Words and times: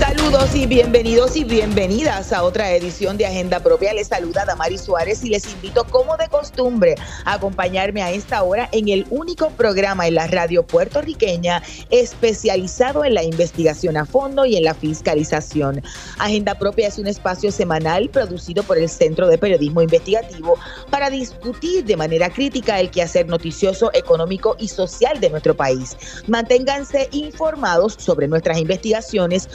Saludos 0.00 0.54
y 0.54 0.66
bienvenidos 0.66 1.36
y 1.36 1.44
bienvenidas 1.44 2.32
a 2.32 2.42
otra 2.42 2.72
edición 2.72 3.18
de 3.18 3.26
Agenda 3.26 3.60
Propia. 3.60 3.92
Les 3.92 4.08
saluda 4.08 4.46
Damari 4.46 4.78
Suárez 4.78 5.22
y 5.24 5.28
les 5.28 5.52
invito, 5.52 5.84
como 5.84 6.16
de 6.16 6.26
costumbre, 6.28 6.94
a 7.26 7.34
acompañarme 7.34 8.02
a 8.02 8.10
esta 8.10 8.42
hora 8.42 8.66
en 8.72 8.88
el 8.88 9.06
único 9.10 9.50
programa 9.50 10.08
en 10.08 10.14
la 10.14 10.26
radio 10.26 10.66
puertorriqueña 10.66 11.62
especializado 11.90 13.04
en 13.04 13.12
la 13.12 13.24
investigación 13.24 13.98
a 13.98 14.06
fondo 14.06 14.46
y 14.46 14.56
en 14.56 14.64
la 14.64 14.72
fiscalización. 14.72 15.82
Agenda 16.18 16.54
Propia 16.54 16.88
es 16.88 16.98
un 16.98 17.06
espacio 17.06 17.52
semanal 17.52 18.08
producido 18.08 18.62
por 18.62 18.78
el 18.78 18.88
Centro 18.88 19.28
de 19.28 19.36
Periodismo 19.36 19.82
Investigativo 19.82 20.58
para 20.88 21.10
discutir 21.10 21.84
de 21.84 21.98
manera 21.98 22.30
crítica 22.30 22.80
el 22.80 22.90
quehacer 22.90 23.28
noticioso, 23.28 23.90
económico 23.92 24.56
y 24.58 24.68
social 24.68 25.20
de 25.20 25.28
nuestro 25.28 25.54
país. 25.54 25.94
Manténganse 26.26 27.10
informados 27.12 27.96
sobre 27.98 28.28
nuestras 28.28 28.56
investigaciones 28.56 29.50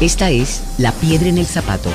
Esta 0.00 0.30
es 0.30 0.62
La 0.78 0.92
Piedra 0.92 1.28
en 1.28 1.38
el 1.38 1.46
Zapato 1.46 1.90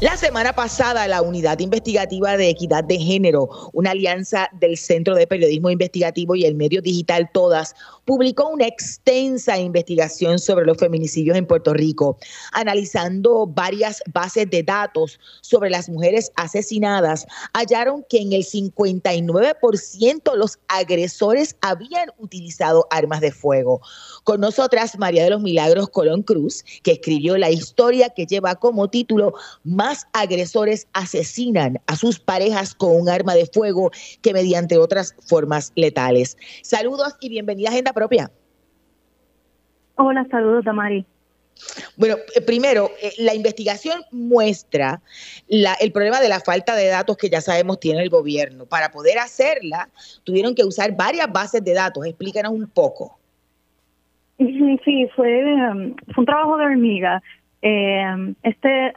la 0.00 0.16
semana 0.16 0.52
pasada, 0.52 1.08
la 1.08 1.22
Unidad 1.22 1.58
Investigativa 1.58 2.36
de 2.36 2.50
Equidad 2.50 2.84
de 2.84 2.98
Género, 2.98 3.48
una 3.72 3.90
alianza 3.90 4.48
del 4.52 4.76
Centro 4.76 5.16
de 5.16 5.26
Periodismo 5.26 5.70
Investigativo 5.70 6.36
y 6.36 6.44
el 6.44 6.54
medio 6.54 6.80
digital 6.80 7.28
Todas, 7.32 7.74
publicó 8.04 8.48
una 8.48 8.66
extensa 8.66 9.58
investigación 9.58 10.38
sobre 10.38 10.66
los 10.66 10.78
feminicidios 10.78 11.36
en 11.36 11.46
Puerto 11.46 11.74
Rico, 11.74 12.16
analizando 12.52 13.48
varias 13.48 14.00
bases 14.12 14.48
de 14.48 14.62
datos 14.62 15.18
sobre 15.40 15.68
las 15.68 15.88
mujeres 15.88 16.30
asesinadas. 16.36 17.26
Hallaron 17.52 18.04
que 18.08 18.18
en 18.18 18.32
el 18.32 18.44
59% 18.44 20.36
los 20.36 20.60
agresores 20.68 21.56
habían 21.60 22.10
utilizado 22.18 22.86
armas 22.90 23.20
de 23.20 23.32
fuego. 23.32 23.80
Con 24.28 24.42
nosotras, 24.42 24.98
María 24.98 25.24
de 25.24 25.30
los 25.30 25.40
Milagros 25.40 25.88
Colón 25.88 26.22
Cruz, 26.22 26.62
que 26.82 26.92
escribió 26.92 27.38
la 27.38 27.48
historia 27.48 28.10
que 28.10 28.26
lleva 28.26 28.56
como 28.56 28.90
título 28.90 29.32
Más 29.64 30.06
agresores 30.12 30.86
asesinan 30.92 31.80
a 31.86 31.96
sus 31.96 32.20
parejas 32.20 32.74
con 32.74 32.94
un 32.94 33.08
arma 33.08 33.34
de 33.34 33.46
fuego 33.46 33.90
que 34.20 34.34
mediante 34.34 34.76
otras 34.76 35.14
formas 35.26 35.72
letales. 35.76 36.36
Saludos 36.60 37.16
y 37.22 37.30
bienvenida 37.30 37.70
a 37.70 37.72
Agenda 37.72 37.94
propia. 37.94 38.30
Hola, 39.94 40.26
saludos, 40.30 40.62
Tamari. 40.62 41.06
Bueno, 41.96 42.16
eh, 42.34 42.42
primero, 42.42 42.90
eh, 43.00 43.14
la 43.16 43.34
investigación 43.34 44.02
muestra 44.10 45.00
el 45.48 45.90
problema 45.90 46.20
de 46.20 46.28
la 46.28 46.40
falta 46.40 46.76
de 46.76 46.88
datos 46.88 47.16
que 47.16 47.30
ya 47.30 47.40
sabemos 47.40 47.80
tiene 47.80 48.02
el 48.02 48.10
gobierno. 48.10 48.66
Para 48.66 48.90
poder 48.90 49.18
hacerla, 49.20 49.88
tuvieron 50.24 50.54
que 50.54 50.64
usar 50.64 50.94
varias 50.94 51.32
bases 51.32 51.64
de 51.64 51.72
datos. 51.72 52.04
Explícanos 52.04 52.52
un 52.52 52.68
poco. 52.68 53.17
Sí, 54.38 55.08
fue, 55.16 55.44
um, 55.44 55.94
fue 56.14 56.22
un 56.22 56.26
trabajo 56.26 56.56
de 56.56 56.66
hormiga. 56.66 57.22
Eh, 57.60 58.34
este, 58.44 58.94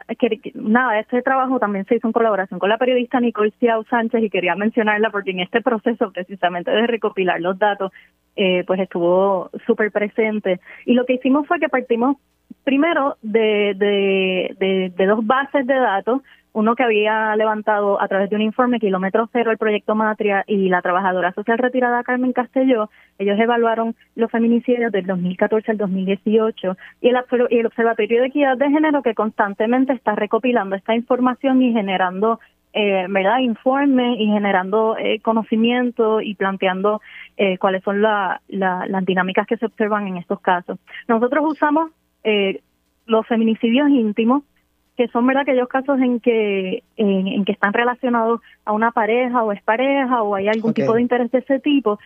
nada, 0.53 0.99
este 0.99 1.23
trabajo 1.23 1.59
también 1.59 1.85
se 1.85 1.95
hizo 1.95 2.07
en 2.07 2.13
colaboración 2.13 2.59
con 2.59 2.69
la 2.69 2.77
periodista 2.77 3.19
Nicole 3.19 3.51
Ciao 3.59 3.83
Sánchez 3.89 4.23
y 4.23 4.29
quería 4.29 4.55
mencionarla 4.55 5.09
porque 5.09 5.31
en 5.31 5.39
este 5.39 5.61
proceso 5.61 6.11
precisamente 6.11 6.69
de 6.69 6.85
recopilar 6.85 7.41
los 7.41 7.57
datos, 7.57 7.91
eh, 8.35 8.63
pues 8.67 8.79
estuvo 8.79 9.49
súper 9.65 9.91
presente. 9.91 10.59
Y 10.85 10.93
lo 10.93 11.05
que 11.05 11.13
hicimos 11.13 11.47
fue 11.47 11.59
que 11.59 11.69
partimos 11.69 12.17
primero 12.63 13.17
de, 13.23 13.73
de, 13.75 14.93
de 14.95 15.05
dos 15.07 15.25
bases 15.25 15.65
de 15.65 15.73
datos 15.73 16.21
uno 16.53 16.75
que 16.75 16.83
había 16.83 17.35
levantado 17.35 18.01
a 18.01 18.07
través 18.07 18.29
de 18.29 18.35
un 18.35 18.41
informe 18.41 18.79
Kilómetro 18.79 19.29
Cero 19.31 19.51
el 19.51 19.57
proyecto 19.57 19.95
Matria 19.95 20.43
y 20.47 20.69
la 20.69 20.81
trabajadora 20.81 21.33
social 21.33 21.57
retirada 21.57 22.03
Carmen 22.03 22.33
Castelló, 22.33 22.89
ellos 23.17 23.39
evaluaron 23.39 23.95
los 24.15 24.29
feminicidios 24.31 24.91
del 24.91 25.05
2014 25.05 25.71
al 25.71 25.77
2018 25.77 26.77
y 27.01 27.09
el, 27.09 27.17
y 27.49 27.57
el 27.57 27.65
Observatorio 27.65 28.21
de 28.21 28.27
Equidad 28.27 28.57
de 28.57 28.69
Género 28.69 29.01
que 29.01 29.15
constantemente 29.15 29.93
está 29.93 30.15
recopilando 30.15 30.75
esta 30.75 30.95
información 30.95 31.61
y 31.61 31.71
generando 31.71 32.39
eh, 32.73 33.05
¿verdad? 33.09 33.39
informes 33.39 34.17
y 34.19 34.27
generando 34.27 34.97
eh, 34.97 35.19
conocimiento 35.19 36.21
y 36.21 36.35
planteando 36.35 37.01
eh, 37.37 37.57
cuáles 37.57 37.83
son 37.83 38.01
las 38.01 38.39
dinámicas 39.05 39.47
que 39.47 39.57
se 39.57 39.65
observan 39.65 40.07
en 40.07 40.17
estos 40.17 40.39
casos. 40.39 40.79
Nosotros 41.07 41.43
usamos 41.47 41.91
eh, 42.23 42.61
los 43.05 43.27
feminicidios 43.27 43.89
íntimos 43.89 44.43
que 44.97 45.07
son 45.07 45.25
verdad 45.25 45.43
aquellos 45.43 45.67
casos 45.67 45.99
en 45.99 46.19
que 46.19 46.83
en, 46.97 47.45
que 47.45 47.51
están 47.51 47.73
relacionados 47.73 48.41
a 48.65 48.73
una 48.73 48.91
pareja 48.91 49.43
o 49.43 49.51
es 49.51 49.61
pareja 49.63 50.21
o 50.21 50.35
hay 50.35 50.47
algún 50.47 50.73
tipo 50.73 50.93
de 50.93 51.01
interés 51.01 51.31
de 51.31 51.39
ese 51.39 51.59
tipo. 51.59 51.99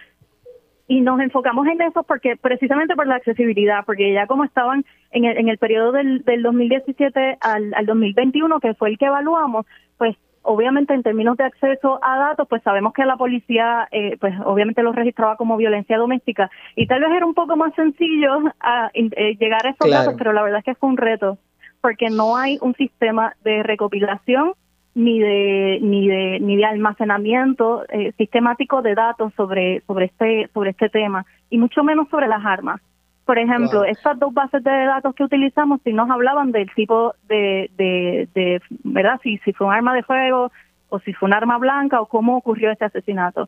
Y 0.88 1.02
nos 1.02 1.20
enfocamos 1.20 1.66
en 1.68 1.82
eso 1.82 2.04
porque 2.04 2.38
precisamente 2.38 2.96
por 2.96 3.08
la 3.08 3.16
accesibilidad 3.16 3.84
porque 3.86 4.14
ya 4.14 4.28
como 4.28 4.44
estaban 4.44 4.86
en 5.12 5.26
el, 5.26 5.38
en 5.38 5.50
el 5.50 5.58
periodo 5.58 5.92
del, 5.92 6.24
del 6.24 6.44
2017 6.44 7.38
al, 7.42 7.74
al 7.74 7.86
2021 7.88 8.60
que 8.60 8.76
fue 8.76 8.90
el 8.90 8.98
que 9.00 9.06
evaluamos 9.06 9.66
pues 9.98 10.16
obviamente 10.46 10.94
en 10.94 11.04
términos 11.04 11.38
de 11.38 11.44
acceso 11.44 12.00
a 12.02 12.18
datos, 12.18 12.48
pues 12.48 12.62
sabemos 12.64 12.94
que 12.94 13.04
la 13.04 13.18
policía, 13.18 13.88
eh, 13.92 14.16
pues 14.20 14.34
obviamente 14.46 14.84
los 14.84 14.96
registraba 14.96 15.36
como 15.36 15.58
violencia 15.58 15.98
doméstica. 15.98 16.50
Y 16.76 16.88
tal 16.88 17.02
vez 17.02 17.12
era 17.12 17.26
un 17.26 17.34
poco 17.34 17.56
más 17.58 17.74
sencillo 17.74 18.54
a, 18.60 18.92
eh, 18.94 19.36
llegar 19.40 19.66
a 19.66 19.72
esos 19.72 19.90
datos, 19.90 20.14
pero 20.18 20.34
la 20.34 20.44
verdad 20.44 20.60
es 20.60 20.66
que 20.66 20.76
fue 20.76 20.90
un 20.90 20.98
reto 20.98 21.38
porque 21.86 22.10
no 22.10 22.36
hay 22.36 22.58
un 22.62 22.74
sistema 22.74 23.36
de 23.44 23.62
recopilación 23.62 24.54
ni 24.96 25.20
de 25.20 25.78
ni 25.84 26.08
de 26.08 26.40
ni 26.40 26.56
de 26.56 26.66
almacenamiento 26.66 27.84
eh, 27.90 28.12
sistemático 28.18 28.82
de 28.82 28.96
datos 28.96 29.32
sobre 29.38 29.82
sobre 29.82 30.06
este 30.06 30.50
sobre 30.52 30.72
este 30.72 30.90
tema 30.90 31.28
y 31.52 31.60
mucho 31.60 31.84
menos 31.84 32.10
sobre 32.10 32.28
las 32.28 32.44
armas. 32.44 32.82
Por 33.24 33.38
ejemplo, 33.38 33.84
estas 33.84 34.18
dos 34.18 34.34
bases 34.34 34.64
de 34.64 34.72
datos 34.72 35.14
que 35.14 35.26
utilizamos 35.26 35.80
si 35.84 35.94
nos 35.94 36.10
hablaban 36.10 36.52
del 36.52 36.74
tipo 36.74 37.14
de, 37.28 37.70
de, 37.78 38.30
de 38.34 38.60
verdad 38.84 39.20
si 39.22 39.38
si 39.46 39.54
fue 39.54 39.68
un 39.68 39.74
arma 39.74 39.94
de 39.94 40.02
fuego 40.02 40.52
o 40.90 40.98
si 41.02 41.14
fue 41.14 41.28
un 41.28 41.36
arma 41.36 41.60
blanca 41.60 42.02
o 42.02 42.08
cómo 42.08 42.36
ocurrió 42.36 42.72
este 42.72 42.86
asesinato. 42.86 43.48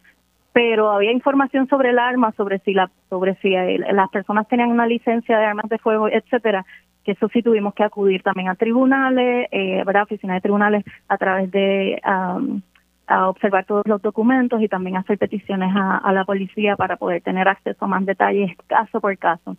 Pero 0.53 0.91
había 0.91 1.11
información 1.11 1.67
sobre 1.69 1.89
el 1.89 1.97
arma, 1.97 2.33
sobre 2.37 2.59
si 2.59 2.75
la 2.75 2.91
sobre 3.09 3.33
si 3.41 3.49
las 3.49 4.09
personas 4.11 4.47
tenían 4.47 4.69
una 4.69 4.85
licencia 4.85 5.39
de 5.39 5.45
armas 5.45 5.69
de 5.69 5.79
fuego, 5.79 6.07
etcétera, 6.07 6.67
que 7.07 7.13
eso 7.13 7.29
sí 7.31 7.41
tuvimos 7.41 7.73
que 7.73 7.85
acudir 7.85 8.21
también 8.21 8.49
a 8.49 8.55
tribunales, 8.55 9.47
eh, 9.53 9.81
¿verdad? 9.85 10.03
Oficinas 10.03 10.35
de 10.35 10.41
tribunales 10.41 10.83
a 11.07 11.17
través 11.17 11.49
de 11.51 12.01
a 12.03 13.29
observar 13.29 13.65
todos 13.65 13.83
los 13.85 14.01
documentos 14.01 14.61
y 14.61 14.67
también 14.67 14.97
hacer 14.97 15.17
peticiones 15.17 15.69
a, 15.73 16.11
la 16.11 16.25
policía 16.25 16.75
para 16.75 16.97
poder 16.97 17.21
tener 17.21 17.47
acceso 17.47 17.85
a 17.85 17.87
más 17.87 18.05
detalles 18.05 18.51
caso 18.67 18.99
por 18.99 19.17
caso. 19.17 19.55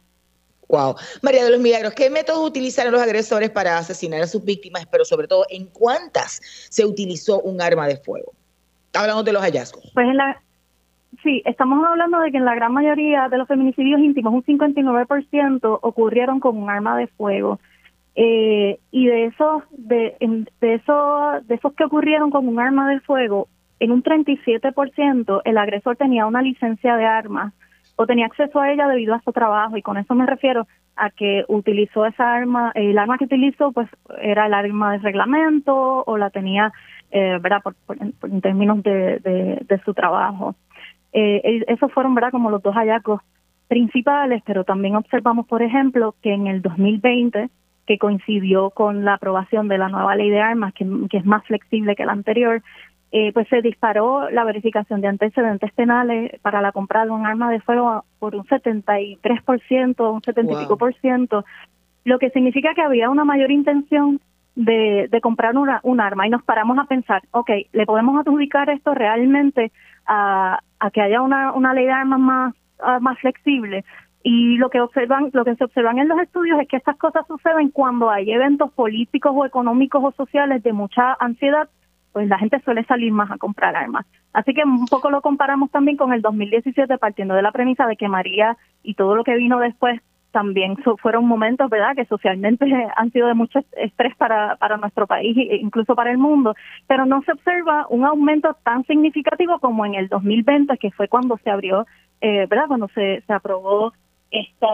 Wow. 0.68 0.96
María 1.22 1.42
de 1.42 1.52
los 1.52 1.60
Milagros, 1.60 1.94
¿qué 1.94 2.10
métodos 2.10 2.46
utilizaron 2.46 2.92
los 2.92 3.00
agresores 3.00 3.48
para 3.48 3.78
asesinar 3.78 4.20
a 4.20 4.26
sus 4.26 4.44
víctimas, 4.44 4.84
pero 4.84 5.06
sobre 5.06 5.26
todo 5.26 5.46
en 5.48 5.64
cuántas 5.68 6.42
se 6.68 6.84
utilizó 6.84 7.40
un 7.40 7.62
arma 7.62 7.88
de 7.88 7.96
fuego? 7.96 8.34
Hablamos 8.92 9.24
de 9.24 9.32
los 9.32 9.40
hallazgos. 9.40 9.90
Pues 9.94 10.06
en 10.06 10.18
la, 10.18 10.42
sí, 11.22 11.42
estamos 11.44 11.84
hablando 11.86 12.20
de 12.20 12.30
que 12.30 12.38
en 12.38 12.44
la 12.44 12.54
gran 12.54 12.72
mayoría 12.72 13.28
de 13.28 13.38
los 13.38 13.48
feminicidios 13.48 14.00
íntimos, 14.00 14.32
un 14.32 14.44
59% 14.44 15.78
ocurrieron 15.82 16.40
con 16.40 16.56
un 16.56 16.70
arma 16.70 16.96
de 16.96 17.06
fuego. 17.08 17.58
Eh, 18.14 18.80
y 18.90 19.06
de 19.06 19.26
esos, 19.26 19.62
de, 19.70 20.16
de, 20.60 20.74
esos, 20.74 21.46
de 21.46 21.54
esos 21.54 21.72
que 21.74 21.84
ocurrieron 21.84 22.30
con 22.30 22.48
un 22.48 22.58
arma 22.58 22.90
de 22.90 23.00
fuego, 23.00 23.48
en 23.80 23.92
un 23.92 24.02
37% 24.02 25.42
el 25.44 25.58
agresor 25.58 25.96
tenía 25.96 26.26
una 26.26 26.42
licencia 26.42 26.96
de 26.96 27.04
armas 27.04 27.54
o 27.94 28.06
tenía 28.06 28.26
acceso 28.26 28.60
a 28.60 28.72
ella 28.72 28.88
debido 28.88 29.14
a 29.14 29.20
su 29.22 29.32
trabajo 29.32 29.76
y 29.76 29.82
con 29.82 29.98
eso 29.98 30.14
me 30.14 30.26
refiero 30.26 30.66
a 30.96 31.10
que 31.10 31.44
utilizó 31.48 32.06
esa 32.06 32.34
arma, 32.34 32.72
el 32.74 32.98
arma 32.98 33.18
que 33.18 33.24
utilizó 33.24 33.72
pues 33.72 33.88
era 34.20 34.46
el 34.46 34.54
arma 34.54 34.92
de 34.92 34.98
reglamento 34.98 36.04
o 36.04 36.16
la 36.18 36.30
tenía, 36.30 36.72
eh, 37.10 37.38
¿verdad? 37.40 37.62
Por, 37.62 37.74
en 38.00 38.40
términos 38.40 38.82
de, 38.82 39.80
su 39.84 39.94
trabajo. 39.94 40.54
Eh, 41.12 41.64
esos 41.68 41.92
fueron, 41.92 42.14
¿verdad? 42.14 42.30
Como 42.30 42.50
los 42.50 42.62
dos 42.62 42.74
hallazgos 42.74 43.22
principales, 43.68 44.42
pero 44.46 44.64
también 44.64 44.96
observamos, 44.96 45.46
por 45.46 45.62
ejemplo, 45.62 46.14
que 46.22 46.32
en 46.32 46.46
el 46.46 46.62
2020 46.62 47.50
que 47.88 47.98
coincidió 47.98 48.68
con 48.68 49.06
la 49.06 49.14
aprobación 49.14 49.66
de 49.66 49.78
la 49.78 49.88
nueva 49.88 50.14
ley 50.14 50.28
de 50.28 50.40
armas, 50.40 50.74
que, 50.74 50.84
es 51.10 51.24
más 51.24 51.42
flexible 51.46 51.96
que 51.96 52.04
la 52.04 52.12
anterior, 52.12 52.62
eh, 53.12 53.32
pues 53.32 53.48
se 53.48 53.62
disparó 53.62 54.28
la 54.28 54.44
verificación 54.44 55.00
de 55.00 55.08
antecedentes 55.08 55.72
penales 55.72 56.38
para 56.42 56.60
la 56.60 56.72
compra 56.72 57.06
de 57.06 57.12
un 57.12 57.24
arma 57.24 57.50
de 57.50 57.60
fuego 57.60 58.04
por 58.18 58.36
un 58.36 58.44
73%, 58.44 60.12
un 60.12 60.20
75%, 60.20 60.76
por 60.76 60.94
ciento, 60.96 61.46
lo 62.04 62.18
que 62.18 62.28
significa 62.28 62.74
que 62.74 62.82
había 62.82 63.08
una 63.08 63.24
mayor 63.24 63.50
intención 63.50 64.20
de, 64.54 65.08
de 65.10 65.20
comprar 65.22 65.56
una, 65.56 65.80
un 65.82 66.00
arma 66.00 66.26
y 66.26 66.30
nos 66.30 66.42
paramos 66.42 66.78
a 66.78 66.84
pensar, 66.84 67.22
ok, 67.30 67.50
¿le 67.72 67.86
podemos 67.86 68.20
adjudicar 68.20 68.68
esto 68.68 68.92
realmente 68.92 69.72
a, 70.08 70.60
a 70.80 70.90
que 70.90 71.00
haya 71.00 71.22
una, 71.22 71.52
una 71.52 71.74
ley 71.74 71.84
de 71.84 71.92
armas 71.92 72.18
más, 72.18 72.54
ah, 72.80 72.98
más 73.00 73.18
flexible? 73.20 73.84
Y 74.22 74.56
lo 74.56 74.68
que 74.68 74.80
observan, 74.80 75.30
lo 75.32 75.44
que 75.44 75.54
se 75.54 75.64
observan 75.64 75.98
en 75.98 76.08
los 76.08 76.18
estudios 76.20 76.60
es 76.60 76.68
que 76.68 76.76
estas 76.76 76.96
cosas 76.96 77.26
suceden 77.26 77.70
cuando 77.70 78.10
hay 78.10 78.32
eventos 78.32 78.72
políticos 78.72 79.32
o 79.34 79.46
económicos 79.46 80.02
o 80.04 80.12
sociales 80.12 80.62
de 80.62 80.72
mucha 80.72 81.14
ansiedad, 81.20 81.68
pues 82.12 82.28
la 82.28 82.38
gente 82.38 82.60
suele 82.60 82.84
salir 82.84 83.12
más 83.12 83.30
a 83.30 83.38
comprar 83.38 83.76
armas. 83.76 84.06
Así 84.32 84.54
que 84.54 84.64
un 84.64 84.86
poco 84.86 85.10
lo 85.10 85.20
comparamos 85.20 85.70
también 85.70 85.96
con 85.96 86.12
el 86.12 86.20
2017 86.20 86.98
partiendo 86.98 87.34
de 87.34 87.42
la 87.42 87.52
premisa 87.52 87.86
de 87.86 87.96
que 87.96 88.08
María 88.08 88.56
y 88.82 88.94
todo 88.94 89.14
lo 89.14 89.24
que 89.24 89.36
vino 89.36 89.60
después 89.60 90.00
también 90.38 90.76
fueron 91.02 91.26
momentos, 91.26 91.68
¿verdad?, 91.68 91.96
que 91.96 92.04
socialmente 92.04 92.64
han 92.96 93.10
sido 93.10 93.26
de 93.26 93.34
mucho 93.34 93.58
estrés 93.76 94.14
para, 94.16 94.54
para 94.54 94.76
nuestro 94.76 95.04
país 95.08 95.36
e 95.36 95.56
incluso 95.56 95.96
para 95.96 96.12
el 96.12 96.18
mundo, 96.18 96.54
pero 96.86 97.06
no 97.06 97.22
se 97.22 97.32
observa 97.32 97.86
un 97.90 98.04
aumento 98.04 98.56
tan 98.62 98.84
significativo 98.84 99.58
como 99.58 99.84
en 99.84 99.96
el 99.96 100.06
2020, 100.08 100.78
que 100.78 100.92
fue 100.92 101.08
cuando 101.08 101.38
se 101.42 101.50
abrió, 101.50 101.86
eh, 102.20 102.46
¿verdad?, 102.48 102.68
cuando 102.68 102.86
se, 102.94 103.20
se 103.26 103.32
aprobó 103.32 103.92
esta, 104.30 104.68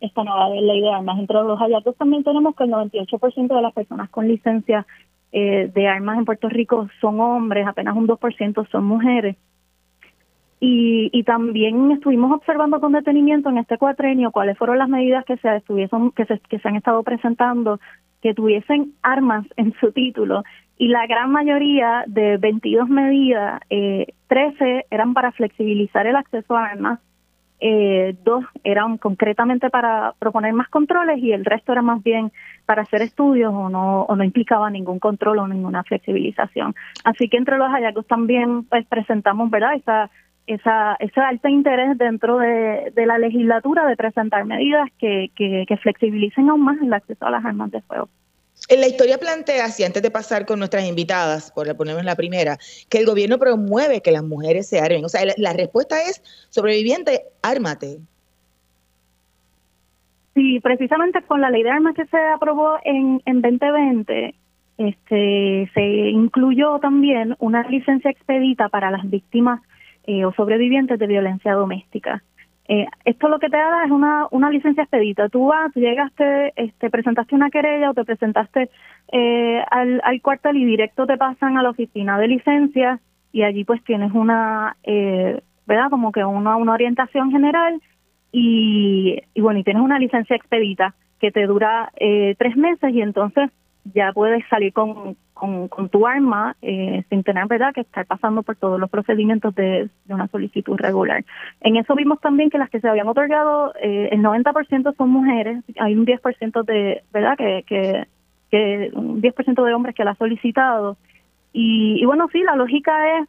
esta 0.00 0.24
nueva 0.24 0.50
ley 0.50 0.82
de 0.82 0.92
armas. 0.92 1.18
Entre 1.18 1.36
los 1.36 1.58
hallazgos 1.58 1.96
también 1.96 2.22
tenemos 2.22 2.54
que 2.54 2.64
el 2.64 2.70
98% 2.70 3.56
de 3.56 3.62
las 3.62 3.72
personas 3.72 4.10
con 4.10 4.28
licencia 4.28 4.86
eh, 5.32 5.70
de 5.74 5.88
armas 5.88 6.18
en 6.18 6.26
Puerto 6.26 6.50
Rico 6.50 6.86
son 7.00 7.18
hombres, 7.18 7.66
apenas 7.66 7.96
un 7.96 8.06
2% 8.06 8.68
son 8.70 8.84
mujeres. 8.84 9.36
Y, 10.60 11.10
y 11.12 11.22
también 11.22 11.92
estuvimos 11.92 12.32
observando 12.32 12.80
con 12.80 12.92
detenimiento 12.92 13.48
en 13.48 13.58
este 13.58 13.78
cuatrenio 13.78 14.32
cuáles 14.32 14.58
fueron 14.58 14.78
las 14.78 14.88
medidas 14.88 15.24
que 15.24 15.36
se 15.36 15.56
estuviesen, 15.56 16.10
que 16.10 16.24
se, 16.24 16.40
que 16.48 16.58
se 16.58 16.68
han 16.68 16.76
estado 16.76 17.02
presentando 17.04 17.78
que 18.20 18.34
tuviesen 18.34 18.94
armas 19.02 19.46
en 19.56 19.74
su 19.80 19.92
título 19.92 20.42
y 20.78 20.88
la 20.88 21.06
gran 21.06 21.30
mayoría 21.30 22.04
de 22.06 22.36
22 22.36 22.88
medidas, 22.88 23.60
eh, 23.68 24.06
13 24.28 24.86
eran 24.90 25.12
para 25.12 25.32
flexibilizar 25.32 26.06
el 26.06 26.14
acceso 26.14 26.56
a 26.56 26.66
armas, 26.66 27.00
eh, 27.60 28.16
dos 28.22 28.44
eran 28.62 28.98
concretamente 28.98 29.68
para 29.70 30.14
proponer 30.20 30.52
más 30.52 30.68
controles 30.68 31.18
y 31.18 31.32
el 31.32 31.44
resto 31.44 31.72
era 31.72 31.82
más 31.82 32.00
bien 32.04 32.30
para 32.64 32.82
hacer 32.82 33.02
estudios 33.02 33.52
o 33.52 33.68
no, 33.68 34.02
o 34.02 34.14
no 34.14 34.22
implicaba 34.22 34.70
ningún 34.70 35.00
control 35.00 35.40
o 35.40 35.48
ninguna 35.48 35.82
flexibilización. 35.82 36.76
Así 37.02 37.28
que 37.28 37.36
entre 37.36 37.58
los 37.58 37.68
hallazgos 37.68 38.06
también 38.06 38.62
pues, 38.62 38.86
presentamos 38.86 39.50
verdad 39.50 39.74
esa, 39.74 40.10
esa, 40.48 40.96
ese 40.98 41.20
alto 41.20 41.48
interés 41.48 41.96
dentro 41.98 42.38
de, 42.38 42.92
la 43.06 43.18
legislatura 43.18 43.86
de 43.86 43.96
presentar 43.96 44.44
medidas 44.44 44.88
que, 44.98 45.30
que, 45.36 45.64
que 45.68 45.76
flexibilicen 45.76 46.48
aún 46.48 46.62
más 46.62 46.78
el 46.82 46.92
acceso 46.92 47.24
a 47.26 47.30
las 47.30 47.44
armas 47.44 47.70
de 47.70 47.82
fuego. 47.82 48.08
En 48.68 48.80
la 48.80 48.88
historia 48.88 49.18
plantea, 49.18 49.66
así 49.66 49.84
antes 49.84 50.02
de 50.02 50.10
pasar 50.10 50.44
con 50.44 50.58
nuestras 50.58 50.86
invitadas, 50.86 51.52
por 51.52 51.74
ponernos 51.76 52.04
la 52.04 52.16
primera, 52.16 52.58
que 52.90 52.98
el 52.98 53.06
gobierno 53.06 53.38
promueve 53.38 54.02
que 54.02 54.10
las 54.10 54.24
mujeres 54.24 54.68
se 54.68 54.80
armen. 54.80 55.04
O 55.04 55.08
sea, 55.08 55.22
la, 55.36 55.52
respuesta 55.52 56.02
es, 56.02 56.22
sobreviviente, 56.50 57.22
ármate. 57.42 57.98
Sí, 60.34 60.60
precisamente 60.60 61.22
con 61.22 61.40
la 61.40 61.50
ley 61.50 61.62
de 61.62 61.70
armas 61.70 61.94
que 61.94 62.06
se 62.06 62.18
aprobó 62.18 62.78
en, 62.84 63.22
en 63.24 63.40
2020, 63.40 64.34
este, 64.78 65.70
se 65.72 65.82
incluyó 66.10 66.78
también 66.78 67.36
una 67.38 67.66
licencia 67.68 68.10
expedita 68.10 68.68
para 68.68 68.90
las 68.90 69.08
víctimas 69.08 69.60
eh, 70.08 70.24
o 70.24 70.32
sobrevivientes 70.32 70.98
de 70.98 71.06
violencia 71.06 71.52
doméstica. 71.52 72.22
Eh, 72.66 72.86
esto 73.04 73.28
lo 73.28 73.38
que 73.38 73.50
te 73.50 73.58
da 73.58 73.84
es 73.84 73.90
una, 73.90 74.26
una 74.30 74.48
licencia 74.48 74.84
expedita. 74.84 75.28
Tú 75.28 75.48
vas, 75.48 75.70
llegaste, 75.74 76.54
este, 76.56 76.88
presentaste 76.88 77.34
una 77.34 77.50
querella 77.50 77.90
o 77.90 77.94
te 77.94 78.06
presentaste 78.06 78.70
eh, 79.12 79.62
al, 79.70 80.00
cuartel 80.22 80.56
y 80.56 80.64
directo 80.64 81.06
te 81.06 81.18
pasan 81.18 81.58
a 81.58 81.62
la 81.62 81.70
oficina 81.70 82.18
de 82.18 82.28
licencia 82.28 83.00
y 83.32 83.42
allí 83.42 83.64
pues 83.64 83.84
tienes 83.84 84.12
una, 84.12 84.76
eh, 84.82 85.42
¿verdad? 85.66 85.90
Como 85.90 86.10
que 86.10 86.24
una, 86.24 86.56
una 86.56 86.72
orientación 86.72 87.30
general 87.30 87.82
y, 88.32 89.20
y 89.34 89.40
bueno, 89.42 89.60
y 89.60 89.64
tienes 89.64 89.82
una 89.82 89.98
licencia 89.98 90.36
expedita 90.36 90.94
que 91.20 91.30
te 91.30 91.46
dura 91.46 91.92
eh, 92.00 92.34
tres 92.38 92.56
meses 92.56 92.94
y 92.94 93.02
entonces 93.02 93.50
ya 93.94 94.12
puedes 94.12 94.46
salir 94.48 94.72
con, 94.72 95.16
con, 95.34 95.88
tu 95.88 96.06
arma 96.06 96.56
eh, 96.62 97.04
sin 97.08 97.22
tener 97.22 97.46
verdad 97.46 97.72
que 97.72 97.82
estar 97.82 98.06
pasando 98.06 98.42
por 98.42 98.56
todos 98.56 98.78
los 98.78 98.90
procedimientos 98.90 99.54
de, 99.54 99.88
una 100.08 100.26
solicitud 100.28 100.76
regular. 100.76 101.24
En 101.60 101.76
eso 101.76 101.94
vimos 101.94 102.20
también 102.20 102.50
que 102.50 102.58
las 102.58 102.70
que 102.70 102.80
se 102.80 102.88
habían 102.88 103.08
otorgado, 103.08 103.72
eh, 103.80 104.08
el 104.12 104.20
90% 104.20 104.96
son 104.96 105.10
mujeres, 105.10 105.62
hay 105.78 105.94
un 105.94 106.06
10% 106.06 106.64
de, 106.64 107.02
¿verdad? 107.12 107.36
Que, 107.36 107.64
que, 107.66 108.06
que 108.50 108.90
un 108.94 109.22
10% 109.22 109.64
de 109.64 109.74
hombres 109.74 109.94
que 109.94 110.04
la 110.04 110.12
ha 110.12 110.16
solicitado. 110.16 110.96
Y, 111.52 112.00
y 112.00 112.04
bueno, 112.04 112.28
sí, 112.32 112.42
la 112.42 112.56
lógica 112.56 113.18
es 113.18 113.28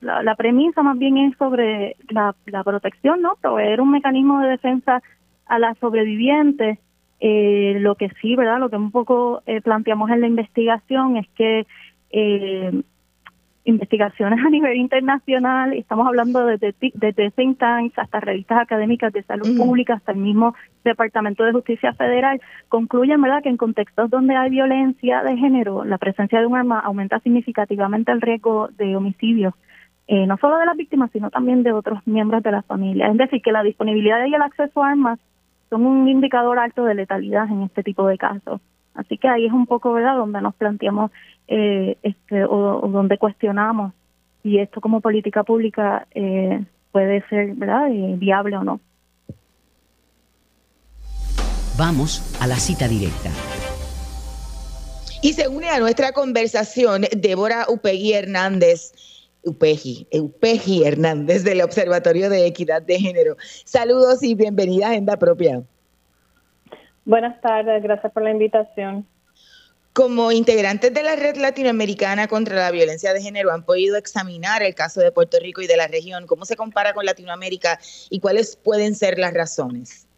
la, 0.00 0.22
la, 0.22 0.34
premisa 0.34 0.82
más 0.82 0.98
bien 0.98 1.16
es 1.16 1.36
sobre 1.38 1.96
la, 2.08 2.34
la 2.46 2.64
protección, 2.64 3.22
¿no? 3.22 3.36
Proveer 3.40 3.80
un 3.80 3.90
mecanismo 3.90 4.40
de 4.40 4.50
defensa 4.50 5.02
a 5.46 5.58
las 5.58 5.78
sobrevivientes 5.78 6.78
eh, 7.20 7.76
lo 7.80 7.94
que 7.94 8.10
sí, 8.20 8.36
¿verdad? 8.36 8.58
Lo 8.58 8.70
que 8.70 8.76
un 8.76 8.90
poco 8.90 9.42
eh, 9.46 9.60
planteamos 9.60 10.10
en 10.10 10.20
la 10.20 10.26
investigación 10.26 11.16
es 11.16 11.26
que 11.36 11.66
eh, 12.10 12.82
investigaciones 13.64 14.44
a 14.44 14.50
nivel 14.50 14.76
internacional, 14.76 15.72
estamos 15.72 16.06
hablando 16.06 16.44
desde, 16.46 16.74
desde 16.94 17.30
think 17.30 17.58
tanks 17.58 17.98
hasta 17.98 18.20
revistas 18.20 18.60
académicas 18.60 19.12
de 19.12 19.22
salud 19.22 19.56
pública, 19.56 19.94
hasta 19.94 20.12
el 20.12 20.18
mismo 20.18 20.54
Departamento 20.84 21.44
de 21.44 21.52
Justicia 21.52 21.94
Federal, 21.94 22.40
concluyen 22.68 23.20
¿verdad? 23.22 23.42
que 23.42 23.48
en 23.48 23.56
contextos 23.56 24.10
donde 24.10 24.36
hay 24.36 24.50
violencia 24.50 25.22
de 25.22 25.36
género, 25.36 25.84
la 25.84 25.98
presencia 25.98 26.40
de 26.40 26.46
un 26.46 26.56
arma 26.56 26.80
aumenta 26.80 27.20
significativamente 27.20 28.12
el 28.12 28.20
riesgo 28.20 28.68
de 28.76 28.96
homicidio. 28.96 29.56
Eh, 30.06 30.26
no 30.26 30.36
solo 30.36 30.58
de 30.58 30.66
las 30.66 30.76
víctimas, 30.76 31.10
sino 31.12 31.30
también 31.30 31.62
de 31.62 31.72
otros 31.72 32.06
miembros 32.06 32.42
de 32.42 32.52
la 32.52 32.60
familia. 32.62 33.08
Es 33.08 33.16
decir, 33.16 33.40
que 33.40 33.52
la 33.52 33.62
disponibilidad 33.62 34.26
y 34.26 34.34
el 34.34 34.42
acceso 34.42 34.82
a 34.82 34.90
armas 34.90 35.18
son 35.74 35.86
un 35.86 36.08
indicador 36.08 36.60
alto 36.60 36.84
de 36.84 36.94
letalidad 36.94 37.48
en 37.50 37.62
este 37.62 37.82
tipo 37.82 38.06
de 38.06 38.16
casos. 38.16 38.60
Así 38.94 39.18
que 39.18 39.26
ahí 39.26 39.46
es 39.46 39.52
un 39.52 39.66
poco, 39.66 39.92
¿verdad?, 39.92 40.16
donde 40.16 40.40
nos 40.40 40.54
planteamos 40.54 41.10
eh, 41.48 41.96
este, 42.04 42.44
o, 42.44 42.88
donde 42.88 43.18
cuestionamos 43.18 43.92
si 44.42 44.60
esto 44.60 44.80
como 44.80 45.00
política 45.00 45.42
pública 45.42 46.06
eh, 46.14 46.64
puede 46.92 47.26
ser, 47.28 47.54
¿verdad?, 47.54 47.88
eh, 47.90 48.14
viable 48.16 48.56
o 48.56 48.62
no. 48.62 48.80
Vamos 51.76 52.38
a 52.40 52.46
la 52.46 52.54
cita 52.54 52.86
directa. 52.86 53.30
Y 55.22 55.32
se 55.32 55.48
une 55.48 55.70
a 55.70 55.80
nuestra 55.80 56.12
conversación 56.12 57.02
Débora 57.16 57.66
Upegui 57.68 58.12
Hernández 58.12 58.92
Upegi, 59.44 60.06
Upegi 60.12 60.84
Hernández 60.84 61.44
del 61.44 61.60
Observatorio 61.60 62.30
de 62.30 62.46
Equidad 62.46 62.82
de 62.82 62.98
Género. 62.98 63.36
Saludos 63.64 64.22
y 64.22 64.34
bienvenida 64.34 64.86
a 64.86 64.90
Agenda 64.90 65.16
Propia. 65.16 65.62
Buenas 67.04 67.40
tardes, 67.40 67.82
gracias 67.82 68.12
por 68.12 68.22
la 68.22 68.30
invitación. 68.30 69.06
Como 69.92 70.32
integrantes 70.32 70.92
de 70.92 71.02
la 71.02 71.14
Red 71.14 71.36
Latinoamericana 71.36 72.26
contra 72.26 72.56
la 72.56 72.70
Violencia 72.70 73.12
de 73.12 73.22
Género, 73.22 73.52
han 73.52 73.62
podido 73.62 73.96
examinar 73.96 74.62
el 74.62 74.74
caso 74.74 75.00
de 75.00 75.12
Puerto 75.12 75.38
Rico 75.40 75.60
y 75.60 75.66
de 75.66 75.76
la 75.76 75.86
región, 75.86 76.26
cómo 76.26 76.44
se 76.46 76.56
compara 76.56 76.94
con 76.94 77.04
Latinoamérica 77.04 77.78
y 78.10 78.18
cuáles 78.18 78.56
pueden 78.56 78.94
ser 78.94 79.18
las 79.18 79.32
razones. 79.34 80.08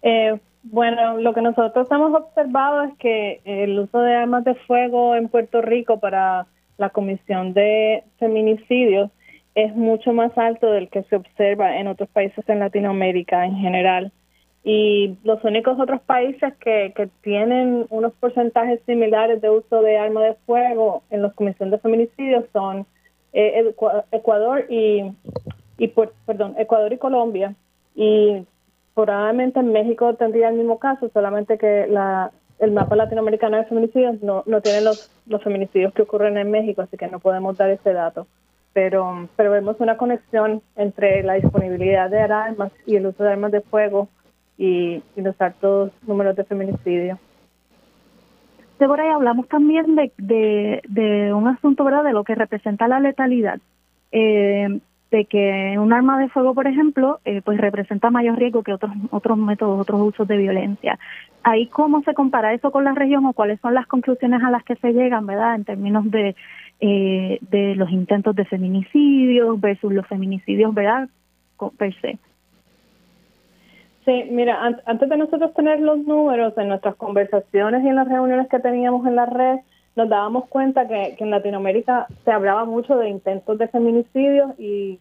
Eh, 0.00 0.40
bueno, 0.62 1.18
lo 1.18 1.34
que 1.34 1.42
nosotros 1.42 1.86
hemos 1.90 2.14
observado 2.14 2.84
es 2.84 2.94
que 2.98 3.40
el 3.44 3.78
uso 3.78 4.00
de 4.00 4.14
armas 4.14 4.44
de 4.44 4.54
fuego 4.54 5.14
en 5.16 5.28
Puerto 5.28 5.60
Rico 5.60 5.98
para 6.00 6.46
la 6.82 6.90
comisión 6.90 7.54
de 7.54 8.02
feminicidios 8.18 9.08
es 9.54 9.72
mucho 9.76 10.12
más 10.12 10.36
alto 10.36 10.66
del 10.72 10.88
que 10.88 11.04
se 11.04 11.14
observa 11.14 11.76
en 11.76 11.86
otros 11.86 12.08
países 12.08 12.44
en 12.48 12.58
Latinoamérica 12.58 13.46
en 13.46 13.56
general. 13.56 14.10
Y 14.64 15.16
los 15.22 15.42
únicos 15.44 15.78
otros 15.78 16.00
países 16.02 16.52
que, 16.56 16.92
que 16.96 17.08
tienen 17.22 17.86
unos 17.90 18.12
porcentajes 18.14 18.80
similares 18.84 19.40
de 19.40 19.50
uso 19.50 19.80
de 19.80 19.96
armas 19.96 20.24
de 20.24 20.34
fuego 20.44 21.04
en 21.10 21.22
la 21.22 21.30
comisión 21.30 21.70
de 21.70 21.78
feminicidios 21.78 22.46
son 22.52 22.84
eh, 23.32 23.72
Ecuador 24.10 24.66
y, 24.68 25.04
y 25.78 25.88
perdón, 26.26 26.56
Ecuador 26.58 26.92
y 26.92 26.98
Colombia. 26.98 27.54
Y 27.94 28.44
probablemente 28.94 29.60
en 29.60 29.72
México 29.72 30.14
tendría 30.14 30.48
el 30.48 30.56
mismo 30.56 30.80
caso, 30.80 31.08
solamente 31.12 31.58
que 31.58 31.86
la, 31.88 32.32
el 32.62 32.70
mapa 32.70 32.94
latinoamericano 32.94 33.56
de 33.56 33.64
feminicidios 33.64 34.22
no, 34.22 34.44
no 34.46 34.60
tiene 34.60 34.82
los, 34.82 35.10
los 35.26 35.42
feminicidios 35.42 35.92
que 35.92 36.02
ocurren 36.02 36.38
en 36.38 36.48
México, 36.48 36.80
así 36.80 36.96
que 36.96 37.08
no 37.08 37.18
podemos 37.18 37.58
dar 37.58 37.68
ese 37.70 37.92
dato. 37.92 38.28
Pero, 38.72 39.28
pero 39.34 39.50
vemos 39.50 39.76
una 39.80 39.96
conexión 39.96 40.62
entre 40.76 41.24
la 41.24 41.34
disponibilidad 41.34 42.08
de 42.08 42.20
armas 42.20 42.70
y 42.86 42.94
el 42.94 43.06
uso 43.08 43.24
de 43.24 43.32
armas 43.32 43.50
de 43.50 43.62
fuego 43.62 44.08
y, 44.56 45.02
los 45.16 45.38
altos 45.40 45.90
números 46.06 46.36
de 46.36 46.44
feminicidio. 46.44 47.18
Débora, 48.78 49.06
y 49.06 49.10
hablamos 49.10 49.48
también 49.48 49.96
de, 49.96 50.12
de, 50.16 50.82
de 50.88 51.34
un 51.34 51.48
asunto, 51.48 51.82
¿verdad?, 51.82 52.04
de 52.04 52.12
lo 52.12 52.22
que 52.22 52.36
representa 52.36 52.86
la 52.86 53.00
letalidad. 53.00 53.58
Eh, 54.12 54.80
de 55.12 55.26
que 55.26 55.76
un 55.78 55.92
arma 55.92 56.18
de 56.18 56.30
fuego, 56.30 56.54
por 56.54 56.66
ejemplo, 56.66 57.20
eh, 57.24 57.42
pues 57.44 57.60
representa 57.60 58.10
mayor 58.10 58.38
riesgo 58.38 58.62
que 58.62 58.72
otros 58.72 58.92
otros 59.10 59.36
métodos, 59.36 59.78
otros 59.78 60.00
usos 60.00 60.26
de 60.26 60.38
violencia. 60.38 60.98
Ahí 61.44 61.66
cómo 61.66 62.02
se 62.02 62.14
compara 62.14 62.54
eso 62.54 62.70
con 62.70 62.84
la 62.84 62.92
región 62.92 63.26
o 63.26 63.32
cuáles 63.32 63.60
son 63.60 63.74
las 63.74 63.86
conclusiones 63.86 64.42
a 64.42 64.50
las 64.50 64.62
que 64.64 64.76
se 64.76 64.92
llegan, 64.92 65.26
¿verdad? 65.26 65.56
En 65.56 65.64
términos 65.64 66.10
de 66.10 66.36
eh, 66.84 67.38
de 67.42 67.76
los 67.76 67.92
intentos 67.92 68.34
de 68.34 68.44
feminicidio 68.44 69.56
versus 69.56 69.92
los 69.92 70.04
feminicidios, 70.08 70.74
¿verdad? 70.74 71.08
Per 71.78 71.94
se. 72.00 72.18
Sí, 74.04 74.24
mira, 74.32 74.58
antes 74.84 75.08
de 75.08 75.16
nosotros 75.16 75.54
tener 75.54 75.78
los 75.78 75.98
números 75.98 76.58
en 76.58 76.66
nuestras 76.66 76.96
conversaciones 76.96 77.84
y 77.84 77.88
en 77.88 77.94
las 77.94 78.08
reuniones 78.08 78.48
que 78.48 78.58
teníamos 78.58 79.06
en 79.06 79.14
la 79.14 79.26
red, 79.26 79.60
nos 79.94 80.08
dábamos 80.08 80.48
cuenta 80.48 80.88
que, 80.88 81.14
en 81.16 81.30
Latinoamérica 81.30 82.08
se 82.24 82.32
hablaba 82.32 82.64
mucho 82.64 82.96
de 82.96 83.10
intentos 83.10 83.58
de 83.58 83.68
feminicidio 83.68 84.56
y, 84.58 84.98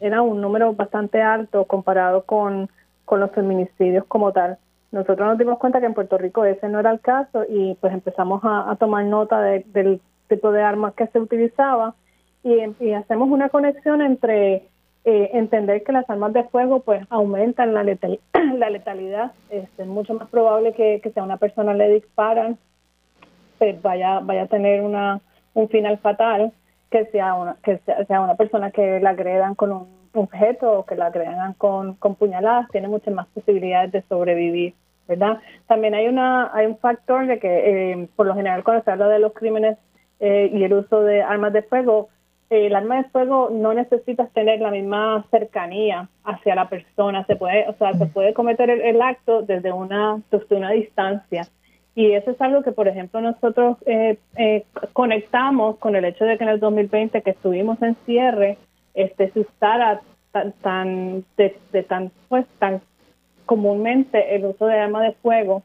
era 0.00 0.22
un 0.22 0.40
número 0.40 0.72
bastante 0.72 1.20
alto 1.20 1.66
comparado 1.66 2.24
con, 2.24 2.70
los 3.10 3.30
feminicidios 3.32 4.06
como 4.06 4.32
tal. 4.32 4.56
Nosotros 4.92 5.28
nos 5.28 5.38
dimos 5.38 5.58
cuenta 5.58 5.80
que 5.80 5.86
en 5.86 5.94
Puerto 5.94 6.18
Rico 6.18 6.44
ese 6.44 6.68
no 6.68 6.80
era 6.80 6.90
el 6.90 7.00
caso 7.00 7.44
y 7.48 7.76
pues 7.80 7.92
empezamos 7.92 8.40
a, 8.42 8.74
tomar 8.78 9.04
nota 9.04 9.40
del 9.40 10.00
tipo 10.28 10.50
de 10.52 10.62
armas 10.62 10.94
que 10.94 11.06
se 11.08 11.20
utilizaba 11.20 11.94
y, 12.42 12.92
hacemos 12.92 13.28
una 13.30 13.50
conexión 13.50 14.02
entre 14.02 14.68
eh, 15.04 15.30
entender 15.34 15.82
que 15.82 15.92
las 15.92 16.08
armas 16.10 16.32
de 16.32 16.44
fuego 16.44 16.80
pues 16.80 17.06
aumentan 17.10 17.74
la, 17.74 17.84
la 18.56 18.70
letalidad. 18.70 19.32
es 19.50 19.86
mucho 19.86 20.14
más 20.14 20.28
probable 20.28 20.72
que, 20.72 21.00
que 21.02 21.10
si 21.10 21.20
una 21.20 21.36
persona 21.36 21.74
le 21.74 21.88
disparan 21.90 22.58
pues, 23.58 23.80
vaya 23.82 24.20
vaya 24.20 24.42
a 24.42 24.46
tener 24.46 24.82
una 24.82 25.20
un 25.54 25.68
final 25.68 25.98
fatal 25.98 26.52
que 26.90 27.06
sea 27.06 27.34
una 27.34 27.56
que 27.62 27.78
sea, 27.78 28.20
una 28.20 28.34
persona 28.34 28.70
que 28.70 29.00
la 29.00 29.10
agredan 29.10 29.54
con 29.54 29.72
un 29.72 29.86
objeto 30.14 30.80
o 30.80 30.86
que 30.86 30.96
la 30.96 31.06
agredan 31.06 31.54
con, 31.54 31.94
con 31.94 32.14
puñaladas 32.14 32.68
tiene 32.70 32.88
muchas 32.88 33.14
más 33.14 33.26
posibilidades 33.28 33.92
de 33.92 34.02
sobrevivir 34.02 34.74
verdad 35.10 35.38
también 35.66 35.94
hay 35.94 36.08
una 36.08 36.50
hay 36.54 36.66
un 36.66 36.78
factor 36.78 37.26
de 37.26 37.38
que 37.38 37.92
eh, 37.92 38.08
por 38.16 38.26
lo 38.26 38.34
general 38.34 38.64
cuando 38.64 38.82
se 38.84 38.90
habla 38.90 39.08
de 39.08 39.18
los 39.18 39.32
crímenes 39.32 39.76
eh, 40.20 40.50
y 40.52 40.64
el 40.64 40.72
uso 40.72 41.02
de 41.02 41.22
armas 41.22 41.52
de 41.52 41.62
fuego 41.62 42.08
eh, 42.50 42.66
el 42.66 42.74
arma 42.74 42.96
de 42.96 43.08
fuego 43.10 43.48
no 43.50 43.72
necesitas 43.72 44.30
tener 44.32 44.60
la 44.60 44.72
misma 44.72 45.24
cercanía 45.30 46.08
hacia 46.24 46.56
la 46.56 46.68
persona. 46.68 47.24
Se 47.26 47.36
puede 47.36 47.68
o 47.68 47.74
sea 47.74 47.94
se 47.94 48.06
puede 48.06 48.34
cometer 48.34 48.68
el, 48.68 49.00
acto 49.00 49.42
desde 49.42 49.72
una 49.72 50.20
desde 50.30 50.56
una 50.56 50.72
distancia. 50.72 51.46
Y 51.94 52.12
eso 52.12 52.30
es 52.30 52.40
algo 52.40 52.62
que, 52.62 52.72
por 52.72 52.86
ejemplo, 52.88 53.20
nosotros 53.20 53.76
eh, 53.84 54.16
eh, 54.36 54.64
conectamos 54.92 55.76
con 55.78 55.96
el 55.96 56.04
hecho 56.04 56.24
de 56.24 56.38
que 56.38 56.44
en 56.44 56.50
el 56.50 56.60
2020 56.60 57.20
que 57.22 57.30
estuvimos 57.30 57.82
en 57.82 57.96
cierre, 58.06 58.58
este 58.94 59.30
se 59.32 59.40
usara 59.40 60.00
tan, 60.30 60.52
tan 60.52 61.24
de, 61.36 61.82
tan 61.88 62.10
pues 62.28 62.46
tan 62.58 62.80
comúnmente 63.50 64.36
el 64.36 64.44
uso 64.44 64.64
de 64.66 64.78
armas 64.78 65.02
de 65.02 65.12
fuego 65.14 65.64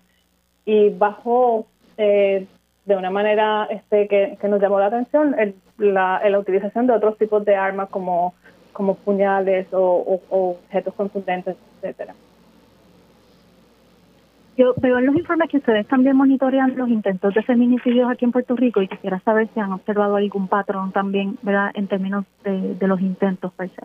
y 0.66 0.90
bajó 0.90 1.68
eh, 2.00 2.48
de 2.84 2.96
una 2.96 3.12
manera 3.12 3.68
este 3.70 4.08
que, 4.08 4.40
nos 4.50 4.60
llamó 4.60 4.80
la 4.80 4.88
atención 4.88 5.36
la, 5.78 6.20
la 6.28 6.40
utilización 6.40 6.88
de 6.88 6.94
otros 6.94 7.16
tipos 7.20 7.46
de 7.46 7.56
armas 7.56 7.90
como 7.90 8.34
como 8.74 8.96
puñales 8.96 9.68
o, 9.72 10.20
o 10.32 10.50
objetos 10.50 10.96
contundentes, 10.96 11.56
etcétera. 11.76 12.16
Yo 14.58 14.74
veo 14.78 14.98
en 14.98 15.06
los 15.06 15.16
informes 15.16 15.50
que 15.50 15.58
ustedes 15.58 15.88
también 15.88 16.18
monitorean 16.18 16.76
los 16.76 16.90
intentos 16.90 17.36
de 17.36 17.44
feminicidios 17.44 18.10
aquí 18.10 18.26
en 18.26 18.32
Puerto 18.32 18.56
Rico 18.56 18.82
y 18.82 18.88
quisiera 18.88 19.20
saber 19.20 19.48
si 19.54 19.60
han 19.60 19.72
observado 19.72 20.16
algún 20.16 20.48
patrón 20.48 20.92
también, 20.92 21.38
¿verdad?, 21.44 21.70
en 21.76 21.88
términos 21.88 22.26
de, 22.44 22.88
los 22.88 23.00
intentos 23.00 23.54
per 23.54 23.70
se. 23.70 23.82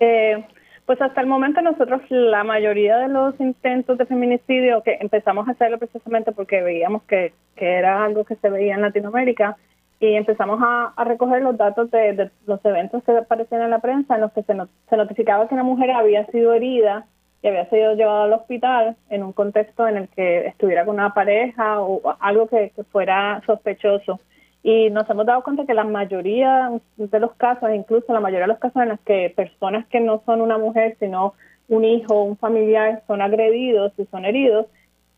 Eh, 0.00 0.44
pues 0.86 1.00
hasta 1.00 1.20
el 1.20 1.26
momento 1.26 1.62
nosotros 1.62 2.02
la 2.10 2.44
mayoría 2.44 2.98
de 2.98 3.08
los 3.08 3.38
intentos 3.40 3.96
de 3.98 4.06
feminicidio 4.06 4.82
que 4.82 4.98
empezamos 5.00 5.48
a 5.48 5.52
hacerlo 5.52 5.78
precisamente 5.78 6.32
porque 6.32 6.62
veíamos 6.62 7.02
que, 7.04 7.32
que 7.56 7.74
era 7.74 8.04
algo 8.04 8.24
que 8.24 8.36
se 8.36 8.50
veía 8.50 8.74
en 8.74 8.82
Latinoamérica 8.82 9.56
y 10.00 10.14
empezamos 10.14 10.60
a, 10.62 10.92
recoger 11.04 11.42
los 11.42 11.56
datos 11.56 11.90
de, 11.90 12.30
los 12.46 12.64
eventos 12.64 13.02
que 13.04 13.12
aparecían 13.12 13.62
en 13.62 13.70
la 13.70 13.78
prensa 13.78 14.16
en 14.16 14.22
los 14.22 14.32
que 14.32 14.42
se, 14.42 14.54
se 14.90 14.96
notificaba 14.96 15.48
que 15.48 15.54
una 15.54 15.62
mujer 15.62 15.90
había 15.92 16.26
sido 16.26 16.52
herida 16.52 17.06
y 17.42 17.48
había 17.48 17.68
sido 17.68 17.94
llevado 17.94 18.22
al 18.22 18.32
hospital 18.32 18.96
en 19.10 19.22
un 19.22 19.32
contexto 19.32 19.86
en 19.86 19.98
el 19.98 20.08
que 20.08 20.46
estuviera 20.46 20.84
con 20.84 20.94
una 20.94 21.12
pareja 21.12 21.80
o 21.80 22.00
algo 22.20 22.48
que, 22.48 22.72
fuera 22.90 23.42
sospechoso. 23.44 24.18
Y 24.64 24.88
nos 24.88 25.08
hemos 25.10 25.26
dado 25.26 25.44
cuenta 25.44 25.66
que 25.66 25.74
la 25.74 25.84
mayoría 25.84 26.70
de 26.96 27.20
los 27.20 27.34
casos, 27.34 27.68
incluso 27.74 28.14
la 28.14 28.20
mayoría 28.20 28.46
de 28.46 28.52
los 28.54 28.58
casos 28.58 28.82
en 28.82 28.88
los 28.88 29.00
que 29.00 29.30
personas 29.36 29.86
que 29.88 30.00
no 30.00 30.22
son 30.24 30.40
una 30.40 30.56
mujer, 30.56 30.96
sino 30.98 31.34
un 31.68 31.84
hijo, 31.84 32.22
un 32.22 32.38
familiar, 32.38 33.02
son 33.06 33.20
agredidos 33.20 33.92
y 33.98 34.06
son 34.06 34.24
heridos, 34.24 34.66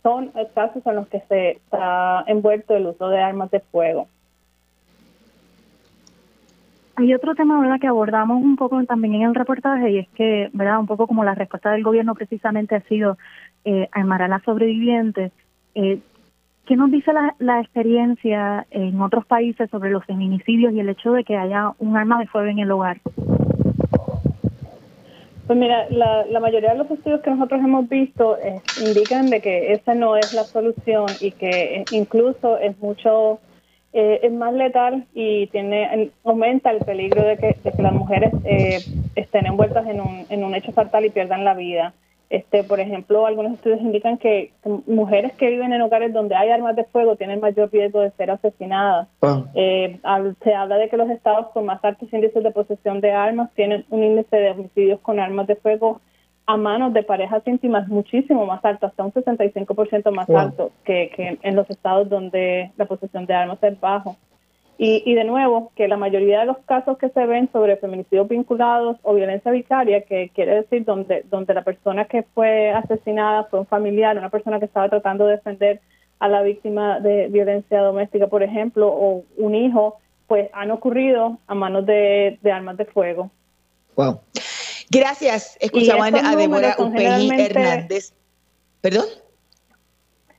son 0.03 0.33
casos 0.53 0.85
en 0.85 0.97
los 0.97 1.07
que 1.07 1.21
se 1.29 1.51
está 1.53 2.25
envuelto 2.27 2.75
el 2.75 2.89
uso 2.89 3.09
de 3.09 3.21
armas 3.21 3.53
de 3.53 3.61
fuego. 3.61 4.09
Hay 6.97 7.15
otro 7.15 7.37
tema 7.37 7.61
¿verdad? 7.61 7.79
que 7.79 7.87
abordamos 7.87 8.43
un 8.43 8.57
poco 8.57 8.83
también 8.85 9.15
en 9.15 9.23
el 9.23 9.35
reportaje 9.37 9.91
y 9.91 9.99
es 9.99 10.09
que, 10.09 10.51
¿verdad? 10.55 10.81
un 10.81 10.89
poco 10.89 11.07
como 11.07 11.23
la 11.23 11.37
respuesta 11.37 11.71
del 11.71 11.85
gobierno 11.85 12.17
precisamente 12.17 12.75
ha 12.75 12.81
sido 12.81 13.17
eh, 13.65 13.89
armar 13.93 14.23
a 14.23 14.29
las 14.29 14.43
sobrevivientes. 14.43 15.31
Eh, 15.77 16.01
¿Qué 16.67 16.75
nos 16.75 16.91
dice 16.91 17.13
la, 17.13 17.35
la 17.39 17.61
experiencia 17.61 18.67
en 18.71 19.01
otros 19.01 19.25
países 19.25 19.71
sobre 19.71 19.91
los 19.91 20.05
feminicidios 20.05 20.73
y 20.73 20.81
el 20.81 20.89
hecho 20.89 21.13
de 21.13 21.23
que 21.23 21.37
haya 21.37 21.73
un 21.79 21.97
arma 21.97 22.19
de 22.19 22.27
fuego 22.27 22.49
en 22.49 22.59
el 22.59 22.71
hogar? 22.71 23.01
Pues 25.47 25.57
mira, 25.57 25.87
la, 25.91 26.27
la 26.27 26.41
mayoría 26.41 26.73
de 26.73 26.79
los 26.79 26.91
estudios 26.91 27.21
que 27.21 27.31
nosotros 27.31 27.61
hemos 27.61 27.89
visto 27.89 28.37
eh, 28.39 28.61
indican 28.85 29.31
de 29.31 29.41
que 29.41 29.75
esa 29.75 29.95
no 29.95 30.17
es 30.17 30.33
la 30.33 30.43
solución 30.43 31.07
y 31.21 31.31
que 31.31 31.85
incluso 31.93 32.59
es 32.59 32.77
mucho 32.81 33.39
eh, 33.93 34.19
es 34.25 34.33
más 34.33 34.53
letal 34.53 35.07
y 35.15 35.47
tiene 35.47 36.11
aumenta 36.25 36.73
el 36.73 36.85
peligro 36.85 37.23
de 37.23 37.37
que, 37.37 37.57
las 37.79 37.93
mujeres 37.93 38.33
eh, 38.45 38.85
estén 39.15 39.47
envueltas 39.47 39.87
en 39.87 40.01
un, 40.01 40.27
en 40.29 40.43
un 40.43 40.53
hecho 40.57 40.73
fatal 40.73 41.05
y 41.05 41.11
pierdan 41.11 41.45
la 41.45 41.55
vida. 41.55 41.95
Este, 42.29 42.65
por 42.65 42.81
ejemplo, 42.81 43.25
algunos 43.25 43.53
estudios 43.55 43.81
indican 43.81 44.19
que 44.19 44.53
mujeres 44.87 45.33
que 45.35 45.49
viven 45.49 45.73
en 45.73 45.83
hogares 45.83 46.13
donde 46.13 46.35
hay 46.35 46.51
armas 46.51 46.75
de 46.75 46.85
fuego 46.85 47.15
tienen 47.15 47.41
mayor 47.41 47.71
riesgo 47.71 48.01
de 48.01 48.11
ser 48.13 48.33
asesinadas. 48.33 49.07
Ah. 49.23 49.45
Eh, 49.55 50.01
se 50.43 50.55
habla 50.55 50.77
de 50.77 50.89
que 50.89 50.97
los 50.97 51.09
estados 51.09 51.49
con 51.53 51.67
más 51.67 51.85
altos 51.85 52.13
índices 52.13 52.43
de 52.43 52.51
posesión 52.51 53.01
de 53.01 53.13
armas 53.13 53.51
tienen 53.55 53.85
un 53.91 54.03
índice 54.03 54.37
de 54.37 54.51
homicidios 54.51 54.99
con 55.01 55.21
armas 55.21 55.47
de 55.47 55.55
fuego 55.57 56.01
a 56.47 56.57
manos 56.57 56.93
de 56.95 57.03
parejas 57.03 57.43
íntimas 57.47 57.89
muchísimo 57.89 58.47
más 58.47 58.65
alto, 58.65 58.87
hasta 58.87 59.05
un 59.05 59.13
65% 59.13 60.11
más 60.13 60.31
alto 60.31 60.71
que, 60.85 61.11
que 61.15 61.39
en 61.43 61.57
los 61.57 61.69
estados 61.71 62.09
donde 62.09 62.71
la 62.77 62.87
posesión 62.87 63.27
de 63.27 63.35
armas 63.35 63.59
es 63.63 63.79
bajo. 63.81 64.17
Y, 64.79 65.15
de 65.15 65.25
nuevo, 65.25 65.73
que 65.75 65.89
la 65.89 65.97
mayoría 65.97 66.41
de 66.41 66.47
los 66.47 66.59
casos 66.67 66.99
que 66.99 67.09
se 67.09 67.25
ven 67.25 67.49
sobre 67.51 67.79
feminicidios 67.79 68.29
vinculados 68.29 68.99
o 69.03 69.15
violencia 69.15 69.51
vicaria, 69.51 70.03
que 70.03 70.31
quiere 70.35 70.55
decir 70.57 70.85
donde, 70.85 71.25
donde 71.31 71.55
la 71.55 71.65
persona 71.65 72.05
que 72.05 72.25
fue 72.35 72.73
asesinada 72.73 73.45
fue 73.45 73.61
un 73.61 73.67
familiar, 73.67 74.19
una 74.19 74.29
persona 74.29 74.59
que 74.59 74.67
estaba 74.67 74.91
tratando 74.91 75.25
de 75.25 75.37
defender 75.37 75.81
a 76.19 76.29
la 76.29 76.43
víctima 76.43 77.01
de 77.01 77.29
violencia 77.29 77.81
doméstica, 77.81 78.27
por 78.27 78.43
ejemplo, 78.43 78.89
o 78.89 79.25
un 79.39 79.55
hijo, 79.55 79.97
pues 80.27 80.51
han 80.53 80.71
ocurrido 80.71 81.39
a 81.47 81.55
manos 81.55 81.87
de, 81.87 82.39
armas 82.53 82.77
de 82.77 82.85
fuego. 82.85 83.31
Wow. 83.95 84.21
Gracias. 84.91 85.57
Escuchaban 85.59 86.15
a 86.17 86.37
Débora 86.37 86.77
Upegui 86.79 87.31
Hernández. 87.31 88.13
¿Perdón? 88.83 89.07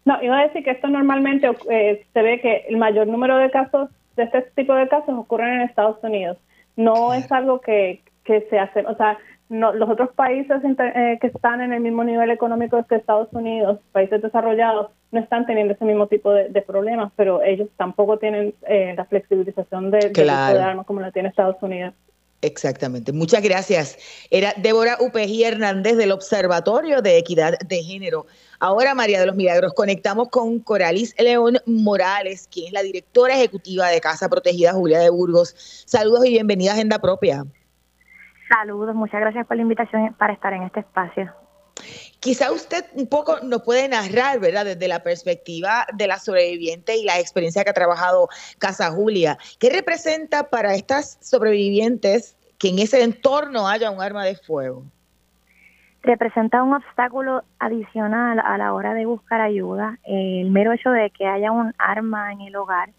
No, 0.05 0.21
iba 0.21 0.39
a 0.39 0.43
decir 0.43 0.63
que 0.63 0.71
esto 0.71 0.87
normalmente 0.87 1.49
eh, 1.69 2.05
se 2.13 2.21
ve 2.21 2.39
que 2.39 2.65
el 2.69 2.77
mayor 2.77 3.07
número 3.07 3.37
de 3.37 3.49
casos 3.51 3.89
de 4.17 4.23
este 4.23 4.41
tipo 4.55 4.73
de 4.73 4.87
casos 4.89 5.15
ocurren 5.17 5.53
en 5.53 5.61
Estados 5.61 5.97
Unidos. 6.03 6.37
No 6.75 7.13
es 7.13 7.31
algo 7.31 7.61
que, 7.61 8.03
se 8.25 8.59
hace, 8.59 8.81
o 8.81 8.95
sea, 8.97 9.17
no, 9.47 9.71
los 9.71 9.89
otros 9.89 10.09
países 10.13 10.57
eh, 10.63 11.17
que 11.21 11.27
están 11.27 11.61
en 11.61 11.71
el 11.71 11.79
mismo 11.79 12.03
nivel 12.03 12.29
económico 12.29 12.85
que 12.85 12.95
Estados 12.95 13.29
Unidos, 13.31 13.79
países 13.93 14.21
desarrollados, 14.21 14.91
no 15.11 15.21
están 15.21 15.45
teniendo 15.45 15.73
ese 15.73 15.85
mismo 15.85 16.07
tipo 16.07 16.33
de, 16.33 16.61
problemas, 16.61 17.13
pero 17.15 17.41
ellos 17.41 17.69
tampoco 17.77 18.17
tienen 18.17 18.53
eh, 18.67 18.93
la 18.97 19.05
flexibilización 19.05 19.91
de, 19.91 20.09
de 20.09 20.29
armas 20.29 20.85
como 20.85 20.99
la 20.99 21.11
tiene 21.11 21.29
Estados 21.29 21.55
Unidos. 21.61 21.93
Exactamente. 22.41 23.13
Muchas 23.13 23.41
gracias. 23.41 23.97
Era 24.29 24.53
Débora 24.57 24.97
Upegui 24.99 25.43
Hernández 25.43 25.97
del 25.97 26.11
Observatorio 26.11 27.01
de 27.01 27.17
Equidad 27.17 27.57
de 27.59 27.81
Género. 27.81 28.27
Ahora, 28.59 28.95
María 28.95 29.19
de 29.19 29.27
los 29.27 29.35
Milagros, 29.35 29.73
conectamos 29.75 30.29
con 30.29 30.59
Coralis 30.59 31.13
León 31.19 31.59
Morales, 31.67 32.47
quien 32.51 32.67
es 32.67 32.73
la 32.73 32.81
directora 32.81 33.35
ejecutiva 33.35 33.87
de 33.89 34.01
Casa 34.01 34.29
Protegida 34.29 34.73
Julia 34.73 34.97
de 34.97 35.11
Burgos. 35.11 35.53
Saludos 35.85 36.25
y 36.25 36.31
bienvenida 36.31 36.71
a 36.71 36.73
Agenda 36.73 36.97
Propia. 36.97 37.45
Saludos, 38.49 38.95
muchas 38.95 39.21
gracias 39.21 39.45
por 39.45 39.57
la 39.57 39.61
invitación 39.61 40.11
para 40.15 40.33
estar 40.33 40.53
en 40.53 40.63
este 40.63 40.79
espacio. 40.79 41.31
Quizá 42.19 42.51
usted 42.51 42.83
un 42.93 43.05
poco 43.05 43.39
nos 43.41 43.61
puede 43.61 43.87
narrar, 43.87 44.39
¿verdad? 44.39 44.65
Desde 44.65 44.87
la 44.87 45.03
perspectiva 45.03 45.85
de 45.93 46.07
la 46.07 46.17
sobreviviente 46.17 46.97
y 46.97 47.03
la 47.03 47.19
experiencia 47.19 47.63
que 47.63 47.69
ha 47.69 47.73
trabajado 47.73 48.27
Casa 48.57 48.89
Julia. 48.89 49.37
¿Qué 49.59 49.69
representa 49.69 50.49
para 50.49 50.73
estas 50.73 51.19
sobrevivientes 51.21 52.35
que 52.57 52.69
en 52.69 52.79
ese 52.79 53.03
entorno 53.03 53.67
haya 53.67 53.91
un 53.91 54.01
arma 54.01 54.25
de 54.25 54.35
fuego? 54.35 54.83
Representa 56.07 56.63
un 56.63 56.73
obstáculo 56.73 57.43
adicional 57.59 58.39
a 58.39 58.57
la 58.57 58.73
hora 58.73 58.93
de 58.93 59.05
buscar 59.05 59.41
ayuda. 59.41 59.97
El 60.05 60.49
mero 60.51 60.71
hecho 60.71 60.89
de 60.89 61.09
que 61.09 61.27
haya 61.27 61.51
un 61.51 61.73
arma 61.77 62.31
en 62.31 62.39
el 62.39 62.55
hogar 62.55 62.91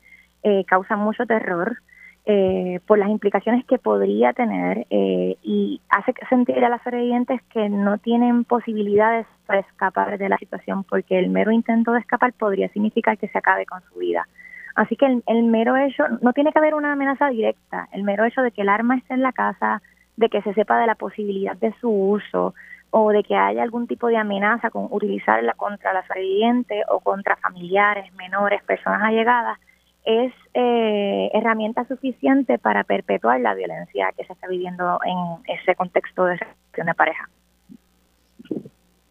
eh, 0.42 0.66
causa 0.66 0.94
mucho 0.94 1.24
terror 1.24 1.78
eh, 2.26 2.80
por 2.86 2.98
las 2.98 3.08
implicaciones 3.08 3.64
que 3.64 3.78
podría 3.78 4.34
tener 4.34 4.86
eh, 4.90 5.38
y 5.42 5.80
hace 5.88 6.12
sentir 6.28 6.62
a 6.62 6.68
las 6.68 6.82
sobrevivientes 6.82 7.40
que 7.44 7.70
no 7.70 7.96
tienen 7.96 8.44
posibilidades 8.44 9.26
para 9.46 9.60
escapar 9.60 10.18
de 10.18 10.28
la 10.28 10.36
situación 10.36 10.84
porque 10.84 11.18
el 11.18 11.30
mero 11.30 11.50
intento 11.50 11.92
de 11.92 12.00
escapar 12.00 12.34
podría 12.34 12.68
significar 12.68 13.16
que 13.16 13.28
se 13.28 13.38
acabe 13.38 13.64
con 13.64 13.80
su 13.90 14.00
vida. 14.00 14.28
Así 14.74 14.96
que 14.96 15.06
el, 15.06 15.44
mero 15.44 15.78
hecho, 15.78 16.04
no 16.20 16.34
tiene 16.34 16.52
que 16.52 16.58
haber 16.58 16.74
una 16.74 16.92
amenaza 16.92 17.28
directa, 17.30 17.88
el 17.92 18.02
mero 18.02 18.26
hecho 18.26 18.42
de 18.42 18.50
que 18.50 18.60
el 18.60 18.68
arma 18.68 18.98
esté 18.98 19.14
en 19.14 19.22
la 19.22 19.32
casa, 19.32 19.80
de 20.18 20.28
que 20.28 20.42
se 20.42 20.52
sepa 20.52 20.78
de 20.78 20.86
la 20.86 20.94
posibilidad 20.94 21.56
de 21.56 21.72
su 21.80 21.88
uso 21.88 22.54
o 22.90 23.10
de 23.10 23.22
que 23.22 23.36
haya 23.36 23.62
algún 23.62 23.86
tipo 23.86 24.06
de 24.08 24.16
amenaza 24.16 24.70
con 24.70 24.88
utilizarla 24.90 25.52
contra 25.54 25.92
la 25.92 26.06
sobreviviente 26.06 26.82
o 26.88 27.00
contra 27.00 27.36
familiares, 27.36 28.12
menores, 28.14 28.62
personas 28.64 29.02
allegadas, 29.02 29.58
es 30.04 30.32
eh, 30.54 31.30
herramienta 31.34 31.84
suficiente 31.84 32.58
para 32.58 32.84
perpetuar 32.84 33.40
la 33.40 33.54
violencia 33.54 34.10
que 34.16 34.24
se 34.24 34.32
está 34.32 34.48
viviendo 34.48 34.98
en 35.04 35.54
ese 35.54 35.74
contexto 35.74 36.24
de 36.24 36.36
relación 36.36 36.86
de 36.86 36.94
pareja. 36.94 37.28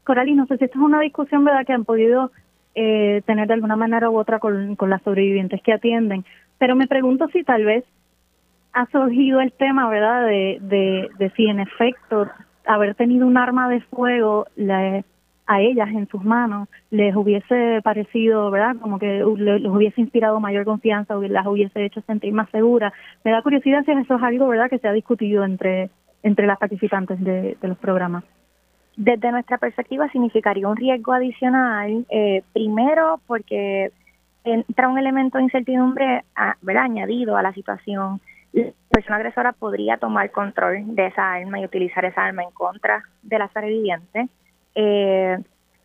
Coralí, 0.04 0.34
no 0.34 0.48
sé 0.48 0.58
si 0.58 0.66
esta 0.66 0.78
es 0.78 0.84
una 0.84 1.02
discusión 1.02 1.44
verdad 1.44 1.66
que 1.66 1.74
han 1.74 1.86
podido 1.86 2.32
eh, 2.74 3.22
tener 3.26 3.48
de 3.48 3.54
alguna 3.54 3.76
manera 3.76 4.10
u 4.10 4.18
otra 4.18 4.40
con, 4.40 4.76
las 4.80 5.02
sobrevivientes 5.04 5.62
que 5.62 5.74
atienden, 5.74 6.26
pero 6.58 6.76
me 6.76 6.88
pregunto 6.88 7.28
si 7.28 7.44
tal 7.44 7.66
vez 7.66 7.84
ha 8.74 8.88
surgido 8.88 9.42
el 9.42 9.52
tema, 9.52 9.90
¿verdad?, 9.90 10.26
de, 10.26 11.10
de 11.16 11.30
si 11.36 11.46
en 11.48 11.60
efecto 11.60 12.28
haber 12.68 12.96
tenido 12.96 13.26
un 13.26 13.38
arma 13.38 13.70
de 13.70 13.82
fuego 13.82 14.46
a 15.48 15.62
ellas 15.62 15.90
en 15.90 16.08
sus 16.10 16.24
manos 16.24 16.68
les 16.92 17.16
hubiese 17.16 17.82
parecido, 17.84 18.52
¿verdad? 18.52 18.76
Como 18.82 19.00
que 19.00 19.24
les 19.38 19.66
hubiese 19.66 20.02
inspirado 20.02 20.40
mayor 20.40 20.66
confianza 20.66 21.18
o 21.18 21.22
las 21.22 21.48
hubiese 21.48 21.86
hecho 21.86 22.02
sentir 22.02 22.34
más 22.34 22.50
seguras. 22.50 22.94
Me 23.24 23.32
da 23.32 23.42
curiosidad 23.42 23.84
si 23.86 23.92
eso 23.92 24.16
es 24.16 24.24
algo, 24.24 24.48
¿verdad?, 24.48 24.70
que 24.70 24.80
se 24.80 24.88
ha 24.88 24.94
discutido 24.94 25.46
entre, 25.46 25.90
entre 26.22 26.46
las 26.46 26.60
participantes 26.60 27.24
de, 27.24 27.58
los 27.62 27.78
programas. 27.78 28.24
Desde 28.98 29.32
nuestra 29.32 29.58
perspectiva 29.58 30.10
significaría 30.10 30.68
un 30.68 30.76
riesgo 30.76 31.14
adicional, 31.14 32.06
eh, 32.10 32.44
primero 32.52 33.22
porque 33.28 33.92
entra 34.44 34.90
un 34.90 34.98
elemento 34.98 35.38
de 35.38 35.46
incertidumbre 35.46 36.24
¿verdad? 36.62 36.84
añadido 36.84 37.38
a 37.38 37.42
la 37.42 37.54
situación. 37.54 38.20
La 38.66 38.74
persona 38.90 39.18
agresora 39.18 39.54
podría 39.54 39.98
tomar 39.98 40.32
control 40.32 40.96
de 40.96 41.08
esa 41.08 41.34
arma 41.34 41.60
y 41.60 41.66
utilizar 41.66 42.04
esa 42.06 42.26
arma 42.26 42.44
en 42.44 42.52
contra 42.52 43.04
de 43.22 43.40
la 43.40 43.48
sobreviviente. 43.50 44.28
Eh, 44.74 45.38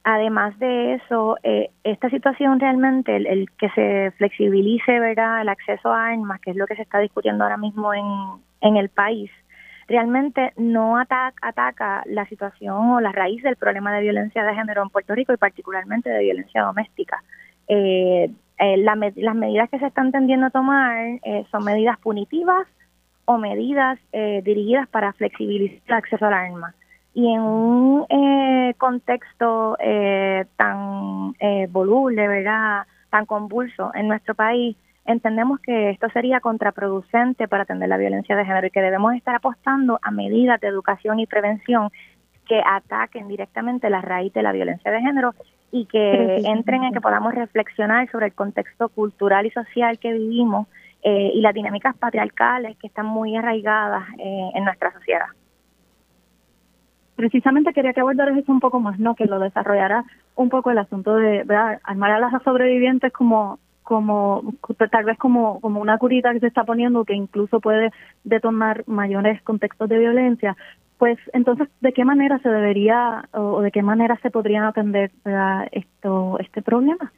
además 0.05 0.59
de 0.59 0.95
eso, 0.95 1.37
eh, 1.43 1.71
esta 1.85 2.09
situación 2.11 2.59
realmente, 2.59 3.17
el, 3.17 3.51
que 3.59 3.69
se 3.71 4.13
flexibilice 4.17 4.99
¿verdad? 4.99 5.43
el 5.43 5.49
acceso 5.49 5.93
a 5.93 6.09
armas, 6.09 6.41
que 6.41 6.53
es 6.53 6.57
lo 6.57 6.67
que 6.67 6.77
se 6.77 6.83
está 6.83 6.99
discutiendo 6.99 7.45
ahora 7.45 7.59
mismo 7.59 7.93
en, 7.93 8.05
en 8.63 8.77
el 8.77 8.89
país, 8.89 9.31
realmente 9.89 10.53
no 10.57 10.99
ataca, 10.99 11.49
ataca 11.49 12.03
la 12.07 12.27
situación 12.27 12.91
o 12.91 13.01
la 13.01 13.13
raíz 13.13 13.43
del 13.43 13.57
problema 13.57 13.93
de 13.95 14.03
violencia 14.03 14.45
de 14.45 14.55
género 14.55 14.83
en 14.83 14.89
Puerto 14.89 15.15
Rico 15.15 15.33
y 15.33 15.37
particularmente 15.37 16.09
de 16.09 16.23
violencia 16.23 16.63
doméstica. 16.63 17.23
Eh, 17.69 18.31
eh 18.59 18.77
las 18.77 19.35
medidas 19.35 19.71
que 19.71 19.79
se 19.79 19.87
están 19.87 20.13
tendiendo 20.13 20.47
a 20.47 20.51
tomar 20.51 20.97
eh, 21.23 21.45
son 21.51 21.65
medidas 21.65 21.99
punitivas 21.99 22.67
o 23.25 23.39
medidas 23.39 23.99
dirigidas 24.13 24.89
para 24.89 25.13
flexibilizar 25.13 25.81
el 25.87 25.95
acceso 25.95 26.27
al 26.27 26.35
arma. 26.35 26.75
Y 27.15 27.31
en 27.31 27.41
un 27.43 28.07
eh, 28.09 28.75
contexto 28.79 29.77
eh, 29.79 30.47
tan 30.57 31.35
eh, 31.39 31.67
voluble, 31.71 32.27
¿verdad? 32.27 32.87
tan 33.11 33.27
convulso 33.27 33.91
en 33.95 34.09
nuestro 34.09 34.35
país, 34.35 34.75
entendemos 35.05 35.61
que 35.61 35.91
esto 35.91 36.09
sería 36.11 36.41
contraproducente 36.41 37.47
para 37.47 37.65
atender 37.65 37.91
la 37.91 37.99
violencia 37.99 38.35
de 38.35 38.47
género 38.47 38.67
y 38.67 38.71
que 38.71 38.81
debemos 38.81 39.15
estar 39.15 39.35
apostando 39.35 39.99
a 40.01 40.11
medidas 40.11 40.59
de 40.63 40.69
educación 40.69 41.21
y 41.21 41.27
prevención 41.27 41.91
que 42.49 42.63
ataquen 42.65 43.29
directamente 43.29 43.91
la 43.91 44.01
raíz 44.01 44.33
de 44.33 44.43
la 44.43 44.53
violencia 44.53 44.91
de 44.91 45.03
género 45.03 45.35
y 45.73 45.87
que 45.87 46.37
entren 46.45 46.85
en 46.85 46.93
que 46.93 47.01
podamos 47.01 47.35
reflexionar 47.35 48.09
sobre 48.11 48.27
el 48.27 48.35
contexto 48.35 48.89
cultural 48.91 49.47
y 49.47 49.51
social 49.51 49.99
que 49.99 50.13
vivimos 50.13 50.69
y 51.05 51.41
las 51.41 51.53
dinámicas 51.53 51.97
patriarcales 51.97 52.77
que 52.77 52.87
están 52.87 53.07
muy 53.07 53.35
arraigadas 53.35 54.05
en 54.19 54.65
nuestra 54.65 54.93
sociedad 54.93 55.27
precisamente 57.23 57.73
quería 57.73 57.93
que 57.93 58.01
abordaras 58.01 58.37
eso 58.37 58.51
un 58.51 58.59
poco 58.59 58.81
más, 58.81 58.99
¿no? 58.99 59.15
Que 59.15 59.27
lo 59.27 59.39
desarrollara 59.39 60.05
un 60.35 60.49
poco 60.49 60.73
el 60.73 60.79
asunto 60.79 61.15
de 61.15 61.45
¿verdad? 61.45 61.81
armar 61.85 62.11
a 62.11 62.19
las 62.19 62.43
sobrevivientes 62.43 63.13
como 63.13 63.61
como 63.85 64.43
tal 64.91 65.05
vez 65.05 65.19
como 65.19 65.61
como 65.61 65.81
una 65.81 65.99
curita 65.99 66.33
que 66.33 66.41
se 66.41 66.47
está 66.49 66.65
poniendo 66.65 67.05
que 67.05 67.15
incluso 67.15 67.61
puede 67.61 67.91
detonar 68.25 68.83
mayores 68.87 69.43
contextos 69.43 69.89
de 69.89 69.99
violencia 69.99 70.57
pues 71.03 71.19
entonces 71.33 71.67
de 71.81 71.93
qué 71.93 72.05
manera 72.05 72.39
se 72.45 72.49
debería 72.49 73.29
o 73.33 73.61
de 73.61 73.73
qué 73.73 73.83
manera 73.83 74.17
se 74.23 74.31
podrían 74.31 74.63
atender 74.63 75.11
esto 75.73 76.39
este 76.39 76.63
problema 76.63 77.11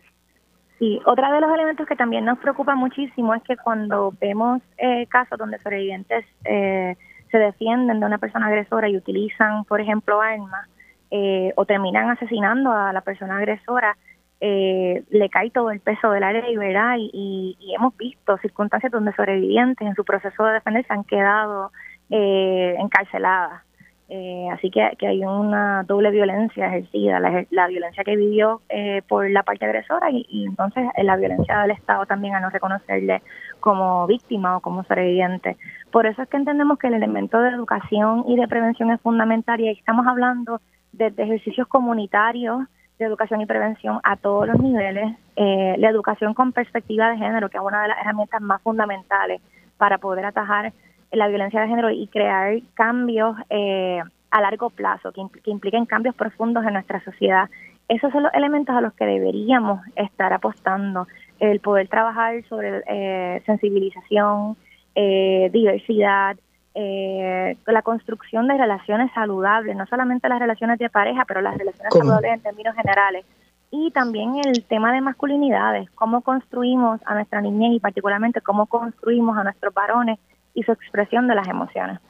Sí, 0.78 0.98
otro 1.04 1.30
de 1.30 1.40
los 1.42 1.52
elementos 1.52 1.86
que 1.86 1.94
también 1.94 2.24
nos 2.24 2.38
preocupa 2.38 2.74
muchísimo 2.76 3.34
es 3.34 3.42
que 3.42 3.58
cuando 3.58 4.14
vemos 4.18 4.62
eh, 4.78 5.06
casos 5.08 5.38
donde 5.38 5.58
sobrevivientes 5.58 6.24
eh, 6.46 6.96
se 7.30 7.36
defienden 7.38 8.00
de 8.00 8.06
una 8.06 8.16
persona 8.16 8.46
agresora 8.46 8.88
y 8.88 8.96
utilizan, 8.96 9.64
por 9.64 9.82
ejemplo, 9.82 10.18
armas 10.18 10.66
eh, 11.10 11.52
o 11.56 11.66
terminan 11.66 12.08
asesinando 12.08 12.72
a 12.72 12.90
la 12.90 13.02
persona 13.02 13.36
agresora, 13.36 13.98
eh, 14.40 15.04
le 15.10 15.28
cae 15.28 15.50
todo 15.50 15.70
el 15.70 15.80
peso 15.80 16.10
de 16.10 16.20
la 16.20 16.32
ley, 16.32 16.56
¿verdad? 16.56 16.96
Y, 16.98 17.58
hemos 17.76 17.94
visto 17.98 18.38
circunstancias 18.38 18.90
donde 18.90 19.12
sobrevivientes 19.12 19.86
en 19.86 19.94
su 19.94 20.04
proceso 20.04 20.42
de 20.44 20.54
defenderse 20.54 20.90
han 20.90 21.04
quedado 21.04 21.70
eh, 22.10 22.76
encarceladas. 22.78 23.62
Eh, 24.08 24.48
así 24.52 24.70
que, 24.70 24.82
hay 24.82 25.24
una 25.24 25.82
doble 25.84 26.10
violencia 26.10 26.66
ejercida, 26.66 27.20
la, 27.20 27.66
violencia 27.68 28.04
que 28.04 28.16
vivió 28.16 28.60
eh, 28.68 29.00
por 29.08 29.30
la 29.30 29.42
parte 29.42 29.64
agresora 29.64 30.10
y, 30.10 30.44
entonces 30.46 30.84
eh, 30.96 31.04
la 31.04 31.16
violencia 31.16 31.60
del 31.60 31.70
Estado 31.70 32.04
también 32.04 32.34
a 32.34 32.40
no 32.40 32.50
reconocerle 32.50 33.22
como 33.60 34.06
víctima 34.06 34.58
o 34.58 34.60
como 34.60 34.84
sobreviviente. 34.84 35.56
Por 35.90 36.06
eso 36.06 36.22
es 36.22 36.28
que 36.28 36.36
entendemos 36.36 36.78
que 36.78 36.88
el 36.88 36.94
elemento 36.94 37.40
de 37.40 37.48
educación 37.48 38.24
y 38.28 38.36
de 38.36 38.46
prevención 38.46 38.90
es 38.90 39.00
fundamental 39.00 39.58
y 39.60 39.70
estamos 39.70 40.06
hablando 40.06 40.60
desde 40.92 41.22
ejercicios 41.22 41.66
comunitarios 41.66 42.60
de 42.98 43.06
educación 43.06 43.40
y 43.40 43.46
prevención 43.46 44.00
a 44.04 44.16
todos 44.16 44.46
los 44.46 44.60
niveles, 44.60 45.16
eh, 45.36 45.76
la 45.78 45.88
educación 45.88 46.34
con 46.34 46.52
perspectiva 46.52 47.10
de 47.10 47.16
género, 47.16 47.48
que 47.48 47.56
es 47.56 47.62
una 47.62 47.82
de 47.82 47.88
las 47.88 47.98
herramientas 47.98 48.40
más 48.40 48.62
fundamentales 48.62 49.40
para 49.78 49.98
poder 49.98 50.26
atajar 50.26 50.72
la 51.14 51.28
violencia 51.28 51.60
de 51.60 51.68
género 51.68 51.90
y 51.90 52.06
crear 52.08 52.58
cambios 52.74 53.36
eh, 53.50 54.00
a 54.30 54.40
largo 54.40 54.70
plazo, 54.70 55.12
que, 55.12 55.22
que, 55.42 55.50
impliquen 55.50 55.86
cambios 55.86 56.14
profundos 56.14 56.64
en 56.66 56.74
nuestra 56.74 57.02
sociedad. 57.04 57.48
Esos 57.88 58.10
son 58.12 58.24
los 58.24 58.34
elementos 58.34 58.74
a 58.74 58.80
los 58.80 58.92
que 58.94 59.04
deberíamos 59.04 59.80
estar 59.94 60.32
apostando, 60.32 61.06
el 61.38 61.60
poder 61.60 61.88
trabajar 61.88 62.42
sobre 62.48 62.82
eh, 62.86 63.42
sensibilización, 63.46 64.56
eh, 64.94 65.50
diversidad, 65.52 66.36
eh, 66.74 67.56
la 67.66 67.82
construcción 67.82 68.48
de 68.48 68.56
relaciones 68.56 69.12
saludables, 69.12 69.76
no 69.76 69.86
solamente 69.86 70.28
las 70.28 70.40
relaciones 70.40 70.78
de 70.78 70.90
pareja, 70.90 71.24
pero 71.26 71.40
las 71.40 71.56
relaciones 71.56 71.92
saludables 71.92 72.32
en 72.32 72.40
términos 72.40 72.74
generales. 72.74 73.24
Y 73.70 73.90
también 73.90 74.36
el 74.44 74.64
tema 74.64 74.92
de 74.92 75.00
masculinidades, 75.00 75.90
cómo 75.90 76.22
construimos 76.22 77.00
a 77.06 77.14
nuestra 77.14 77.40
niñez 77.40 77.72
y 77.74 77.80
particularmente 77.80 78.40
cómo 78.40 78.66
construimos 78.66 79.36
a 79.36 79.44
nuestros 79.44 79.74
varones 79.74 80.18
y 80.54 80.62
su 80.62 80.72
expresión 80.72 81.28
de 81.28 81.34
las 81.34 81.48
emociones. 81.48 82.00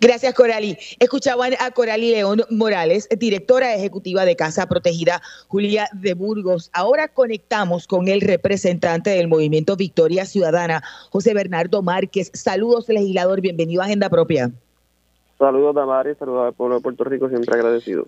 Gracias, 0.00 0.34
Corali. 0.34 0.76
Escuchaban 0.98 1.52
a 1.60 1.70
Corali 1.70 2.10
León 2.10 2.42
Morales, 2.50 3.08
directora 3.18 3.74
ejecutiva 3.74 4.24
de 4.24 4.34
Casa 4.34 4.66
Protegida 4.66 5.20
Julia 5.48 5.88
de 5.92 6.14
Burgos. 6.14 6.70
Ahora 6.72 7.08
conectamos 7.08 7.86
con 7.86 8.08
el 8.08 8.20
representante 8.20 9.10
del 9.10 9.28
movimiento 9.28 9.76
Victoria 9.76 10.24
Ciudadana, 10.24 10.82
José 11.10 11.34
Bernardo 11.34 11.82
Márquez. 11.82 12.30
Saludos, 12.34 12.88
legislador. 12.88 13.40
Bienvenido 13.40 13.82
a 13.82 13.84
Agenda 13.84 14.08
Propia. 14.08 14.50
Saludos, 15.38 15.74
Tamara, 15.74 16.14
saludos 16.14 16.46
al 16.46 16.54
pueblo 16.54 16.76
de 16.76 16.80
Puerto 16.82 17.04
Rico, 17.04 17.28
siempre 17.28 17.54
agradecido. 17.54 18.06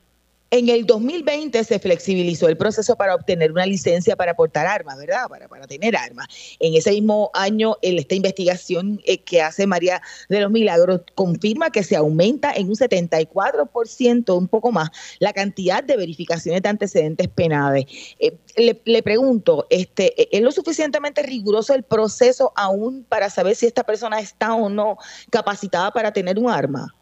En 0.57 0.69
el 0.69 0.87
2020 0.87 1.65
se 1.65 1.81
flexibilizó 1.81 2.47
el 2.47 2.57
proceso 2.57 2.95
para 2.95 3.17
obtener 3.17 3.51
una 3.51 3.67
licencia 3.67 4.15
para 4.15 4.35
portar 4.35 4.69
armas, 4.69 4.97
¿verdad? 4.99 5.27
Para, 5.29 5.49
para 5.49 5.67
tener 5.67 5.97
armas. 5.97 6.29
En 6.61 6.75
ese 6.75 6.93
mismo 6.93 7.33
año, 7.35 7.75
esta 7.83 8.15
investigación 8.15 9.01
eh, 9.05 9.19
que 9.19 9.43
hace 9.43 9.67
María 9.67 10.01
de 10.29 10.41
los 10.41 10.53
Milagros 10.53 11.01
confirma 11.17 11.71
que 11.71 11.83
se 11.83 11.97
aumenta 11.97 12.53
en 12.53 12.69
un 12.69 12.77
74%, 12.77 14.39
un 14.39 14.47
poco 14.47 14.71
más, 14.71 14.91
la 15.19 15.33
cantidad 15.33 15.83
de 15.83 15.97
verificaciones 15.97 16.63
de 16.63 16.69
antecedentes 16.69 17.27
penales. 17.27 17.87
Eh, 18.21 18.37
le, 18.57 18.81
le, 18.85 19.03
pregunto, 19.03 19.67
este, 19.71 20.37
¿es 20.37 20.41
lo 20.41 20.53
suficientemente 20.53 21.25
riguroso 21.25 21.75
el 21.75 21.83
proceso 21.83 22.53
aún 22.55 23.05
para 23.09 23.29
saber 23.29 23.57
si 23.57 23.67
esta 23.67 23.83
persona 23.83 24.21
está 24.21 24.55
o 24.55 24.69
no 24.69 24.99
capacitada 25.31 25.91
para 25.91 26.13
tener 26.13 26.39
un 26.39 26.49
arma? 26.49 26.95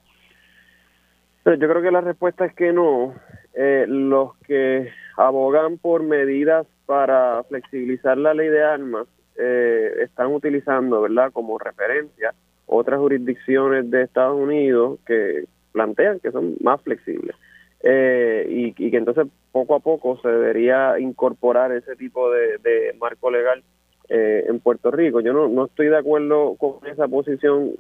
Yo 1.45 1.59
creo 1.59 1.83
que 1.83 1.91
la 1.91 2.01
respuesta 2.01 2.47
es 2.47 2.55
que 2.55 2.73
no 2.73 3.15
eh, 3.55 3.85
los 3.89 4.37
que 4.47 4.89
abogan 5.17 5.79
por 5.79 6.03
medidas 6.03 6.67
para 6.87 7.43
flexibilizar 7.45 8.17
la 8.19 8.35
ley 8.35 8.49
de 8.49 8.63
armas 8.63 9.07
eh, 9.37 9.93
están 10.03 10.33
utilizando, 10.33 11.03
¿verdad?, 11.03 11.33
como 11.33 11.59
referencia 11.59 12.35
otras 12.67 12.99
jurisdicciones 12.99 13.91
de 13.91 14.03
Estados 14.03 14.39
Unidos 14.39 14.99
que 15.07 15.45
plantean 15.73 16.21
que 16.21 16.31
son 16.31 16.57
más 16.61 16.81
flexibles. 16.83 17.37
Eh, 17.85 18.47
y, 18.49 18.73
que 18.91 18.97
entonces 18.97 19.27
poco 19.51 19.75
a 19.75 19.81
poco 19.81 20.17
se 20.23 20.29
debería 20.29 20.99
incorporar 21.01 21.73
ese 21.73 21.97
tipo 21.97 22.31
de, 22.31 22.95
marco 23.01 23.31
legal 23.31 23.63
eh, 24.09 24.45
en 24.49 24.61
Puerto 24.61 24.91
Rico. 24.91 25.21
Yo 25.21 25.33
no, 25.33 25.49
no 25.49 25.67
estoy 25.67 25.89
de 25.89 25.99
acuerdo 25.99 26.55
con 26.57 26.87
esa 26.87 27.09
posición 27.09 27.73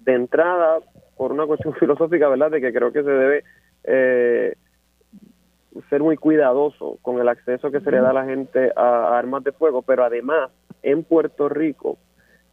de 0.00 0.12
entrada 0.12 0.78
por 1.16 1.32
una 1.32 1.46
cuestión 1.46 1.74
filosófica, 1.80 2.28
¿verdad?, 2.28 2.50
de 2.50 2.60
que 2.60 2.72
creo 2.72 2.92
que 2.92 3.02
se 3.02 3.10
debe 3.10 3.44
eh, 3.84 4.54
ser 5.88 6.02
muy 6.02 6.16
cuidadoso 6.16 6.98
con 7.02 7.20
el 7.20 7.28
acceso 7.28 7.70
que 7.70 7.80
se 7.80 7.90
le 7.90 8.00
da 8.00 8.10
a 8.10 8.14
la 8.14 8.24
gente 8.24 8.72
a, 8.76 9.18
armas 9.18 9.44
de 9.44 9.52
fuego, 9.52 9.82
pero 9.82 10.04
además 10.04 10.50
en 10.82 11.04
Puerto 11.04 11.48
Rico, 11.48 11.98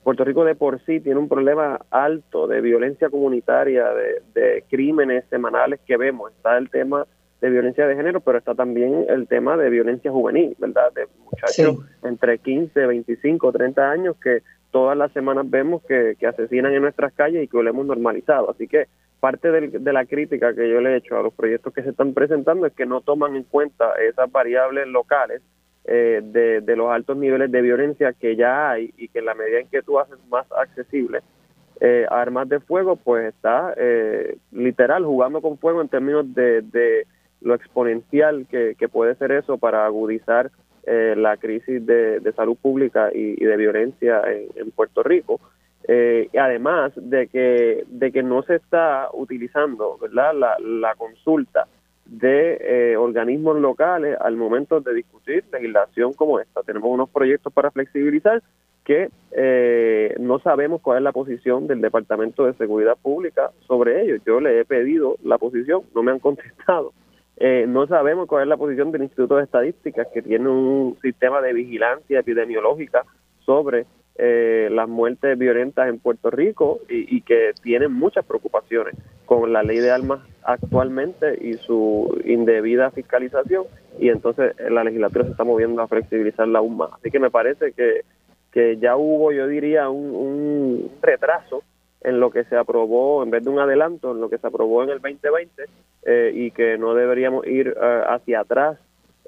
Puerto 0.04 0.24
Rico 0.24 0.44
de 0.44 0.56
por 0.56 0.80
sí 0.86 1.00
tiene 1.00 1.20
un 1.20 1.30
problema 1.30 1.80
alto 1.90 2.48
de 2.48 2.62
violencia 2.62 3.10
comunitaria, 3.10 3.86
de, 4.34 4.64
crímenes 4.70 5.24
semanales 5.30 5.80
que 5.86 5.96
vemos. 5.96 6.32
Está 6.32 6.58
el 6.58 6.70
tema 6.70 7.08
de 7.40 7.50
violencia 7.50 7.88
de 7.88 7.96
género, 7.96 8.20
pero 8.20 8.38
está 8.38 8.54
también 8.54 9.06
el 9.08 9.28
tema 9.28 9.56
de 9.56 9.70
violencia 9.70 10.12
juvenil, 10.12 10.56
¿verdad? 10.60 10.92
De 10.94 11.08
muchachos 11.24 11.86
entre 12.04 12.38
15, 12.40 12.86
25, 12.86 13.52
30 13.52 13.92
años 13.92 14.16
que 14.22 14.42
todas 14.72 14.98
las 14.98 15.12
semanas 15.14 15.50
vemos 15.50 15.84
que, 15.84 16.16
que 16.20 16.28
asesinan 16.28 16.74
en 16.74 16.82
nuestras 16.82 17.14
calles 17.14 17.44
y 17.44 17.48
que 17.48 17.62
lo 17.62 17.70
hemos 17.70 17.86
normalizado. 17.86 18.50
Así 18.52 18.68
que 18.68 18.88
parte 19.24 19.52
de 19.52 19.94
la 19.94 20.06
crítica 20.06 20.54
que 20.54 20.70
yo 20.70 20.82
le 20.82 20.92
he 20.92 20.98
hecho 20.98 21.18
a 21.18 21.24
los 21.24 21.34
proyectos 21.34 21.74
que 21.74 21.82
se 21.82 21.92
están 21.92 22.14
presentando 22.14 22.66
es 22.66 22.74
que 22.74 22.86
no 22.86 23.00
toman 23.00 23.38
en 23.38 23.44
cuenta 23.44 23.94
esas 23.94 24.30
variables 24.30 24.86
locales 24.86 25.42
eh, 25.86 26.20
de, 26.22 26.76
los 26.76 26.92
altos 26.92 27.16
niveles 27.16 27.50
de 27.50 27.62
violencia 27.62 28.12
que 28.12 28.36
ya 28.36 28.72
hay 28.72 28.94
y 28.98 29.08
que 29.08 29.20
en 29.20 29.26
la 29.28 29.34
medida 29.34 29.62
en 29.62 29.70
que 29.70 29.82
tú 29.82 29.98
haces 29.98 30.18
más 30.28 30.46
accesible 30.52 31.22
eh, 31.80 32.06
armas 32.10 32.50
de 32.50 32.60
fuego, 32.60 32.98
pues 32.98 33.34
está 33.34 33.74
eh, 33.78 34.36
literal 34.52 35.06
jugando 35.06 35.42
con 35.42 35.58
fuego 35.58 35.82
en 35.82 35.88
términos 35.88 36.26
de, 36.36 37.08
lo 37.40 37.56
exponencial 37.56 38.46
que, 38.50 38.76
puede 38.92 39.16
ser 39.16 39.32
eso 39.32 39.58
para 39.58 39.86
agudizar 39.86 40.52
eh, 40.86 41.16
la 41.18 41.38
crisis 41.38 41.86
de, 41.86 42.34
salud 42.36 42.58
pública 42.62 43.10
y, 43.14 43.36
de 43.36 43.56
violencia 43.56 44.22
en 44.28 44.70
Puerto 44.72 45.02
Rico. 45.02 45.40
Eh, 45.86 46.30
además 46.40 46.94
de 46.96 47.28
que, 47.28 47.84
de 47.88 48.12
que 48.14 48.24
no 48.24 48.42
se 48.44 48.56
está 48.56 49.10
utilizando 49.12 49.98
¿verdad? 49.98 50.34
La, 50.34 50.58
la 50.60 50.96
consulta 50.96 51.68
de 52.06 52.58
eh, 52.62 52.98
organismos 52.98 53.60
locales 53.60 54.18
al 54.22 54.38
momento 54.38 54.80
de 54.80 54.94
discutir 54.94 55.44
legislación 55.52 56.14
como 56.14 56.40
esta. 56.40 56.64
Tenemos 56.64 56.90
unos 56.90 57.10
proyectos 57.10 57.52
para 57.52 57.72
flexibilizar 57.72 58.42
que 58.86 59.10
eh, 59.32 60.16
no 60.20 60.40
sabemos 60.40 60.82
cuál 60.82 60.98
es 60.98 61.04
la 61.04 61.12
posición 61.12 61.68
del 61.68 61.82
Departamento 61.82 62.46
de 62.46 62.54
Seguridad 62.54 62.98
Pública 63.02 63.52
sobre 63.68 64.04
ellos. 64.04 64.22
Yo 64.26 64.40
le 64.40 64.60
he 64.60 64.66
pedido 64.66 65.18
la 65.24 65.38
posición, 65.38 65.84
no 65.94 66.04
me 66.04 66.12
han 66.12 66.20
contestado. 66.30 66.94
no 67.68 67.88
sabemos 67.88 68.28
cuál 68.28 68.44
es 68.44 68.50
la 68.50 68.58
posición 68.58 68.92
del 68.92 69.04
Instituto 69.04 69.36
de 69.36 69.44
Estadísticas, 69.44 70.08
que 70.14 70.22
tiene 70.22 70.48
un 70.48 70.98
sistema 71.02 71.42
de 71.42 71.54
vigilancia 71.54 72.20
epidemiológica 72.20 73.04
sobre 73.46 73.86
eh, 74.16 74.70
las 74.72 74.88
muertes 74.88 75.38
violentas 75.38 75.90
en 75.90 75.98
Puerto 76.00 76.30
Rico 76.30 76.82
y, 76.88 77.22
que 77.22 77.54
tienen 77.64 77.92
muchas 77.92 78.24
preocupaciones 78.26 78.96
con 79.26 79.52
la 79.52 79.64
ley 79.64 79.80
de 79.80 79.90
armas 79.90 80.20
actualmente 80.44 81.36
y 81.42 81.54
su 81.54 82.22
indebida 82.24 82.92
fiscalización 82.92 83.66
y 84.00 84.10
entonces 84.10 84.54
la 84.70 84.84
legislatura 84.84 85.26
se 85.26 85.32
está 85.32 85.44
moviendo 85.44 85.82
a 85.82 85.88
flexibilizarla 85.88 86.60
aún 86.60 86.78
más. 86.78 86.92
Así 86.94 87.10
que 87.10 87.20
me 87.20 87.32
parece 87.32 87.72
que, 87.72 88.02
que 88.52 88.78
ya 88.78 88.96
hubo, 88.96 89.32
yo 89.32 89.48
diría, 89.48 89.90
un, 89.90 90.92
retraso 91.02 91.64
en 92.02 92.20
lo 92.20 92.30
que 92.30 92.44
se 92.44 92.56
aprobó, 92.56 93.24
en 93.24 93.32
vez 93.32 93.44
de 93.44 93.50
un 93.50 93.60
adelanto, 93.60 94.12
en 94.12 94.22
lo 94.22 94.30
que 94.30 94.38
se 94.38 94.46
aprobó 94.46 94.84
en 94.84 94.90
el 94.90 95.00
2020 95.00 95.64
eh, 96.06 96.32
y 96.36 96.52
que 96.52 96.78
no 96.78 96.94
deberíamos 96.94 97.48
ir 97.48 97.70
eh, 97.70 98.02
hacia 98.08 98.42
atrás 98.42 98.78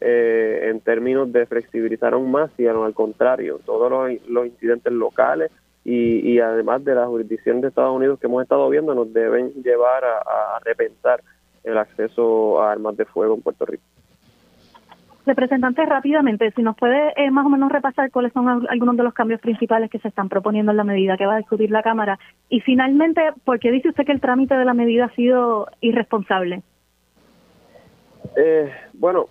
eh, 0.02 0.70
en 0.70 0.82
términos 0.82 1.32
de 1.32 1.46
flexibilizar 1.46 2.14
aún 2.14 2.30
más, 2.30 2.52
sino 2.58 2.84
al 2.84 2.94
contrario, 2.94 3.60
todos 3.66 3.90
los, 4.28 4.46
incidentes 4.46 4.92
locales 4.92 5.52
y, 5.86 6.40
además 6.40 6.84
de 6.84 6.96
la 6.96 7.06
jurisdicción 7.06 7.62
de 7.62 7.68
Estados 7.70 7.96
Unidos 7.96 8.20
que 8.20 8.28
hemos 8.28 8.44
estado 8.44 8.68
viendo 8.70 8.94
nos 8.96 9.14
deben 9.14 9.54
llevar 9.64 10.04
a, 10.04 10.60
repensar 10.66 11.22
el 11.64 11.78
acceso 11.78 12.62
a 12.62 12.72
armas 12.72 12.98
de 12.98 13.06
fuego 13.06 13.36
en 13.36 13.42
Puerto 13.42 13.66
Rico. 13.66 13.84
Representante, 15.26 15.86
rápidamente, 15.86 16.52
si 16.52 16.62
nos 16.62 16.76
puede 16.76 17.14
eh, 17.16 17.32
más 17.32 17.46
o 17.46 17.50
menos 17.50 17.72
repasar 17.72 18.12
cuáles 18.12 18.34
son 18.34 18.68
algunos 18.70 18.98
de 18.98 19.04
los 19.04 19.14
cambios 19.14 19.42
principales 19.42 19.90
que 19.90 19.98
se 20.00 20.10
están 20.10 20.30
proponiendo 20.30 20.72
en 20.72 20.78
la 20.78 20.84
medida 20.84 21.18
que 21.18 21.26
va 21.26 21.36
a 21.36 21.38
discutir 21.38 21.72
la 21.72 21.82
Cámara. 21.82 22.20
Y 22.50 22.60
finalmente, 22.60 23.22
¿por 23.44 23.60
qué 23.60 23.72
dice 23.72 23.90
usted 23.90 24.06
que 24.06 24.12
el 24.12 24.22
trámite 24.22 24.56
de 24.56 24.66
la 24.66 24.76
medida 24.76 25.06
ha 25.06 25.16
sido 25.16 25.68
irresponsable? 25.82 26.62
Eh, 28.36 28.72
bueno, 28.94 29.26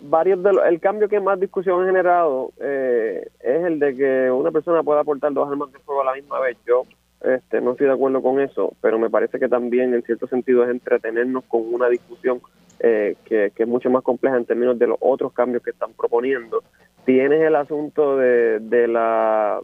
varios 0.00 0.42
de 0.42 0.50
el 0.68 0.80
cambio 0.80 1.08
que 1.08 1.20
más 1.20 1.38
discusión 1.40 1.82
ha 1.82 1.86
generado 1.86 2.52
eh, 2.60 3.28
es 3.40 3.64
el 3.64 3.78
de 3.78 3.96
que 3.96 4.30
una 4.30 4.50
persona 4.50 4.82
pueda 4.82 5.00
aportar 5.00 5.32
dos 5.32 5.48
armas 5.48 5.72
de 5.72 5.78
fuego 5.80 6.02
a 6.02 6.06
la 6.06 6.14
misma 6.14 6.40
vez. 6.40 6.56
Yo 6.66 6.84
este, 7.20 7.60
no 7.60 7.72
estoy 7.72 7.86
de 7.86 7.94
acuerdo 7.94 8.22
con 8.22 8.40
eso, 8.40 8.72
pero 8.80 8.98
me 8.98 9.10
parece 9.10 9.38
que 9.38 9.48
también 9.48 9.94
en 9.94 10.02
cierto 10.02 10.26
sentido 10.28 10.64
es 10.64 10.70
entretenernos 10.70 11.44
con 11.44 11.62
una 11.72 11.88
discusión 11.88 12.40
eh, 12.80 13.16
que, 13.24 13.52
es 13.56 13.68
mucho 13.68 13.90
más 13.90 14.02
compleja 14.02 14.36
en 14.36 14.44
términos 14.44 14.78
de 14.78 14.86
los 14.86 14.98
otros 15.00 15.32
cambios 15.32 15.62
que 15.62 15.70
están 15.70 15.92
proponiendo. 15.94 16.62
Tienes 17.04 17.42
el 17.42 17.56
asunto 17.56 18.16
de, 18.16 18.60
de 18.60 18.86
la 18.86 19.60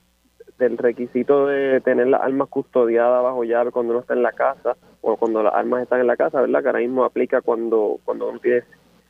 del 0.59 0.79
requisito 0.79 1.47
de 1.47 1.81
tener 1.81 2.07
las 2.07 2.23
armas 2.23 2.49
custodiadas 2.49 3.23
bajo 3.23 3.43
llave 3.43 3.73
cuando 3.73 3.93
uno 3.93 4.01
está 4.01 4.15
en 4.15 4.23
la 4.23 4.33
casa 4.33 4.77
o 5.01 5.17
cuando 5.17 5.43
las 5.43 5.53
armas 5.53 5.83
están 5.83 6.01
en 6.01 6.07
la 6.07 6.17
casa, 6.17 6.41
¿verdad? 6.41 6.63
Que 6.63 6.69
ahora 6.69 6.79
mismo 6.79 7.05
aplica 7.05 7.41
cuando, 7.41 7.99
cuando 8.05 8.29
uno 8.29 8.39
tiene 8.39 8.63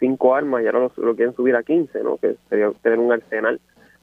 cinco 0.05 0.35
armas 0.35 0.63
y 0.63 0.67
ahora 0.67 0.91
lo, 0.97 1.17
quieren 1.17 1.35
subir 1.35 1.57
a 1.57 1.63
15, 1.63 2.03
¿no? 2.03 2.19
que 2.19 2.37
sería 2.49 2.71
tener 2.83 2.99
un 2.99 3.13
arsenal 3.13 3.61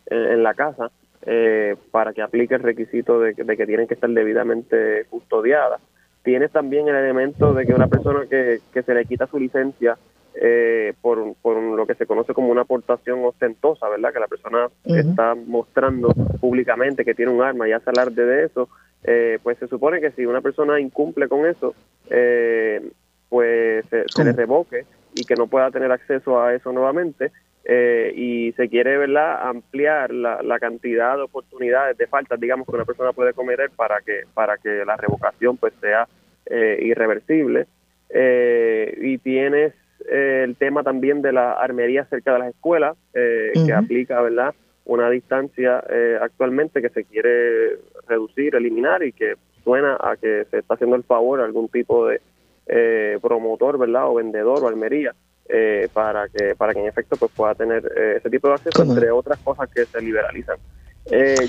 en, 0.08 0.42
la 0.42 0.54
casa 0.56 0.92
eh, 1.26 1.76
para 1.92 2.12
que 2.14 2.22
aplique 2.22 2.56
el 2.56 2.64
requisito 2.64 3.20
de, 3.20 3.36
que 3.36 3.66
tienen 3.66 3.88
que 3.88 3.94
estar 3.94 4.10
debidamente 4.10 5.06
custodiadas. 5.10 5.80
Tienes 6.24 6.52
también 6.52 6.88
el 6.88 6.96
elemento 6.96 7.54
de 7.54 7.66
que 7.66 7.74
una 7.74 7.88
persona 7.88 8.26
que, 8.30 8.60
que 8.74 8.84
se 8.84 8.94
le 8.94 9.06
quita 9.06 9.28
su 9.28 9.40
licencia 9.40 9.98
eh, 10.34 10.94
por, 11.02 11.36
por 11.42 11.62
lo 11.62 11.86
que 11.86 11.96
se 11.96 12.06
conoce 12.06 12.34
como 12.34 12.50
una 12.50 12.62
aportación 12.62 13.24
ostentosa, 13.26 13.90
¿verdad? 13.90 14.14
Que 14.14 14.20
la 14.20 14.28
persona 14.28 14.70
está 14.86 15.36
mostrando 15.36 16.10
públicamente 16.40 17.04
que 17.04 17.14
tiene 17.14 17.32
un 17.32 17.42
arma 17.42 17.68
y 17.68 17.74
hace 17.74 17.90
alarde 17.90 18.26
de 18.26 18.46
eso, 18.46 18.70
eh, 19.04 19.40
pues 19.44 19.58
se 19.58 19.68
supone 19.68 20.00
que 20.00 20.12
si 20.12 20.26
una 20.26 20.42
persona 20.42 20.80
incumple 20.80 21.28
con 21.28 21.46
eso, 21.46 21.76
eh, 22.10 22.82
pues 23.28 23.86
se, 23.90 24.24
le 24.24 24.32
revoque 24.32 24.86
y 25.15 25.24
que 25.26 25.36
no 25.36 25.47
pueda 25.47 25.71
tener 25.71 25.91
acceso 25.91 26.41
a 26.41 26.54
eso 26.54 26.71
nuevamente. 26.71 27.32
Eh, 27.63 28.12
y 28.15 28.52
se 28.54 28.69
quiere 28.69 28.97
verdad 28.97 29.47
ampliar 29.47 30.12
la, 30.12 30.41
la, 30.41 30.58
cantidad 30.58 31.15
de 31.15 31.21
oportunidades 31.21 31.95
de 31.95 32.08
faltas 32.08 32.39
digamos 32.39 32.65
que 32.65 32.74
una 32.74 32.86
persona 32.86 33.13
puede 33.13 33.34
cometer 33.34 33.69
para 33.69 34.02
que 34.02 34.24
para 34.34 34.58
que 34.58 34.84
la 34.84 34.97
revocación 34.97 35.58
pues 35.58 35.71
sea 35.80 36.08
irreversible. 36.50 37.67
Y 38.10 39.19
tienes 39.19 39.74
el 40.10 40.56
tema 40.56 40.84
también 40.84 41.21
de 41.21 41.32
la 41.32 41.54
armería 41.54 42.04
cerca 42.06 42.34
de 42.34 42.39
las 42.39 42.50
escuelas 42.50 42.97
que 43.13 43.74
aplica 43.74 44.19
verdad 44.21 44.56
una 44.86 45.10
distancia 45.10 45.84
eh, 45.89 46.17
actualmente 46.21 46.82
que 46.82 46.89
se 46.89 47.04
quiere 47.06 47.78
reducir, 48.08 48.56
eliminar 48.56 49.04
y 49.04 49.12
que 49.12 49.36
suena 49.63 49.97
a 50.00 50.15
que 50.17 50.45
se 50.50 50.60
está 50.60 50.74
haciendo 50.74 50.95
el 50.95 51.04
favor 51.04 51.39
a 51.39 51.45
algún 51.45 51.69
tipo 51.69 52.08
de 52.08 52.19
eh, 52.72 53.20
promotor, 53.22 53.78
¿verdad? 53.78 54.08
O 54.08 54.16
vendedor 54.16 54.64
o 54.64 54.68
almería 54.68 55.14
eh, 55.50 55.90
para 55.94 56.30
que 56.30 56.56
para 56.56 56.74
que 56.74 56.80
en 56.80 56.88
efecto 56.88 57.18
pues 57.18 57.32
pueda 57.36 57.54
tener 57.54 57.84
ese 58.18 58.30
tipo 58.30 58.48
de 58.48 58.54
acceso, 58.54 58.84
entre 58.84 59.12
otras 59.12 59.38
cosas 59.40 59.70
que 59.70 59.86
se 59.86 60.02
liberalizan. 60.02 60.58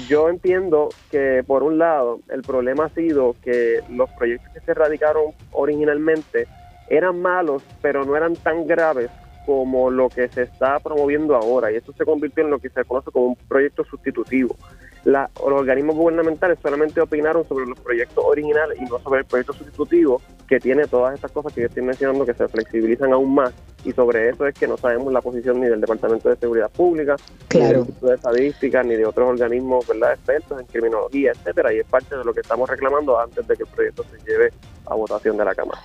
yo 0.09 0.29
entiendo 0.29 0.89
que 1.11 1.45
por 1.47 1.63
un 1.63 1.79
lado 1.79 2.21
el 2.29 2.43
problema 2.43 2.87
ha 2.87 2.89
sido 2.89 3.37
que 3.43 3.81
los 3.89 4.11
proyectos 4.11 4.53
que 4.53 4.61
se 4.61 4.75
radicaron 4.75 5.27
originalmente 5.53 6.49
eran 6.89 7.23
malos, 7.23 7.63
pero 7.81 8.05
no 8.05 8.17
eran 8.17 8.35
tan 8.35 8.67
graves 8.67 9.11
como 9.47 9.91
lo 9.91 10.09
que 10.09 10.29
se 10.29 10.43
está 10.43 10.79
promoviendo 10.81 11.35
ahora 11.37 11.71
y 11.73 11.77
eso 11.77 11.93
se 11.93 12.05
convirtió 12.05 12.45
en 12.45 12.51
lo 12.51 12.59
que 12.59 12.69
se 12.71 12.85
conoce 12.85 13.11
como 13.11 13.27
un 13.29 13.37
proyecto 13.37 13.85
sustitutivo. 13.85 14.57
Los 15.05 15.29
organismos 15.41 15.97
gubernamentales 15.97 16.59
solamente 16.63 17.01
opinaron 17.01 17.47
sobre 17.49 17.67
los 17.67 17.79
proyectos 17.81 18.25
originales 18.25 18.79
y 18.81 18.85
no 18.85 18.99
sobre 19.01 19.21
el 19.21 19.27
proyecto 19.27 19.53
sustitutivo 19.53 20.21
que 20.49 20.61
tiene 20.61 20.87
todas 20.87 21.15
estas 21.15 21.33
cosas 21.33 21.53
que 21.53 21.63
yo 21.63 21.67
estoy 21.67 21.83
mencionando 21.83 22.25
que 22.25 22.35
se 22.35 22.47
flexibilizan 22.47 23.13
aún 23.13 23.35
más 23.35 23.53
y 23.85 23.93
sobre 23.93 24.29
eso 24.29 24.47
es 24.47 24.55
que 24.55 24.69
no 24.69 24.77
sabemos 24.77 25.13
la 25.13 25.21
posición 25.21 25.61
ni 25.61 25.67
del 25.67 25.81
Departamento 25.81 26.29
de 26.29 26.37
Seguridad 26.37 26.71
Pública, 26.71 27.17
ni 27.53 27.61
del 27.61 27.77
Instituto 27.79 28.07
de 28.07 28.15
Estadística, 28.15 28.83
ni 28.83 28.95
de 28.95 29.07
otros 29.07 29.29
organismos 29.29 29.87
¿verdad? 29.87 30.13
expertos 30.13 30.61
en 30.61 30.67
criminología, 30.67 31.33
etcétera, 31.33 31.75
y 31.75 31.79
es 31.79 31.87
parte 31.87 32.17
de 32.17 32.25
lo 32.25 32.33
que 32.33 32.41
estamos 32.41 32.69
reclamando 32.69 33.19
antes 33.19 33.47
de 33.47 33.57
que 33.57 33.65
el 33.65 33.69
proyecto 33.71 34.05
se 34.05 34.31
lleve 34.31 34.53
a 34.87 34.95
votación 34.95 35.37
de 35.37 35.45
la 35.45 35.55
Cámara. 35.55 35.81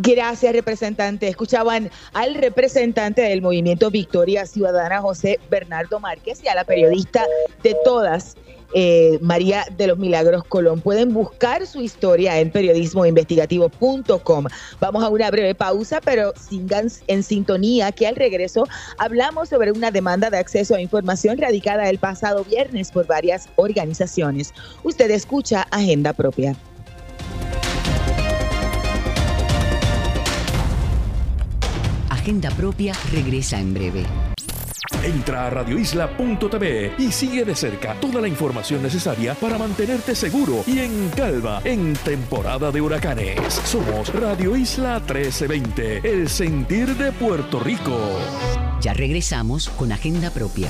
Gracias, 0.00 0.52
representante. 0.52 1.26
Escuchaban 1.26 1.90
al 2.12 2.36
representante 2.36 3.22
del 3.22 3.42
movimiento 3.42 3.90
Victoria 3.90 4.46
Ciudadana, 4.46 5.00
José 5.00 5.40
Bernardo 5.50 5.98
Márquez, 5.98 6.40
y 6.44 6.48
a 6.48 6.54
la 6.54 6.62
periodista 6.62 7.26
de 7.64 7.76
todas, 7.84 8.36
eh, 8.74 9.18
María 9.22 9.64
de 9.76 9.86
los 9.86 9.98
Milagros 9.98 10.44
Colón. 10.44 10.80
Pueden 10.80 11.12
buscar 11.12 11.66
su 11.66 11.80
historia 11.80 12.38
en 12.38 12.50
periodismoinvestigativo.com. 12.50 14.46
Vamos 14.80 15.04
a 15.04 15.08
una 15.08 15.30
breve 15.30 15.54
pausa, 15.54 16.00
pero 16.04 16.32
sigan 16.36 16.88
en 17.06 17.22
sintonía 17.22 17.92
que 17.92 18.06
al 18.06 18.16
regreso 18.16 18.66
hablamos 18.98 19.48
sobre 19.48 19.72
una 19.72 19.90
demanda 19.90 20.30
de 20.30 20.38
acceso 20.38 20.74
a 20.74 20.80
información 20.80 21.38
radicada 21.38 21.88
el 21.88 21.98
pasado 21.98 22.44
viernes 22.44 22.90
por 22.90 23.06
varias 23.06 23.48
organizaciones. 23.56 24.52
Usted 24.82 25.10
escucha 25.10 25.66
Agenda 25.70 26.12
Propia. 26.12 26.56
Agenda 32.10 32.50
Propia 32.50 32.92
regresa 33.10 33.58
en 33.58 33.72
breve. 33.72 34.27
Entra 35.08 35.46
a 35.46 35.50
radioisla.tv 35.50 36.92
y 36.98 37.10
sigue 37.10 37.42
de 37.42 37.54
cerca 37.54 37.94
toda 37.94 38.20
la 38.20 38.28
información 38.28 38.82
necesaria 38.82 39.34
para 39.34 39.56
mantenerte 39.56 40.14
seguro 40.14 40.62
y 40.66 40.80
en 40.80 41.08
calma 41.08 41.62
en 41.64 41.94
temporada 41.94 42.70
de 42.70 42.82
huracanes. 42.82 43.54
Somos 43.64 44.12
Radio 44.12 44.54
Isla 44.54 45.00
1320, 45.00 46.00
el 46.04 46.28
sentir 46.28 46.94
de 46.96 47.10
Puerto 47.12 47.58
Rico. 47.58 47.98
Ya 48.82 48.92
regresamos 48.92 49.70
con 49.70 49.92
Agenda 49.92 50.30
Propia. 50.30 50.68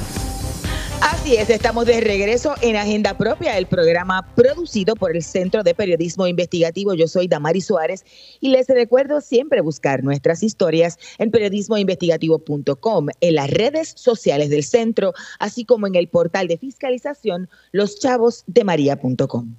Así 1.00 1.36
es, 1.36 1.48
estamos 1.48 1.86
de 1.86 2.00
regreso 2.00 2.54
en 2.60 2.74
Agenda 2.74 3.16
Propia, 3.16 3.56
el 3.56 3.66
programa 3.66 4.26
producido 4.34 4.96
por 4.96 5.14
el 5.14 5.22
Centro 5.22 5.62
de 5.62 5.74
Periodismo 5.74 6.26
Investigativo. 6.26 6.92
Yo 6.94 7.06
soy 7.06 7.28
Damari 7.28 7.60
Suárez 7.60 8.04
y 8.40 8.48
les 8.48 8.66
recuerdo 8.66 9.20
siempre 9.20 9.60
buscar 9.60 10.02
nuestras 10.02 10.42
historias 10.42 10.98
en 11.18 11.30
periodismoinvestigativo.com, 11.30 13.06
en 13.20 13.34
las 13.34 13.50
redes 13.50 13.92
sociales 13.96 14.50
del 14.50 14.64
centro, 14.64 15.12
así 15.38 15.64
como 15.64 15.86
en 15.86 15.94
el 15.94 16.08
portal 16.08 16.48
de 16.48 16.58
fiscalización 16.58 17.48
loschavosdemaria.com. 17.70 19.54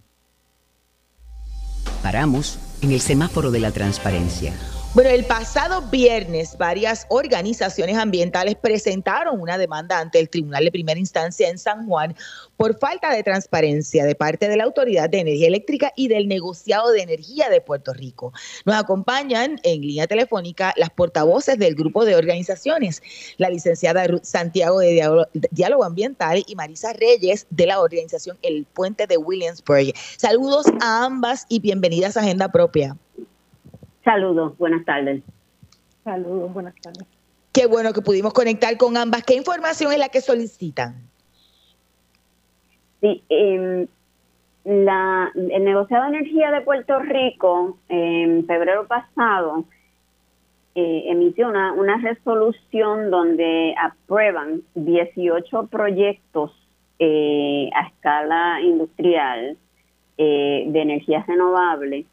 Paramos 2.03 2.59
en 2.81 2.91
el 2.91 2.99
semáforo 2.99 3.51
de 3.51 3.59
la 3.59 3.71
transparencia 3.71 4.53
bueno, 4.95 5.11
el 5.11 5.23
pasado 5.25 5.83
viernes 5.83 6.57
varias 6.57 7.05
organizaciones 7.09 7.95
ambientales 7.95 8.55
presentaron 8.55 9.39
una 9.39 9.59
demanda 9.59 9.99
ante 9.99 10.19
el 10.19 10.29
Tribunal 10.29 10.65
de 10.65 10.71
Primera 10.71 10.99
Instancia 10.99 11.47
en 11.47 11.59
San 11.59 11.85
Juan 11.85 12.15
por 12.57 12.75
falta 12.79 13.13
de 13.13 13.21
transparencia 13.21 14.03
de 14.03 14.15
parte 14.15 14.49
de 14.49 14.57
la 14.57 14.63
Autoridad 14.63 15.07
de 15.07 15.19
Energía 15.19 15.47
Eléctrica 15.47 15.93
y 15.95 16.07
del 16.07 16.27
negociado 16.27 16.91
de 16.91 17.03
energía 17.03 17.49
de 17.49 17.61
Puerto 17.61 17.93
Rico. 17.93 18.33
Nos 18.65 18.75
acompañan 18.75 19.59
en 19.61 19.81
línea 19.81 20.07
telefónica 20.07 20.73
las 20.75 20.89
portavoces 20.89 21.59
del 21.59 21.75
grupo 21.75 22.03
de 22.03 22.15
organizaciones, 22.15 23.03
la 23.37 23.51
licenciada 23.51 24.07
Ruth 24.07 24.23
Santiago 24.23 24.79
de 24.79 25.27
Diálogo 25.51 25.83
Ambiental 25.83 26.43
y 26.47 26.55
Marisa 26.55 26.93
Reyes 26.93 27.45
de 27.51 27.67
la 27.67 27.79
organización 27.79 28.39
El 28.41 28.65
Puente 28.65 29.05
de 29.05 29.17
Williamsburg. 29.17 29.93
Saludos 30.17 30.65
a 30.81 31.05
ambas 31.05 31.45
y 31.47 31.59
bienvenidas 31.59 32.17
a 32.17 32.21
Agenda 32.21 32.51
Propia. 32.51 32.97
Saludos, 34.03 34.57
buenas 34.57 34.85
tardes. 34.85 35.23
Saludos, 36.03 36.53
buenas 36.53 36.75
tardes. 36.81 37.05
Qué 37.51 37.65
bueno 37.65 37.93
que 37.93 38.01
pudimos 38.01 38.33
conectar 38.33 38.75
con 38.77 38.95
ambas. 38.97 39.23
¿Qué 39.23 39.35
información 39.35 39.91
es 39.91 39.99
la 39.99 40.09
que 40.09 40.21
solicitan? 40.21 40.95
Sí, 43.01 43.23
eh, 43.29 43.87
la, 44.63 45.31
el 45.35 45.63
negociado 45.63 46.03
de 46.03 46.17
energía 46.17 46.51
de 46.51 46.61
Puerto 46.61 46.99
Rico 46.99 47.77
en 47.87 48.45
febrero 48.45 48.87
pasado 48.87 49.65
eh, 50.75 51.03
emitió 51.07 51.49
una, 51.49 51.73
una 51.73 51.97
resolución 51.97 53.09
donde 53.09 53.73
aprueban 53.81 54.61
18 54.75 55.67
proyectos 55.67 56.51
eh, 56.99 57.69
a 57.73 57.87
escala 57.87 58.61
industrial 58.61 59.57
eh, 60.17 60.65
de 60.67 60.81
energías 60.81 61.25
renovables 61.25 62.05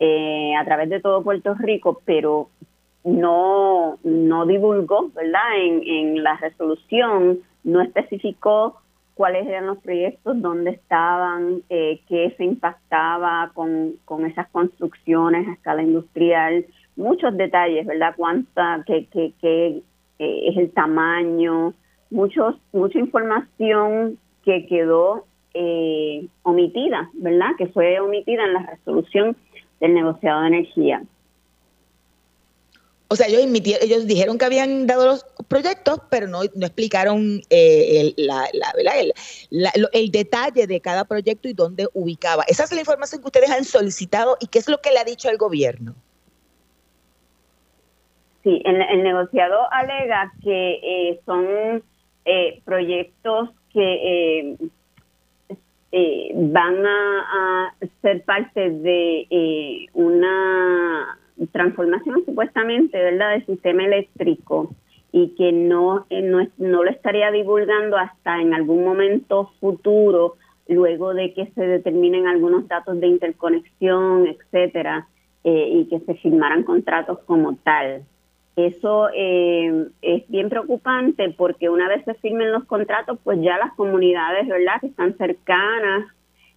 eh, 0.00 0.54
a 0.56 0.64
través 0.64 0.88
de 0.88 1.00
todo 1.00 1.22
Puerto 1.22 1.54
Rico, 1.54 2.02
pero 2.04 2.48
no, 3.04 3.98
no 4.02 4.46
divulgó, 4.46 5.10
¿verdad? 5.14 5.56
En, 5.58 5.82
en 5.86 6.22
la 6.22 6.36
resolución 6.36 7.40
no 7.64 7.80
especificó 7.82 8.80
cuáles 9.14 9.46
eran 9.46 9.66
los 9.66 9.78
proyectos, 9.78 10.40
dónde 10.40 10.70
estaban, 10.70 11.62
eh, 11.68 12.00
qué 12.08 12.32
se 12.38 12.44
impactaba 12.44 13.50
con, 13.52 13.96
con 14.06 14.24
esas 14.24 14.48
construcciones 14.48 15.46
a 15.46 15.52
escala 15.52 15.82
industrial, 15.82 16.64
muchos 16.96 17.36
detalles, 17.36 17.86
¿verdad? 17.86 18.14
Cuánta, 18.16 18.82
qué, 18.86 19.06
qué, 19.12 19.34
qué 19.40 19.82
eh, 20.18 20.48
es 20.48 20.56
el 20.56 20.70
tamaño, 20.70 21.74
muchos, 22.10 22.56
mucha 22.72 22.98
información 22.98 24.18
que 24.42 24.66
quedó 24.66 25.26
eh, 25.52 26.26
omitida, 26.42 27.10
¿verdad? 27.12 27.50
Que 27.58 27.66
fue 27.66 28.00
omitida 28.00 28.44
en 28.44 28.54
la 28.54 28.66
resolución 28.66 29.36
del 29.80 29.94
negociado 29.94 30.42
de 30.42 30.48
energía. 30.48 31.02
O 33.12 33.16
sea, 33.16 33.26
ellos, 33.26 33.42
ellos 33.80 34.06
dijeron 34.06 34.38
que 34.38 34.44
habían 34.44 34.86
dado 34.86 35.04
los 35.04 35.26
proyectos, 35.48 36.00
pero 36.10 36.28
no, 36.28 36.42
no 36.54 36.66
explicaron 36.66 37.40
eh, 37.50 38.14
el, 38.16 38.26
la, 38.26 38.44
el, 39.92 40.10
detalle 40.12 40.68
de 40.68 40.80
cada 40.80 41.04
proyecto 41.04 41.48
y 41.48 41.52
dónde 41.52 41.88
ubicaba. 41.92 42.44
Esa 42.46 42.62
es 42.62 42.72
la 42.72 42.78
información 42.78 43.20
que 43.20 43.26
ustedes 43.26 43.50
han 43.50 43.64
solicitado 43.64 44.36
y 44.40 44.46
qué 44.46 44.60
es 44.60 44.68
lo 44.68 44.78
que 44.78 44.92
le 44.92 45.00
ha 45.00 45.04
dicho 45.04 45.28
el 45.28 45.38
gobierno. 45.38 45.96
Sí, 48.44 48.62
el, 48.64 48.80
el 48.80 49.02
negociado 49.02 49.58
alega 49.72 50.32
que 50.44 50.80
eh, 50.80 51.20
son 51.26 51.82
eh, 52.26 52.62
proyectos 52.64 53.50
que 53.72 54.56
eh, 55.92 56.30
van 56.34 56.86
a, 56.86 57.74
ser 58.02 58.22
parte 58.22 58.70
de 58.70 59.26
eh, 59.28 59.86
una 59.92 61.18
transformación 61.52 62.24
supuestamente, 62.24 62.96
¿verdad?, 62.96 63.32
del 63.32 63.46
sistema 63.46 63.84
eléctrico 63.84 64.74
y 65.12 65.34
que 65.36 65.50
no, 65.52 66.06
eh, 66.10 66.22
no, 66.22 66.46
no 66.58 66.84
lo 66.84 66.90
estaría 66.90 67.30
divulgando 67.32 67.96
hasta 67.96 68.40
en 68.40 68.54
algún 68.54 68.84
momento 68.84 69.50
futuro, 69.58 70.36
luego 70.68 71.12
de 71.12 71.34
que 71.34 71.46
se 71.54 71.66
determinen 71.66 72.28
algunos 72.28 72.68
datos 72.68 73.00
de 73.00 73.08
interconexión, 73.08 74.28
etcétera, 74.28 75.08
y 75.42 75.86
que 75.86 76.00
se 76.00 76.14
firmaran 76.16 76.64
contratos 76.64 77.18
como 77.20 77.56
tal. 77.56 78.04
Eso 78.56 79.08
eh, 79.14 79.86
es 80.02 80.28
bien 80.28 80.48
preocupante 80.48 81.30
porque 81.30 81.68
una 81.68 81.88
vez 81.88 82.04
se 82.04 82.14
firmen 82.14 82.52
los 82.52 82.64
contratos, 82.64 83.18
pues 83.22 83.40
ya 83.40 83.56
las 83.58 83.72
comunidades, 83.74 84.48
¿verdad?, 84.48 84.80
que 84.80 84.88
están 84.88 85.16
cercanas, 85.16 86.06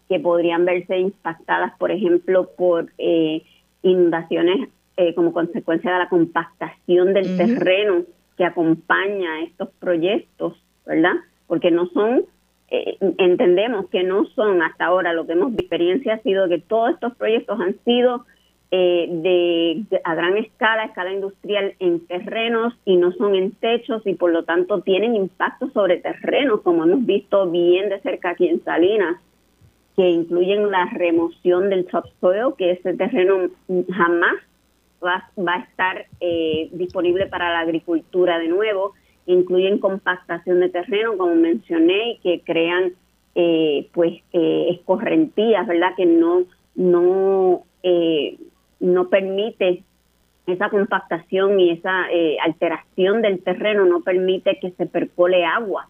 que 0.09 0.19
podrían 0.19 0.65
verse 0.65 0.97
impactadas, 0.97 1.77
por 1.77 1.91
ejemplo, 1.91 2.49
por 2.57 2.91
eh, 2.97 3.43
inundaciones 3.83 4.69
eh, 4.97 5.13
como 5.15 5.33
consecuencia 5.33 5.93
de 5.93 5.99
la 5.99 6.09
compactación 6.09 7.13
del 7.13 7.37
terreno 7.37 8.03
que 8.37 8.45
acompaña 8.45 9.43
estos 9.43 9.69
proyectos, 9.79 10.57
¿verdad? 10.85 11.13
Porque 11.47 11.71
no 11.71 11.87
son, 11.87 12.25
entendemos 12.69 13.87
que 13.89 14.03
no 14.03 14.25
son 14.25 14.61
hasta 14.63 14.85
ahora, 14.85 15.13
lo 15.13 15.27
que 15.27 15.33
hemos 15.33 15.53
experiencia 15.53 16.15
ha 16.15 16.19
sido 16.19 16.49
que 16.49 16.57
todos 16.57 16.91
estos 16.91 17.15
proyectos 17.15 17.59
han 17.59 17.75
sido 17.85 18.25
eh, 18.75 19.07
de, 19.07 19.99
a 20.03 20.15
gran 20.15 20.35
escala, 20.35 20.85
escala 20.85 21.13
industrial 21.13 21.75
en 21.77 22.07
terrenos 22.07 22.73
y 22.85 22.97
no 22.97 23.11
son 23.11 23.35
en 23.35 23.51
techos 23.51 24.01
y 24.07 24.15
por 24.15 24.31
lo 24.31 24.45
tanto 24.45 24.81
tienen 24.81 25.15
impacto 25.15 25.69
sobre 25.69 25.97
terrenos, 25.97 26.61
como 26.61 26.83
hemos 26.83 27.05
visto 27.05 27.51
bien 27.51 27.89
de 27.89 28.01
cerca 28.01 28.31
aquí 28.31 28.47
en 28.47 28.63
Salinas, 28.63 29.17
que 29.95 30.09
incluyen 30.09 30.71
la 30.71 30.87
remoción 30.87 31.69
del 31.69 31.85
topsoil, 31.85 32.55
que 32.57 32.71
ese 32.71 32.95
terreno 32.95 33.51
jamás 33.91 34.37
va, 35.05 35.29
va 35.37 35.53
a 35.53 35.59
estar 35.59 36.07
eh, 36.19 36.69
disponible 36.71 37.27
para 37.27 37.53
la 37.53 37.59
agricultura 37.59 38.39
de 38.39 38.47
nuevo, 38.47 38.93
incluyen 39.27 39.77
compactación 39.77 40.61
de 40.61 40.69
terreno, 40.69 41.15
como 41.15 41.35
mencioné, 41.35 42.13
y 42.13 42.17
que 42.23 42.41
crean 42.43 42.93
eh, 43.35 43.87
pues 43.93 44.13
eh, 44.33 44.69
escorrentías, 44.71 45.67
¿verdad? 45.67 45.93
Que 45.95 46.07
no, 46.07 46.45
no 46.73 47.65
eh, 47.83 48.39
no 48.83 49.07
permite 49.07 49.83
esa 50.45 50.69
compactación 50.69 51.59
y 51.59 51.71
esa 51.71 52.11
eh, 52.11 52.37
alteración 52.43 53.21
del 53.21 53.41
terreno 53.41 53.85
no 53.85 54.01
permite 54.01 54.59
que 54.59 54.71
se 54.71 54.85
percole 54.85 55.45
agua, 55.45 55.87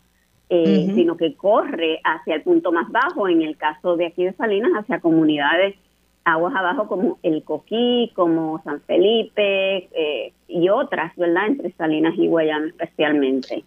eh, 0.49 0.91
sino 0.93 1.17
que 1.17 1.33
corre 1.33 1.99
hacia 2.03 2.35
el 2.35 2.43
punto 2.43 2.71
más 2.71 2.91
bajo, 2.91 3.27
en 3.27 3.41
el 3.41 3.57
caso 3.57 3.97
de 3.97 4.05
aquí 4.05 4.25
de 4.25 4.33
Salinas, 4.33 4.71
hacia 4.77 4.99
comunidades 4.99 5.75
aguas 6.23 6.55
abajo 6.55 6.87
como 6.87 7.17
el 7.23 7.43
Coquí, 7.43 8.11
como 8.15 8.61
San 8.63 8.79
Felipe 8.81 9.89
eh, 9.91 10.33
y 10.47 10.69
otras, 10.69 11.13
¿verdad? 11.17 11.47
Entre 11.47 11.71
Salinas 11.71 12.13
y 12.17 12.27
Guayana 12.27 12.67
especialmente. 12.67 13.63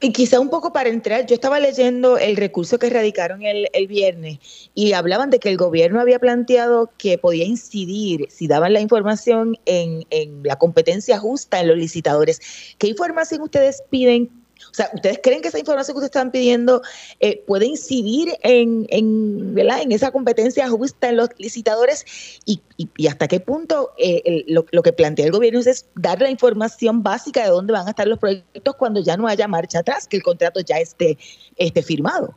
Y 0.00 0.12
quizá 0.12 0.40
un 0.40 0.50
poco 0.50 0.72
para 0.72 0.88
entrar, 0.88 1.26
yo 1.26 1.34
estaba 1.34 1.60
leyendo 1.60 2.18
el 2.18 2.36
recurso 2.36 2.78
que 2.78 2.90
radicaron 2.90 3.42
el, 3.42 3.68
el, 3.72 3.86
viernes 3.86 4.38
y 4.74 4.92
hablaban 4.92 5.30
de 5.30 5.38
que 5.38 5.48
el 5.48 5.56
gobierno 5.56 6.00
había 6.00 6.18
planteado 6.18 6.90
que 6.98 7.18
podía 7.18 7.44
incidir, 7.44 8.26
si 8.30 8.46
daban 8.46 8.72
la 8.72 8.80
información, 8.80 9.56
en, 9.66 10.04
en 10.10 10.42
la 10.42 10.56
competencia 10.56 11.18
justa 11.18 11.60
en 11.60 11.68
los 11.68 11.76
licitadores. 11.76 12.40
¿Qué 12.78 12.88
información 12.88 13.42
ustedes 13.42 13.82
piden 13.90 14.30
o 14.70 14.74
sea, 14.74 14.88
¿ustedes 14.92 15.20
creen 15.22 15.42
que 15.42 15.48
esa 15.48 15.58
información 15.58 15.94
que 15.94 15.98
ustedes 15.98 16.16
están 16.16 16.30
pidiendo 16.30 16.82
eh, 17.20 17.42
puede 17.46 17.66
incidir 17.66 18.28
en, 18.42 18.86
en, 18.90 19.54
¿verdad? 19.54 19.82
en 19.82 19.92
esa 19.92 20.10
competencia 20.10 20.68
justa 20.68 21.08
en 21.08 21.16
los 21.16 21.30
licitadores? 21.38 22.40
¿Y, 22.44 22.60
y, 22.76 23.06
hasta 23.06 23.28
qué 23.28 23.40
punto 23.40 23.90
eh, 23.98 24.22
el, 24.24 24.44
lo, 24.48 24.64
lo, 24.72 24.82
que 24.82 24.92
plantea 24.92 25.26
el 25.26 25.32
gobierno 25.32 25.60
es 25.60 25.88
dar 25.94 26.20
la 26.20 26.30
información 26.30 27.02
básica 27.02 27.42
de 27.42 27.50
dónde 27.50 27.72
van 27.72 27.86
a 27.86 27.90
estar 27.90 28.06
los 28.06 28.18
proyectos 28.18 28.74
cuando 28.76 29.00
ya 29.00 29.16
no 29.16 29.26
haya 29.26 29.48
marcha 29.48 29.80
atrás, 29.80 30.06
que 30.06 30.16
el 30.16 30.22
contrato 30.22 30.60
ya 30.60 30.78
esté, 30.78 31.18
esté 31.56 31.82
firmado? 31.82 32.34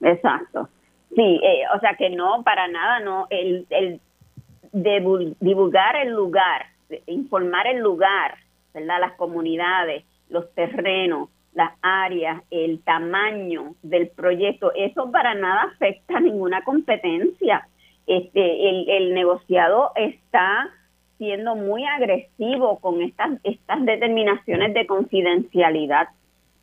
Exacto. 0.00 0.68
Sí, 1.14 1.40
eh, 1.42 1.62
o 1.76 1.80
sea 1.80 1.94
que 1.96 2.10
no, 2.10 2.42
para 2.42 2.68
nada, 2.68 3.00
no. 3.00 3.26
El, 3.30 3.66
el 3.70 4.00
divulgar 4.72 5.96
el 5.96 6.10
lugar, 6.10 6.66
informar 7.06 7.66
el 7.66 7.78
lugar, 7.78 8.36
¿verdad? 8.72 9.00
Las 9.00 9.12
comunidades, 9.12 10.04
los 10.30 10.52
terrenos, 10.54 11.28
las 11.54 11.72
áreas, 11.82 12.42
el 12.50 12.82
tamaño 12.82 13.74
del 13.82 14.08
proyecto, 14.08 14.72
eso 14.74 15.10
para 15.10 15.34
nada 15.34 15.62
afecta 15.74 16.16
a 16.16 16.20
ninguna 16.20 16.62
competencia. 16.64 17.68
Este, 18.06 18.96
el, 18.96 19.14
negociado 19.14 19.92
está 19.94 20.70
siendo 21.18 21.54
muy 21.54 21.84
agresivo 21.84 22.80
con 22.80 23.00
estas, 23.00 23.38
estas 23.44 23.84
determinaciones 23.84 24.74
de 24.74 24.86
confidencialidad 24.86 26.08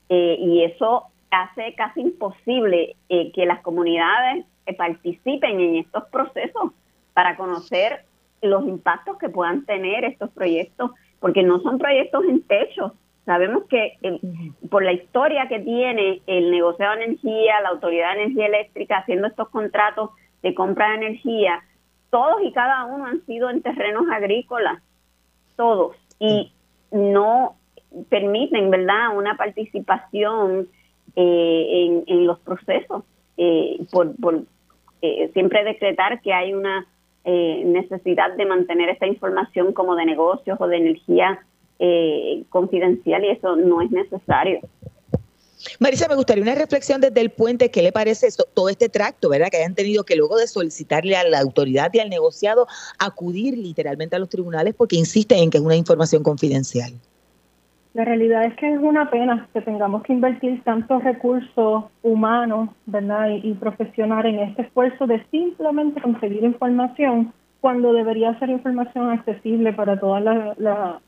eh, 0.09 0.37
y 0.39 0.63
eso 0.63 1.05
hace 1.31 1.75
casi 1.75 2.01
imposible 2.01 2.95
eh, 3.07 3.31
que 3.31 3.45
las 3.45 3.61
comunidades 3.61 4.45
eh, 4.65 4.73
participen 4.73 5.59
en 5.59 5.75
estos 5.75 6.05
procesos 6.05 6.71
para 7.13 7.37
conocer 7.37 8.05
los 8.41 8.65
impactos 8.67 9.17
que 9.17 9.29
puedan 9.29 9.65
tener 9.65 10.05
estos 10.05 10.29
proyectos, 10.31 10.91
porque 11.19 11.43
no 11.43 11.59
son 11.59 11.77
proyectos 11.77 12.23
en 12.25 12.41
techos, 12.43 12.93
Sabemos 13.29 13.65
que 13.65 13.99
eh, 14.01 14.19
por 14.71 14.83
la 14.83 14.91
historia 14.91 15.47
que 15.47 15.59
tiene 15.59 16.19
el 16.25 16.49
negocio 16.49 16.89
de 16.89 17.03
energía, 17.03 17.61
la 17.61 17.69
Autoridad 17.69 18.15
de 18.15 18.23
Energía 18.23 18.47
Eléctrica 18.47 18.97
haciendo 18.97 19.27
estos 19.27 19.49
contratos 19.49 20.09
de 20.41 20.55
compra 20.55 20.89
de 20.89 20.95
energía, 21.05 21.61
todos 22.09 22.41
y 22.41 22.51
cada 22.53 22.85
uno 22.85 23.05
han 23.05 23.23
sido 23.27 23.51
en 23.51 23.61
terrenos 23.61 24.05
agrícolas, 24.11 24.81
todos, 25.55 25.95
y 26.17 26.51
no 26.89 27.55
permiten, 28.09 28.71
¿verdad?, 28.71 29.15
una 29.15 29.37
participación 29.37 30.67
eh, 31.15 32.03
en, 32.07 32.25
los 32.25 32.39
procesos, 32.39 33.03
eh, 33.37 33.77
por, 33.91 34.15
por 34.15 34.41
siempre 35.33 35.63
decretar 35.65 36.19
que 36.21 36.33
hay 36.33 36.55
una 36.55 36.87
necesidad 37.23 38.35
de 38.35 38.45
mantener 38.47 38.89
esta 38.89 39.05
información 39.05 39.71
como 39.71 39.95
de 39.95 40.07
negocios 40.07 40.59
o 40.59 40.65
de 40.65 40.77
energía 40.77 41.39
eh, 41.79 42.43
confidencial 42.49 43.23
y 43.23 43.29
eso 43.29 43.55
no 43.55 43.81
es 43.81 43.89
necesario. 43.91 44.59
Marisa, 45.79 46.07
me 46.07 46.15
gustaría 46.15 46.43
una 46.43 46.55
reflexión 46.55 47.01
desde 47.01 47.19
el 47.19 47.31
puente. 47.31 47.69
¿Qué 47.69 47.81
le 47.81 47.91
parece 47.91 48.27
esto, 48.27 48.45
todo 48.53 48.69
este 48.69 48.87
tracto, 48.87 49.29
verdad? 49.29 49.49
Que 49.51 49.57
hayan 49.57 49.75
tenido 49.75 50.03
que 50.03 50.15
luego 50.15 50.37
de 50.37 50.47
solicitarle 50.47 51.17
a 51.17 51.27
la 51.27 51.39
autoridad 51.39 51.91
y 51.93 51.99
al 51.99 52.09
negociado 52.09 52.67
acudir 52.97 53.57
literalmente 53.57 54.15
a 54.15 54.19
los 54.19 54.29
tribunales 54.29 54.73
porque 54.75 54.95
insisten 54.95 55.39
en 55.39 55.49
que 55.49 55.57
es 55.57 55.63
una 55.63 55.75
información 55.75 56.23
confidencial. 56.23 56.93
La 57.93 58.05
realidad 58.05 58.45
es 58.45 58.55
que 58.55 58.71
es 58.71 58.79
una 58.79 59.09
pena 59.09 59.49
que 59.51 59.61
tengamos 59.61 60.03
que 60.03 60.13
invertir 60.13 60.63
tantos 60.63 61.03
recursos 61.03 61.85
humanos, 62.03 62.69
¿verdad? 62.85 63.29
Y, 63.29 63.49
y 63.49 63.53
profesionales 63.55 64.33
en 64.33 64.39
este 64.41 64.61
esfuerzo 64.61 65.07
de 65.07 65.25
simplemente 65.31 65.99
conseguir 65.99 66.43
información 66.43 67.33
cuando 67.61 67.93
debería 67.93 68.37
ser 68.39 68.49
información 68.49 69.09
accesible 69.09 69.73
para 69.73 69.99
toda 69.99 70.19
la, 70.21 70.55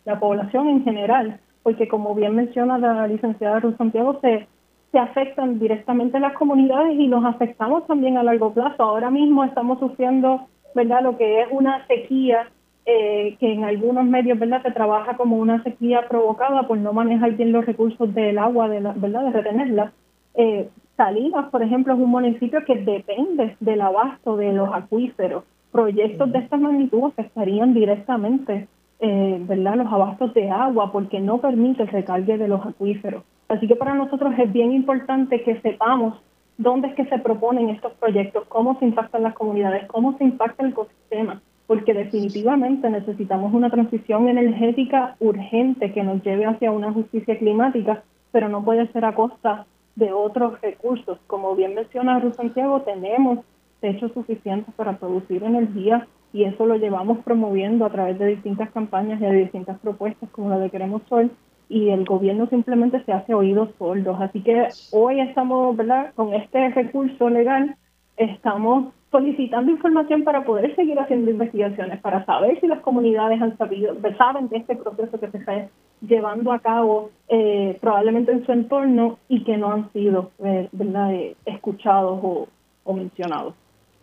la, 0.06 0.20
población 0.20 0.68
en 0.68 0.84
general, 0.84 1.40
porque 1.64 1.88
como 1.88 2.14
bien 2.14 2.36
menciona 2.36 2.78
la 2.78 3.08
licenciada 3.08 3.60
Ruth 3.60 3.78
Santiago, 3.78 4.20
se, 4.22 4.48
afectan 4.94 5.58
directamente 5.58 6.20
las 6.20 6.34
comunidades 6.34 7.00
y 7.00 7.08
los 7.08 7.24
afectamos 7.24 7.88
también 7.88 8.18
a 8.18 8.24
largo 8.24 8.54
plazo. 8.54 8.84
Ahora 8.84 9.10
mismo 9.10 9.46
estamos 9.46 9.80
sufriendo, 9.80 10.48
¿verdad?, 10.76 11.02
lo 11.02 11.18
que 11.18 11.42
es 11.42 11.48
una 11.50 11.88
sequía 11.88 12.50
eh, 12.86 13.38
que 13.40 13.54
en 13.54 13.64
algunos 13.64 14.04
medios, 14.04 14.38
¿verdad?, 14.38 14.62
se 14.64 14.72
trabaja 14.72 15.16
como 15.16 15.38
una 15.38 15.64
sequía 15.64 16.10
provocada 16.10 16.68
por 16.68 16.78
no 16.78 16.92
manejar 16.92 17.32
bien 17.38 17.54
los 17.54 17.66
recursos 17.66 18.14
del 18.14 18.38
agua, 18.38 18.68
de 18.68 18.82
la, 18.82 18.92
¿verdad?, 18.92 19.24
de 19.24 19.32
retenerla. 19.32 19.94
Eh, 20.36 20.68
Salinas, 20.98 21.50
por 21.50 21.64
ejemplo, 21.64 21.94
es 21.94 22.00
un 22.00 22.10
municipio 22.10 22.66
que 22.66 22.76
depende 22.76 23.56
del 23.62 23.80
abasto 23.80 24.36
de 24.36 24.52
los 24.52 24.74
acuíferos 24.74 25.46
proyectos 25.72 26.32
de 26.32 26.40
esta 26.40 26.58
magnitud 26.58 27.06
afectarían 27.06 27.74
directamente 27.74 28.68
eh, 29.00 29.42
¿verdad? 29.48 29.76
los 29.76 29.92
abastos 29.92 30.34
de 30.34 30.50
agua 30.50 30.92
porque 30.92 31.20
no 31.20 31.40
permite 31.40 31.84
el 31.84 31.90
recargue 31.90 32.38
de 32.38 32.48
los 32.48 32.66
acuíferos. 32.66 33.24
Así 33.48 33.68
que 33.68 33.76
para 33.76 33.96
nosotros 33.96 34.34
es 34.38 34.52
bien 34.52 34.72
importante 34.72 35.44
que 35.44 35.60
sepamos 35.62 36.22
dónde 36.58 36.90
es 36.90 36.96
que 36.96 37.06
se 37.06 37.18
proponen 37.20 37.70
estos 37.70 37.94
proyectos, 37.94 38.46
cómo 38.48 38.78
se 38.80 38.86
impactan 38.86 39.24
las 39.24 39.34
comunidades, 39.34 39.88
cómo 39.88 40.18
se 40.18 40.24
impacta 40.24 40.64
el 40.64 40.72
ecosistema, 40.72 41.42
porque 41.68 41.94
definitivamente 41.94 42.90
necesitamos 42.90 43.54
una 43.54 43.70
transición 43.70 44.30
energética 44.30 45.16
urgente 45.20 45.92
que 45.92 46.04
nos 46.04 46.22
lleve 46.24 46.46
hacia 46.46 46.72
una 46.72 46.94
justicia 46.94 47.38
climática, 47.38 48.04
pero 48.32 48.48
no 48.48 48.64
puede 48.64 48.88
ser 48.92 49.06
a 49.06 49.16
costa 49.16 49.66
de 49.96 50.14
otros 50.14 50.62
recursos. 50.62 51.18
Como 51.28 51.56
bien 51.56 51.76
menciona 51.76 52.20
Ruth 52.20 52.36
Santiago, 52.36 52.82
tenemos 52.82 53.40
techos 53.82 54.14
suficientes 54.14 54.74
para 54.76 54.98
producir 54.98 55.44
energía 55.44 56.08
y 56.34 56.46
eso 56.46 56.66
lo 56.66 56.78
llevamos 56.78 57.20
promoviendo 57.26 57.86
a 57.86 57.90
través 57.90 58.18
de 58.18 58.28
distintas 58.28 58.72
campañas 58.72 59.20
y 59.20 59.26
de 59.26 59.34
distintas 59.34 59.78
propuestas 59.80 60.30
como 60.30 60.50
la 60.50 60.60
de 60.60 60.70
Queremos 60.70 61.02
Sol 61.10 61.32
y 61.68 61.90
el 61.90 62.06
gobierno 62.06 62.48
simplemente 62.48 63.04
se 63.06 63.14
hace 63.14 63.34
oídos 63.34 63.70
sordos. 63.78 64.20
Así 64.20 64.42
que 64.42 64.68
hoy 64.92 65.20
estamos, 65.22 65.76
¿verdad? 65.76 66.14
Con 66.16 66.34
este 66.34 66.70
recurso 66.70 67.30
legal 67.30 67.76
estamos 68.18 68.94
solicitando 69.10 69.72
información 69.72 70.24
para 70.24 70.46
poder 70.46 70.74
seguir 70.76 70.98
haciendo 71.00 71.32
investigaciones, 71.32 72.00
para 72.02 72.26
saber 72.26 72.60
si 72.62 72.68
las 72.68 72.80
comunidades 72.80 73.42
han 73.42 73.58
sabido, 73.58 73.96
saben 74.18 74.48
de 74.48 74.58
este 74.58 74.76
proceso 74.78 75.20
que 75.20 75.30
se 75.30 75.38
está 75.38 75.68
llevando 76.02 76.54
a 76.54 76.60
cabo 76.60 77.12
eh, 77.28 77.78
probablemente 77.82 78.32
en 78.32 78.46
su 78.46 78.52
entorno 78.52 79.18
y 79.28 79.44
que 79.44 79.58
no 79.58 79.72
han 79.72 79.92
sido, 79.92 80.32
eh, 80.44 80.70
¿verdad?, 80.72 81.14
eh, 81.14 81.36
escuchados 81.46 82.20
o, 82.24 82.48
o 82.84 82.94
mencionados. 82.94 83.54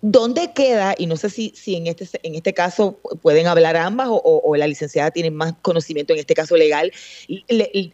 ¿Dónde 0.01 0.53
queda, 0.53 0.94
y 0.96 1.07
no 1.07 1.16
sé 1.16 1.28
si, 1.28 1.53
si 1.57 1.74
en, 1.74 1.88
este, 1.88 2.07
en 2.22 2.36
este 2.36 2.55
caso 2.55 3.01
pueden 3.20 3.49
hablar 3.49 3.76
ambas 3.76 4.07
o, 4.11 4.55
la 4.57 4.68
licenciada 4.68 5.11
tiene 5.11 5.30
más 5.32 5.55
conocimiento 5.61 6.12
en 6.12 6.20
este 6.20 6.34
caso 6.34 6.57
legal, 6.57 6.92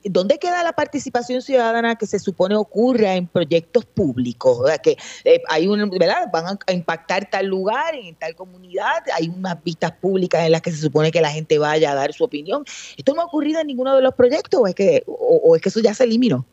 ¿dónde 0.05 0.39
queda 0.39 0.63
la 0.63 0.73
participación 0.73 1.41
ciudadana 1.41 1.97
que 1.97 2.07
se 2.07 2.19
supone 2.19 2.57
ocurra 2.57 3.15
en 3.15 3.27
proyectos 3.27 3.87
públicos? 3.87 4.71
Que 4.83 4.97
eh, 5.25 5.43
hay 5.49 5.67
un, 5.67 5.89
¿verdad? 5.91 6.29
Van 6.31 6.59
a 6.67 6.73
impactar 6.73 7.31
tal 7.31 7.47
lugar, 7.47 7.95
en 7.95 8.15
tal 8.17 8.35
comunidad, 8.35 9.03
hay 9.15 9.29
unas 9.29 9.63
vistas 9.65 9.93
públicas 9.93 10.45
en 10.45 10.53
las 10.53 10.61
que 10.61 10.73
se 10.73 10.79
supone 10.79 11.11
que 11.11 11.23
la 11.23 11.31
gente 11.31 11.59
vaya 11.59 11.93
a 11.93 11.95
dar 11.95 12.13
su 12.13 12.25
opinión. 12.25 12.65
¿Esto 12.99 13.15
no 13.15 13.23
ha 13.23 13.25
ocurrido 13.25 13.61
en 13.61 13.67
ninguno 13.67 13.97
de 13.97 14.03
los 14.03 14.15
proyectos 14.15 14.61
o 14.61 14.67
es 14.67 14.75
que, 14.75 15.05
o 15.07 15.57
es 15.57 15.63
que 15.63 15.71
eso 15.71 15.81
ya 15.81 15.95
se 15.95 16.05
eliminó? 16.05 16.45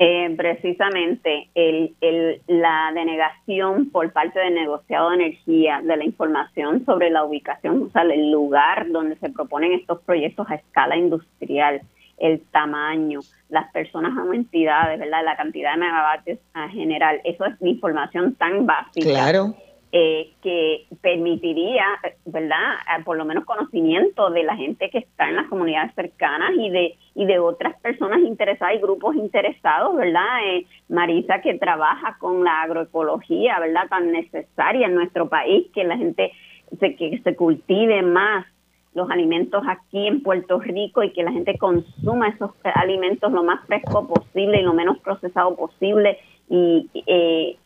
Eh, 0.00 0.34
precisamente 0.36 1.50
el, 1.54 1.94
el, 2.00 2.42
la 2.48 2.90
denegación 2.92 3.90
por 3.90 4.12
parte 4.12 4.40
del 4.40 4.54
negociado 4.54 5.10
de 5.10 5.16
energía 5.16 5.80
de 5.84 5.96
la 5.96 6.04
información 6.04 6.84
sobre 6.84 7.10
la 7.10 7.24
ubicación, 7.24 7.84
o 7.84 7.90
sea, 7.90 8.02
el 8.02 8.32
lugar 8.32 8.90
donde 8.90 9.14
se 9.16 9.30
proponen 9.30 9.72
estos 9.72 10.00
proyectos 10.00 10.50
a 10.50 10.56
escala 10.56 10.96
industrial, 10.96 11.82
el 12.18 12.40
tamaño, 12.50 13.20
las 13.48 13.70
personas 13.70 14.12
o 14.18 14.32
entidades, 14.32 14.98
¿verdad? 14.98 15.24
La 15.24 15.36
cantidad 15.36 15.74
de 15.74 15.78
megavatios 15.78 16.38
en 16.56 16.70
general, 16.70 17.20
eso 17.22 17.44
es 17.44 17.54
información 17.60 18.34
tan 18.34 18.66
básica. 18.66 19.08
Claro. 19.08 19.54
Eh, 19.96 20.32
que 20.42 20.86
permitiría, 21.02 21.84
¿verdad?, 22.24 22.74
por 23.04 23.16
lo 23.16 23.24
menos 23.24 23.44
conocimiento 23.44 24.28
de 24.30 24.42
la 24.42 24.56
gente 24.56 24.90
que 24.90 24.98
está 24.98 25.28
en 25.28 25.36
las 25.36 25.46
comunidades 25.46 25.94
cercanas 25.94 26.50
y 26.58 26.68
de 26.68 26.96
y 27.14 27.26
de 27.26 27.38
otras 27.38 27.80
personas 27.80 28.18
interesadas 28.22 28.74
y 28.74 28.80
grupos 28.80 29.14
interesados, 29.14 29.94
¿verdad? 29.94 30.48
Eh, 30.48 30.66
Marisa 30.88 31.40
que 31.42 31.54
trabaja 31.54 32.16
con 32.18 32.42
la 32.42 32.62
agroecología, 32.62 33.60
¿verdad?, 33.60 33.86
tan 33.88 34.10
necesaria 34.10 34.88
en 34.88 34.96
nuestro 34.96 35.28
país, 35.28 35.68
que 35.72 35.84
la 35.84 35.96
gente 35.96 36.32
se, 36.80 36.96
que 36.96 37.20
se 37.22 37.36
cultive 37.36 38.02
más 38.02 38.46
los 38.94 39.08
alimentos 39.08 39.62
aquí 39.68 40.08
en 40.08 40.24
Puerto 40.24 40.58
Rico 40.58 41.04
y 41.04 41.12
que 41.12 41.22
la 41.22 41.30
gente 41.30 41.56
consuma 41.56 42.30
esos 42.30 42.50
alimentos 42.74 43.30
lo 43.30 43.44
más 43.44 43.64
fresco 43.68 44.08
posible 44.08 44.58
y 44.58 44.64
lo 44.64 44.74
menos 44.74 44.98
procesado 44.98 45.54
posible 45.54 46.18
y 46.50 46.90
eh, 47.06 47.58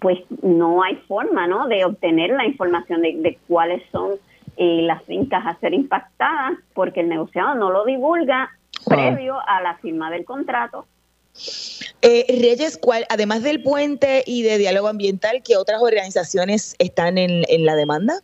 pues 0.00 0.18
no 0.42 0.82
hay 0.82 0.96
forma 1.08 1.46
¿no? 1.46 1.66
de 1.68 1.84
obtener 1.84 2.30
la 2.30 2.46
información 2.46 3.02
de, 3.02 3.38
cuáles 3.48 3.82
son 3.90 4.12
eh, 4.56 4.82
las 4.82 5.02
fincas 5.04 5.44
a 5.46 5.58
ser 5.60 5.74
impactadas 5.74 6.58
porque 6.74 7.00
el 7.00 7.08
negociado 7.08 7.54
no 7.54 7.70
lo 7.70 7.84
divulga 7.84 8.50
previo 8.86 9.36
a 9.46 9.60
la 9.62 9.76
firma 9.78 10.10
del 10.10 10.24
contrato. 10.24 10.86
Eh, 12.02 12.26
Reyes, 12.28 12.78
¿cuál, 12.78 13.04
además 13.08 13.42
del 13.42 13.62
puente 13.62 14.22
y 14.26 14.42
de 14.42 14.58
diálogo 14.58 14.88
ambiental, 14.88 15.42
¿qué 15.42 15.56
otras 15.56 15.82
organizaciones 15.82 16.76
están 16.78 17.18
en, 17.18 17.42
la 17.64 17.74
demanda? 17.74 18.14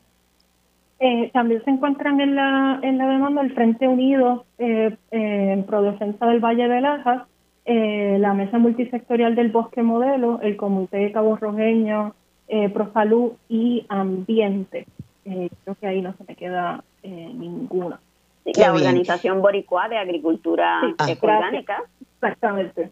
Eh, 1.01 1.31
también 1.33 1.65
se 1.65 1.71
encuentran 1.71 2.21
en 2.21 2.37
la, 2.37 2.79
en 2.83 2.99
la 2.99 3.09
demanda 3.09 3.41
el 3.41 3.55
Frente 3.55 3.89
Unido 3.89 4.45
eh, 4.59 4.97
en 5.11 5.65
pro 5.65 5.83
defensa 5.83 6.27
del 6.27 6.41
Valle 6.41 6.69
de 6.69 6.81
Lajas, 6.81 7.23
eh, 7.65 8.17
la 8.19 8.35
Mesa 8.35 8.59
Multisectorial 8.59 9.35
del 9.35 9.51
Bosque 9.51 9.83
Modelo, 9.83 10.41
el 10.43 10.57
Comité 10.57 10.99
de 10.99 11.13
Cabo 11.13 11.37
Rojeño, 11.37 12.15
eh, 12.49 12.69
Prosalud 12.69 13.33
y 13.49 13.87
Ambiente. 13.89 14.87
Eh, 15.25 15.49
creo 15.63 15.77
que 15.81 15.87
ahí 15.87 16.03
no 16.03 16.15
se 16.17 16.25
me 16.27 16.35
queda 16.35 16.83
eh, 17.05 17.09
ninguna. 17.09 18.01
la 18.45 18.73
Organización 18.73 19.41
Boricua 19.41 19.89
de 19.89 19.99
Agricultura 19.99 20.81
Orgánica. 21.21 21.85
Exactamente. 22.15 22.91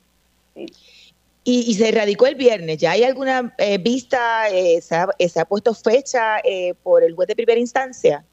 Y, 1.44 1.74
se 1.74 1.90
radicó 1.90 2.26
el 2.26 2.36
viernes. 2.36 2.78
¿Ya 2.78 2.92
hay 2.92 3.02
alguna 3.02 3.54
vista? 3.80 4.44
Se 4.48 4.94
ha, 4.94 5.08
se, 5.18 5.40
ha, 5.40 5.44
puesto 5.44 5.74
fecha 5.74 6.36
por 6.82 7.02
el 7.02 7.14
juez 7.14 7.26
de 7.26 7.34
primera 7.34 7.58
instancia? 7.58 8.24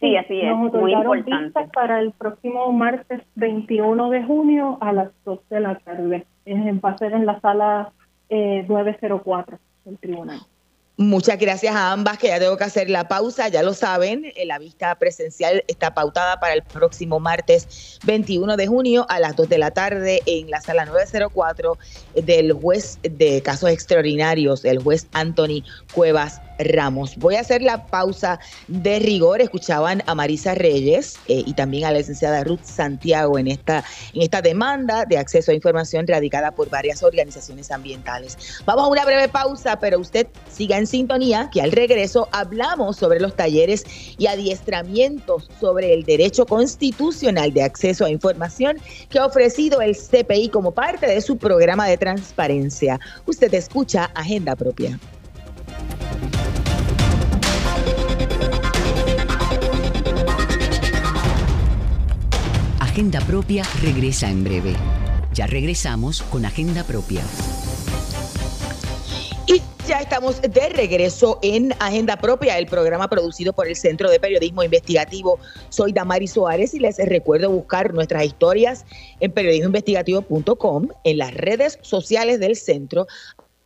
Sí, 0.00 0.16
así 0.16 0.40
es, 0.40 0.56
muy 0.56 0.92
importante. 0.94 1.68
para 1.74 2.00
el 2.00 2.12
próximo 2.12 2.72
martes 2.72 3.20
21 3.34 4.08
de 4.08 4.24
junio 4.24 4.78
a 4.80 4.92
las 4.92 5.10
2 5.26 5.40
de 5.50 5.60
la 5.60 5.74
tarde. 5.76 6.26
Va 6.46 6.90
a 6.90 6.98
ser 6.98 7.12
en 7.12 7.26
la 7.26 7.38
sala 7.40 7.92
eh, 8.30 8.64
904 8.66 9.58
del 9.84 9.98
tribunal. 9.98 10.40
Muchas 10.96 11.38
gracias 11.38 11.74
a 11.74 11.92
ambas, 11.92 12.18
que 12.18 12.28
ya 12.28 12.38
tengo 12.38 12.58
que 12.58 12.64
hacer 12.64 12.90
la 12.90 13.08
pausa, 13.08 13.48
ya 13.48 13.62
lo 13.62 13.72
saben, 13.72 14.26
eh, 14.36 14.44
la 14.44 14.58
vista 14.58 14.94
presencial 14.96 15.64
está 15.66 15.94
pautada 15.94 16.38
para 16.40 16.52
el 16.52 16.62
próximo 16.62 17.18
martes 17.20 17.98
21 18.04 18.58
de 18.58 18.66
junio 18.66 19.06
a 19.08 19.18
las 19.18 19.34
2 19.34 19.48
de 19.48 19.56
la 19.56 19.70
tarde 19.70 20.20
en 20.26 20.50
la 20.50 20.60
sala 20.60 20.84
904 20.84 21.78
del 22.22 22.52
juez 22.52 22.98
de 23.02 23.40
casos 23.40 23.70
extraordinarios, 23.70 24.66
el 24.66 24.82
juez 24.82 25.08
Anthony 25.12 25.62
Cuevas 25.94 26.42
Ramos. 26.64 27.16
Voy 27.16 27.36
a 27.36 27.40
hacer 27.40 27.62
la 27.62 27.86
pausa 27.86 28.40
de 28.68 28.98
rigor. 28.98 29.40
Escuchaban 29.40 30.02
a 30.06 30.14
Marisa 30.14 30.54
Reyes 30.54 31.18
eh, 31.28 31.42
y 31.46 31.54
también 31.54 31.84
a 31.84 31.92
la 31.92 31.98
licenciada 31.98 32.44
Ruth 32.44 32.64
Santiago 32.64 33.38
en 33.38 33.48
esta, 33.48 33.84
en 34.14 34.22
esta 34.22 34.42
demanda 34.42 35.04
de 35.04 35.18
acceso 35.18 35.50
a 35.50 35.54
información 35.54 36.06
radicada 36.06 36.50
por 36.52 36.68
varias 36.70 37.02
organizaciones 37.02 37.70
ambientales. 37.70 38.62
Vamos 38.64 38.84
a 38.84 38.88
una 38.88 39.04
breve 39.04 39.28
pausa, 39.28 39.78
pero 39.78 39.98
usted 39.98 40.26
siga 40.50 40.78
en 40.78 40.86
sintonía, 40.86 41.50
que 41.52 41.62
al 41.62 41.72
regreso 41.72 42.28
hablamos 42.32 42.96
sobre 42.96 43.20
los 43.20 43.34
talleres 43.36 43.84
y 44.18 44.26
adiestramientos 44.26 45.48
sobre 45.60 45.94
el 45.94 46.04
derecho 46.04 46.46
constitucional 46.46 47.52
de 47.52 47.62
acceso 47.62 48.04
a 48.04 48.10
información 48.10 48.78
que 49.08 49.18
ha 49.18 49.26
ofrecido 49.26 49.80
el 49.80 49.96
CPI 49.96 50.48
como 50.48 50.72
parte 50.72 51.06
de 51.06 51.20
su 51.20 51.36
programa 51.38 51.86
de 51.86 51.96
transparencia. 51.96 52.98
Usted 53.26 53.52
escucha 53.54 54.10
Agenda 54.14 54.56
Propia. 54.56 54.98
Agenda 63.00 63.20
Propia 63.20 63.62
regresa 63.80 64.28
en 64.28 64.44
breve. 64.44 64.74
Ya 65.32 65.46
regresamos 65.46 66.20
con 66.22 66.44
Agenda 66.44 66.84
Propia. 66.84 67.22
Y 69.46 69.62
ya 69.86 70.00
estamos 70.00 70.42
de 70.42 70.68
regreso 70.68 71.38
en 71.42 71.72
Agenda 71.78 72.16
Propia, 72.18 72.58
el 72.58 72.66
programa 72.66 73.08
producido 73.08 73.54
por 73.54 73.66
el 73.68 73.74
Centro 73.74 74.10
de 74.10 74.20
Periodismo 74.20 74.62
Investigativo. 74.62 75.38
Soy 75.70 75.92
Damari 75.92 76.26
Soares 76.26 76.74
y 76.74 76.78
les 76.78 76.98
recuerdo 76.98 77.48
buscar 77.48 77.94
nuestras 77.94 78.24
historias 78.24 78.84
en 79.20 79.32
periodismoinvestigativo.com, 79.32 80.88
en 81.04 81.18
las 81.18 81.32
redes 81.32 81.78
sociales 81.80 82.38
del 82.38 82.54
centro, 82.54 83.06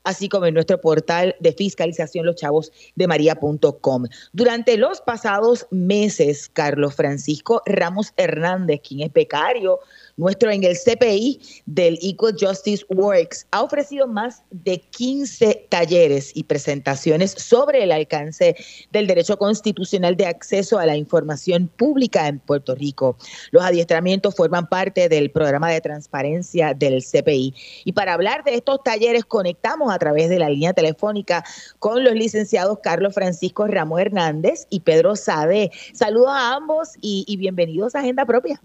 así 0.04 0.28
como 0.28 0.46
en 0.46 0.54
nuestro 0.54 0.80
portal 0.80 1.34
de 1.40 1.52
fiscalización 1.52 2.26
los 2.26 2.36
chavos 2.36 2.72
de 2.94 3.06
maría.com. 3.06 4.04
Durante 4.32 4.76
los 4.76 5.00
pasados 5.00 5.66
meses, 5.70 6.48
Carlos 6.52 6.94
Francisco 6.94 7.62
Ramos 7.66 8.12
Hernández, 8.16 8.80
quien 8.86 9.00
es 9.00 9.12
becario 9.12 9.80
nuestro 10.16 10.50
en 10.50 10.62
el 10.62 10.76
CPI 10.76 11.40
del 11.66 11.98
Equal 12.00 12.36
Justice 12.38 12.84
Works 12.88 13.46
ha 13.50 13.62
ofrecido 13.62 14.06
más 14.06 14.42
de 14.50 14.78
15 14.78 15.66
talleres 15.68 16.30
y 16.34 16.44
presentaciones 16.44 17.32
sobre 17.32 17.82
el 17.82 17.90
alcance 17.90 18.54
del 18.92 19.06
derecho 19.06 19.36
constitucional 19.36 20.16
de 20.16 20.26
acceso 20.26 20.78
a 20.78 20.86
la 20.86 20.96
información 20.96 21.68
pública 21.68 22.28
en 22.28 22.38
Puerto 22.38 22.74
Rico. 22.74 23.16
Los 23.50 23.64
adiestramientos 23.64 24.36
forman 24.36 24.68
parte 24.68 25.08
del 25.08 25.30
programa 25.30 25.70
de 25.70 25.80
transparencia 25.80 26.74
del 26.74 27.02
CPI. 27.02 27.54
Y 27.84 27.92
para 27.92 28.14
hablar 28.14 28.44
de 28.44 28.54
estos 28.54 28.82
talleres 28.84 29.24
conectamos 29.24 29.92
a 29.94 29.98
través 29.98 30.28
de 30.28 30.38
la 30.38 30.48
línea 30.48 30.72
telefónica 30.72 31.44
con 31.78 32.04
los 32.04 32.14
licenciados 32.14 32.80
Carlos 32.82 33.14
Francisco 33.14 33.66
Ramos 33.66 34.00
Hernández 34.00 34.66
y 34.70 34.80
Pedro 34.80 35.16
Sade. 35.16 35.70
Saludos 35.92 36.30
a 36.30 36.54
ambos 36.54 36.90
y, 37.00 37.24
y 37.26 37.36
bienvenidos 37.36 37.94
a 37.94 38.00
Agenda 38.00 38.24
Propia. 38.24 38.60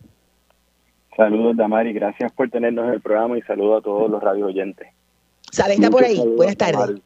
Saludos, 1.15 1.57
Damari. 1.57 1.91
Gracias 1.91 2.31
por 2.31 2.49
tenernos 2.49 2.87
en 2.87 2.93
el 2.93 3.01
programa 3.01 3.37
y 3.37 3.41
saludos 3.41 3.79
a 3.79 3.83
todos 3.83 4.09
los 4.09 4.23
radio 4.23 4.45
oyentes. 4.45 4.87
Sabe, 5.51 5.73
está 5.73 5.89
por 5.89 6.03
ahí. 6.03 6.17
Buenas 6.37 6.55
tardes. 6.55 7.01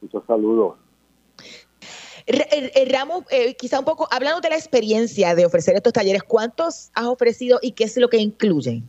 Muchos 0.00 0.24
saludos. 0.26 0.76
Ramos, 2.88 3.24
eh, 3.30 3.54
quizá 3.56 3.80
un 3.80 3.84
poco, 3.84 4.06
hablando 4.10 4.40
de 4.40 4.50
la 4.50 4.56
experiencia 4.56 5.34
de 5.34 5.44
ofrecer 5.44 5.74
estos 5.74 5.92
talleres, 5.92 6.22
¿cuántos 6.22 6.90
has 6.94 7.06
ofrecido 7.06 7.58
y 7.62 7.72
qué 7.72 7.84
es 7.84 7.96
lo 7.96 8.08
que 8.08 8.18
incluyen? 8.18 8.84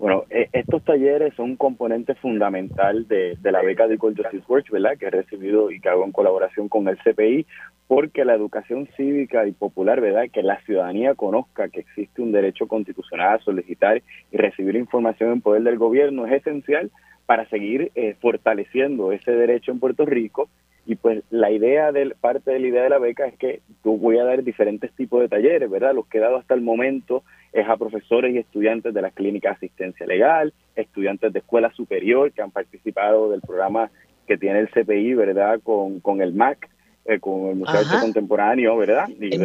Bueno, 0.00 0.24
e, 0.30 0.48
estos 0.54 0.82
talleres 0.82 1.34
son 1.34 1.50
un 1.50 1.56
componente 1.56 2.14
fundamental 2.14 3.06
de, 3.06 3.36
la 3.42 3.60
beca 3.60 3.86
de 3.86 3.96
Equal 3.96 4.16
Justice 4.16 4.44
Works, 4.48 4.70
¿verdad? 4.70 4.96
Que 4.98 5.08
he 5.08 5.10
recibido 5.10 5.70
y 5.70 5.78
que 5.78 5.90
hago 5.90 6.06
en 6.06 6.12
colaboración 6.12 6.70
con 6.70 6.88
el 6.88 6.96
CPI, 6.96 7.46
porque 7.86 8.24
la 8.24 8.34
educación 8.34 8.88
cívica 8.96 9.46
y 9.46 9.52
popular, 9.52 10.00
¿verdad? 10.00 10.30
Que 10.32 10.42
la 10.42 10.58
ciudadanía 10.62 11.14
conozca 11.14 11.68
que 11.68 11.80
existe 11.80 12.22
un 12.22 12.32
derecho 12.32 12.66
constitucional 12.66 13.34
a 13.34 13.44
solicitar 13.44 14.02
y 14.32 14.38
recibir 14.38 14.76
información 14.76 15.32
en 15.32 15.42
poder 15.42 15.64
del 15.64 15.76
gobierno 15.76 16.24
es 16.24 16.32
esencial 16.32 16.90
para 17.26 17.46
seguir 17.50 17.92
eh, 17.94 18.16
fortaleciendo 18.22 19.12
ese 19.12 19.32
derecho 19.32 19.70
en 19.70 19.80
Puerto 19.80 20.06
Rico 20.06 20.48
Y 20.90 20.96
pues 20.96 21.22
la 21.30 21.52
idea 21.52 21.92
del 21.92 22.16
parte 22.20 22.50
de 22.50 22.58
la 22.58 22.66
idea 22.66 22.82
de 22.82 22.88
la 22.88 22.98
beca 22.98 23.24
es 23.24 23.38
que 23.38 23.60
tú 23.84 23.96
voy 23.96 24.18
a 24.18 24.24
dar 24.24 24.42
diferentes 24.42 24.90
tipos 24.96 25.20
de 25.20 25.28
talleres, 25.28 25.70
¿verdad? 25.70 25.94
Los 25.94 26.08
que 26.08 26.18
he 26.18 26.20
dado 26.20 26.36
hasta 26.36 26.54
el 26.54 26.62
momento 26.62 27.22
es 27.52 27.64
a 27.68 27.76
profesores 27.76 28.34
y 28.34 28.38
estudiantes 28.38 28.92
de 28.92 29.00
las 29.00 29.14
clínicas 29.14 29.52
de 29.52 29.66
asistencia 29.66 30.04
legal, 30.04 30.52
estudiantes 30.74 31.32
de 31.32 31.38
escuela 31.38 31.72
superior 31.74 32.32
que 32.32 32.42
han 32.42 32.50
participado 32.50 33.30
del 33.30 33.40
programa 33.40 33.88
que 34.26 34.36
tiene 34.36 34.58
el 34.58 34.68
CPI, 34.68 35.14
¿verdad? 35.14 35.60
Con, 35.62 36.00
con 36.00 36.22
el 36.22 36.34
MAC, 36.34 36.68
eh, 37.04 37.20
con 37.20 37.50
el 37.50 37.54
Museo 37.54 37.82
de 37.82 37.86
Arte 37.86 38.00
Contemporáneo, 38.00 38.76
¿verdad? 38.76 39.08
Y 39.10 39.38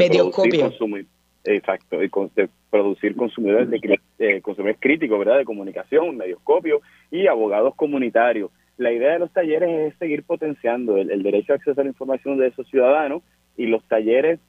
el. 0.96 1.06
Exacto, 1.44 2.02
y 2.02 2.10
con, 2.10 2.32
de 2.36 2.50
producir 2.72 3.16
consumidores, 3.16 3.70
de, 3.70 4.00
eh, 4.18 4.42
consumidores 4.42 4.80
críticos, 4.82 5.20
¿verdad? 5.20 5.38
De 5.38 5.46
comunicación, 5.46 6.18
medioscopio 6.18 6.82
y 7.12 7.28
abogados 7.28 7.76
comunitarios. 7.76 8.50
La 8.78 8.92
idea 8.92 9.14
de 9.14 9.20
los 9.20 9.32
talleres 9.32 9.94
es 9.94 10.00
seguir 10.00 10.24
potenciando 10.24 10.98
el, 10.98 11.24
derecho 11.24 11.54
a 11.54 11.56
acceso 11.56 11.80
a 11.80 11.84
la 11.84 11.90
información 11.90 12.38
de 12.38 12.48
esos 12.48 12.68
ciudadanos 12.68 13.24
y 13.56 13.68
los 13.68 13.84
talleres 13.88 14.40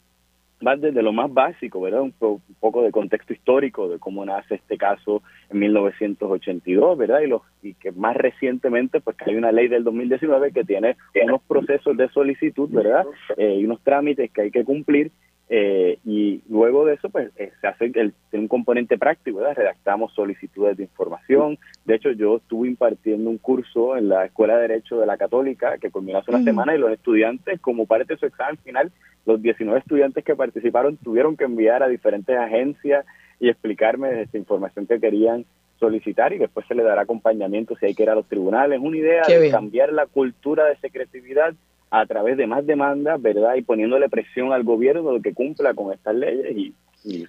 van 0.61 0.81
desde 0.81 1.03
lo 1.03 1.13
más 1.13 1.33
básico, 1.33 1.81
¿verdad? 1.81 2.01
Un, 2.01 2.13
poco 2.59 2.83
de 2.83 2.91
contexto 2.91 3.33
histórico 3.33 3.89
de 3.89 3.99
cómo 3.99 4.25
nace 4.25 4.57
este 4.57 4.79
caso 4.79 5.23
en 5.51 5.59
1982, 5.59 6.99
¿verdad? 6.99 7.21
Y, 7.21 7.27
los, 7.27 7.43
y 7.63 7.75
que 7.75 7.93
más 7.93 8.17
recientemente, 8.17 9.01
pues 9.01 9.17
que 9.17 9.31
hay 9.31 9.37
una 9.37 9.53
ley 9.53 9.69
del 9.69 9.85
2019 9.85 10.53
que 10.53 10.65
tiene 10.65 10.97
unos 11.23 11.43
procesos 11.43 11.97
de 11.97 12.09
solicitud, 12.09 12.71
¿verdad? 12.71 13.05
Eh, 13.37 13.59
y 13.61 13.65
unos 13.65 13.81
trámites 13.83 14.31
que 14.33 14.43
hay 14.43 14.51
que 14.51 14.65
cumplir 14.65 15.13
eh, 15.49 15.99
y 16.05 16.43
luego 16.49 16.85
de 16.85 16.95
eso, 16.95 17.09
pues 17.09 17.31
eh, 17.37 17.53
se 17.61 17.67
hace 17.69 17.93
el, 17.95 18.13
un 18.33 18.49
componente 18.49 18.99
práctico, 18.99 19.39
¿verdad? 19.39 19.57
Redactamos 19.57 20.13
solicitudes 20.13 20.77
de 20.77 20.85
información. 20.85 21.59
De 21.85 21.95
hecho, 21.95 22.11
yo 22.11 22.39
estuve 22.39 22.67
impartiendo 22.69 23.31
un 23.31 23.39
curso 23.39 23.97
en 23.97 24.09
la 24.09 24.25
Escuela 24.25 24.57
de 24.57 24.63
Derecho 24.69 24.99
de 24.99 25.07
la 25.07 25.17
Católica 25.17 25.79
que 25.79 25.91
culminó 25.91 26.19
hace 26.19 26.33
una 26.33 26.43
semana 26.43 26.75
y 26.75 26.79
los 26.79 26.91
estudiantes, 26.91 27.61
como 27.61 27.87
parte 27.87 28.15
de 28.15 28.19
su 28.19 28.27
examen 28.27 28.59
final, 28.59 28.91
los 29.25 29.41
19 29.41 29.79
estudiantes 29.79 30.25
que 30.25 30.35
participaron 30.35 30.97
tuvieron 30.97 31.37
que 31.37 31.45
enviar 31.45 31.83
a 31.83 31.89
diferentes 31.89 32.37
agencias 32.37 33.07
y 33.39 33.49
explicarme 33.49 34.23
esta 34.23 34.39
información 34.39 34.87
que 34.87 34.99
querían 34.99 35.45
solicitar 35.79 36.33
y 36.33 36.39
después 36.39 36.67
se 36.67 36.75
le 36.75 36.83
dará 36.83 37.03
acompañamiento 37.03 37.77
si 37.77 37.87
hay 37.87 37.95
que 37.95 38.05
ir 38.05 38.11
a 38.11 38.15
los 38.15 38.27
tribunales. 38.27 38.81
Una 38.81 38.97
idea 38.97 39.23
de 39.27 39.51
cambiar 39.51 39.93
la 39.93 40.07
cultura 40.07 40.65
de 40.65 40.77
secretividad 40.77 41.55
a 41.91 42.07
través 42.07 42.37
de 42.37 42.47
más 42.47 42.67
demandas, 42.67 43.21
¿verdad? 43.21 43.55
Y 43.55 43.63
poniéndole 43.63 44.09
presión 44.09 44.53
al 44.53 44.65
gobierno 44.65 45.13
de 45.13 45.21
que 45.23 45.35
cumpla 45.35 45.75
con 45.75 45.93
estas 45.93 46.15
leyes 46.15 46.75
y... 47.05 47.27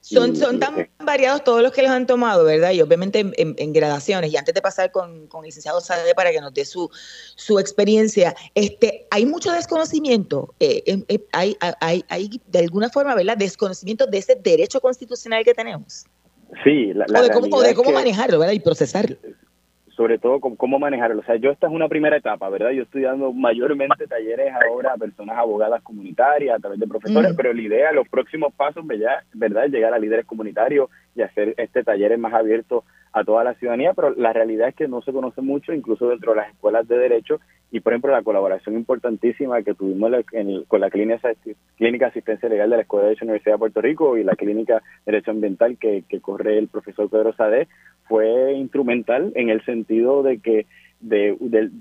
son, 0.00 0.36
son 0.36 0.58
tan 0.58 0.88
variados 0.98 1.44
todos 1.44 1.62
los 1.62 1.72
que 1.72 1.82
los 1.82 1.90
han 1.90 2.06
tomado, 2.06 2.44
¿verdad? 2.44 2.72
Y 2.72 2.82
obviamente 2.82 3.20
en, 3.36 3.72
gradaciones. 3.72 4.32
Y 4.32 4.36
antes 4.36 4.54
de 4.54 4.60
pasar 4.60 4.90
con, 4.90 5.26
con 5.28 5.44
el 5.44 5.46
licenciado 5.46 5.80
Sade 5.80 6.14
para 6.14 6.32
que 6.32 6.40
nos 6.40 6.52
dé 6.52 6.64
su, 6.64 6.90
su 7.36 7.58
experiencia, 7.58 8.34
este, 8.54 9.06
hay 9.10 9.26
mucho 9.26 9.52
desconocimiento, 9.52 10.54
eh, 10.60 10.82
eh, 11.08 11.24
hay, 11.32 11.56
hay, 11.80 12.04
hay 12.08 12.40
de 12.46 12.58
alguna 12.58 12.90
forma, 12.90 13.14
¿verdad? 13.14 13.36
Desconocimiento 13.36 14.06
de 14.06 14.18
ese 14.18 14.34
derecho 14.34 14.80
constitucional 14.80 15.44
que 15.44 15.54
tenemos. 15.54 16.04
Sí, 16.62 16.92
la, 16.92 17.06
o 17.08 17.22
de 17.22 17.30
cómo, 17.30 17.62
de 17.62 17.74
cómo 17.74 17.90
manejarlo, 17.92 18.38
¿verdad? 18.38 18.54
Y 18.54 18.60
procesarlo 18.60 19.16
sobre 19.96 20.18
todo 20.18 20.40
cómo 20.40 20.78
manejarlo. 20.78 21.20
O 21.20 21.24
sea, 21.24 21.36
yo 21.36 21.50
esta 21.50 21.66
es 21.66 21.72
una 21.72 21.88
primera 21.88 22.16
etapa, 22.16 22.48
¿verdad? 22.48 22.70
Yo 22.70 22.82
estoy 22.82 23.02
dando 23.02 23.32
mayormente 23.32 24.06
talleres 24.06 24.52
ahora 24.54 24.92
a 24.92 24.96
personas 24.96 25.38
abogadas 25.38 25.82
comunitarias 25.82 26.56
a 26.56 26.60
través 26.60 26.80
de 26.80 26.86
profesores, 26.86 27.34
pero 27.36 27.52
la 27.52 27.62
idea, 27.62 27.92
los 27.92 28.08
próximos 28.08 28.52
pasos, 28.54 28.84
¿verdad? 28.86 29.64
Es 29.64 29.72
llegar 29.72 29.94
a 29.94 29.98
líderes 29.98 30.26
comunitarios 30.26 30.90
y 31.14 31.22
hacer 31.22 31.54
este 31.56 31.84
taller 31.84 32.16
más 32.18 32.34
abierto 32.34 32.84
a 33.14 33.22
toda 33.22 33.44
la 33.44 33.54
ciudadanía, 33.54 33.94
pero 33.94 34.12
la 34.16 34.32
realidad 34.32 34.68
es 34.68 34.74
que 34.74 34.88
no 34.88 35.00
se 35.00 35.12
conoce 35.12 35.40
mucho, 35.40 35.72
incluso 35.72 36.08
dentro 36.08 36.32
de 36.32 36.38
las 36.38 36.50
escuelas 36.50 36.86
de 36.88 36.98
derecho, 36.98 37.38
y 37.70 37.78
por 37.78 37.92
ejemplo 37.92 38.10
la 38.10 38.24
colaboración 38.24 38.74
importantísima 38.74 39.62
que 39.62 39.74
tuvimos 39.74 40.10
con 40.66 40.80
la 40.80 40.90
clínica, 40.90 41.32
clínica 41.76 42.06
de 42.06 42.10
asistencia 42.10 42.48
legal 42.48 42.70
de 42.70 42.76
la 42.76 42.82
Escuela 42.82 43.04
de 43.04 43.08
Derecho 43.10 43.20
de 43.20 43.26
la 43.26 43.30
Universidad 43.32 43.54
de 43.54 43.58
Puerto 43.58 43.80
Rico 43.80 44.16
y 44.16 44.24
la 44.24 44.34
clínica 44.34 44.74
de 44.74 45.12
Derecho 45.12 45.30
Ambiental 45.30 45.78
que, 45.78 46.02
que 46.08 46.20
corre 46.20 46.58
el 46.58 46.66
profesor 46.66 47.08
Pedro 47.08 47.32
Sade, 47.34 47.68
fue 48.08 48.52
instrumental 48.54 49.32
en 49.36 49.48
el 49.48 49.64
sentido 49.64 50.24
de 50.24 50.38
que 50.38 50.66
de, 51.00 51.36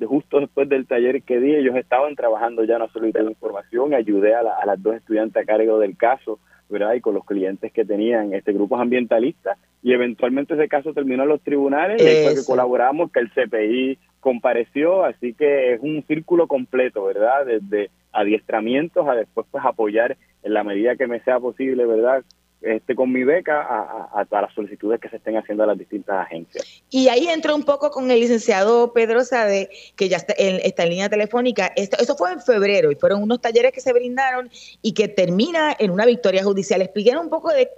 justo 0.08 0.40
después 0.40 0.70
del 0.70 0.86
taller 0.86 1.24
que 1.24 1.40
di, 1.40 1.56
ellos 1.56 1.76
estaban 1.76 2.16
trabajando 2.16 2.64
ya 2.64 2.76
una 2.76 2.90
solicitud 2.90 3.26
de 3.26 3.32
información, 3.32 3.94
ayudé 3.94 4.36
a, 4.36 4.42
a, 4.42 4.66
las 4.66 4.82
dos 4.84 4.96
estudiantes 4.96 5.42
a 5.42 5.46
cargo 5.46 5.80
del 5.80 5.98
caso, 5.98 6.40
¿verdad? 6.70 6.94
Y 6.94 7.02
con 7.02 7.14
los 7.14 7.26
clientes 7.26 7.72
que 7.72 7.86
tenían 7.86 8.34
este 8.34 8.54
grupos 8.54 8.80
ambientalistas, 8.80 9.58
y 9.82 9.94
eventualmente 9.94 10.54
ese 10.54 10.68
caso 10.68 10.94
terminó 10.94 11.24
en 11.24 11.30
los 11.30 11.42
tribunales, 11.42 12.02
y 12.02 12.06
después 12.06 12.40
que 12.40 12.46
colaboramos, 12.46 13.12
que 13.12 13.20
el 13.20 13.32
CPI 13.32 13.98
compareció, 14.20 15.04
así 15.04 15.34
que 15.34 15.74
es 15.74 15.82
un 15.82 16.04
círculo 16.08 16.48
completo, 16.48 17.04
¿verdad? 17.04 17.46
Desde 17.46 17.90
adiestramientos 18.12 19.08
a 19.08 19.16
después 19.16 19.46
pues 19.52 19.66
apoyar 19.66 20.18
en 20.44 20.54
la 20.54 20.64
medida 20.64 20.96
que 20.96 21.08
me 21.08 21.20
sea 21.22 21.40
posible, 21.40 21.86
¿verdad? 21.86 22.24
Este, 22.64 22.96
con 22.96 23.12
mi 23.12 23.24
beca 23.24 23.62
a, 23.62 24.22
a, 24.22 24.42
las 24.42 24.54
solicitudes 24.54 25.00
que 25.00 25.10
se 25.10 25.18
estén 25.18 25.38
haciendo 25.38 25.64
a 25.64 25.68
las 25.68 25.78
distintas 25.78 26.26
agencias. 26.26 26.84
Y 26.90 27.10
ahí 27.10 27.28
entro 27.28 27.56
un 27.56 27.64
poco 27.64 27.92
con 27.92 28.10
el 28.10 28.20
licenciado 28.20 28.94
Pedro 28.94 29.24
Sade, 29.24 29.70
que 29.96 30.08
ya 30.08 30.18
está 30.18 30.34
en, 30.38 30.60
esta 30.64 30.86
línea 30.86 31.10
telefónica. 31.10 31.72
Esto, 31.76 31.98
eso 32.00 32.16
fue 32.16 32.32
en 32.32 32.40
febrero 32.40 32.92
y 32.92 32.96
fueron 32.96 33.22
unos 33.22 33.42
talleres 33.42 33.74
que 33.74 33.82
se 33.82 33.92
brindaron 33.94 34.50
y 34.82 34.94
que 34.94 35.08
termina 35.08 35.76
en 35.78 35.92
una 35.92 36.06
victoria 36.06 36.44
judicial. 36.44 36.82
Expliquen 36.82 37.18
un 37.18 37.30
poco 37.30 37.50
de, 37.50 37.70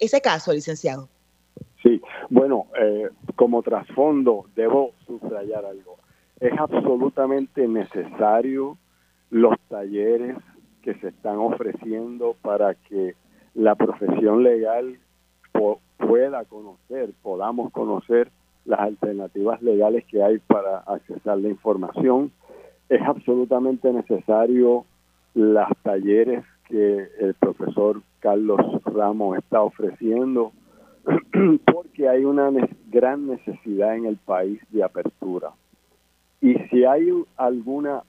ese 0.00 0.20
caso, 0.20 0.52
licenciado. 0.52 1.08
Sí, 1.82 2.02
bueno, 2.28 2.66
eh, 2.80 3.08
como 3.36 3.62
trasfondo 3.62 4.46
debo 4.54 4.92
subrayar 5.06 5.64
algo. 5.64 5.96
Es 6.40 6.52
absolutamente 6.58 7.66
necesario 7.66 8.76
los 9.30 9.54
talleres 9.68 10.36
que 10.82 10.94
se 10.94 11.08
están 11.08 11.38
ofreciendo 11.38 12.36
para 12.42 12.74
que 12.74 13.14
la 13.56 13.74
profesión 13.74 14.42
legal 14.42 14.98
pueda 15.98 16.44
conocer, 16.44 17.10
podamos 17.22 17.72
conocer 17.72 18.30
las 18.66 18.80
alternativas 18.80 19.62
legales 19.62 20.04
que 20.04 20.22
hay 20.22 20.38
para 20.38 20.78
accesar 20.78 21.38
la 21.38 21.48
información. 21.48 22.30
Es 22.88 23.00
absolutamente 23.02 23.90
necesario 23.92 24.84
los 25.34 25.68
talleres 25.82 26.44
que 26.68 27.08
el 27.18 27.34
profesor 27.34 28.02
Carlos 28.20 28.60
Ramos 28.84 29.38
está 29.38 29.62
ofreciendo 29.62 30.52
porque 31.72 32.08
hay 32.08 32.24
una 32.24 32.50
gran 32.90 33.26
necesidad 33.26 33.96
en 33.96 34.04
el 34.06 34.16
país 34.16 34.60
de 34.70 34.82
apertura. 34.82 35.50
Y 36.40 36.54
si 36.68 36.84
hay 36.84 37.10
alguna 37.36 38.02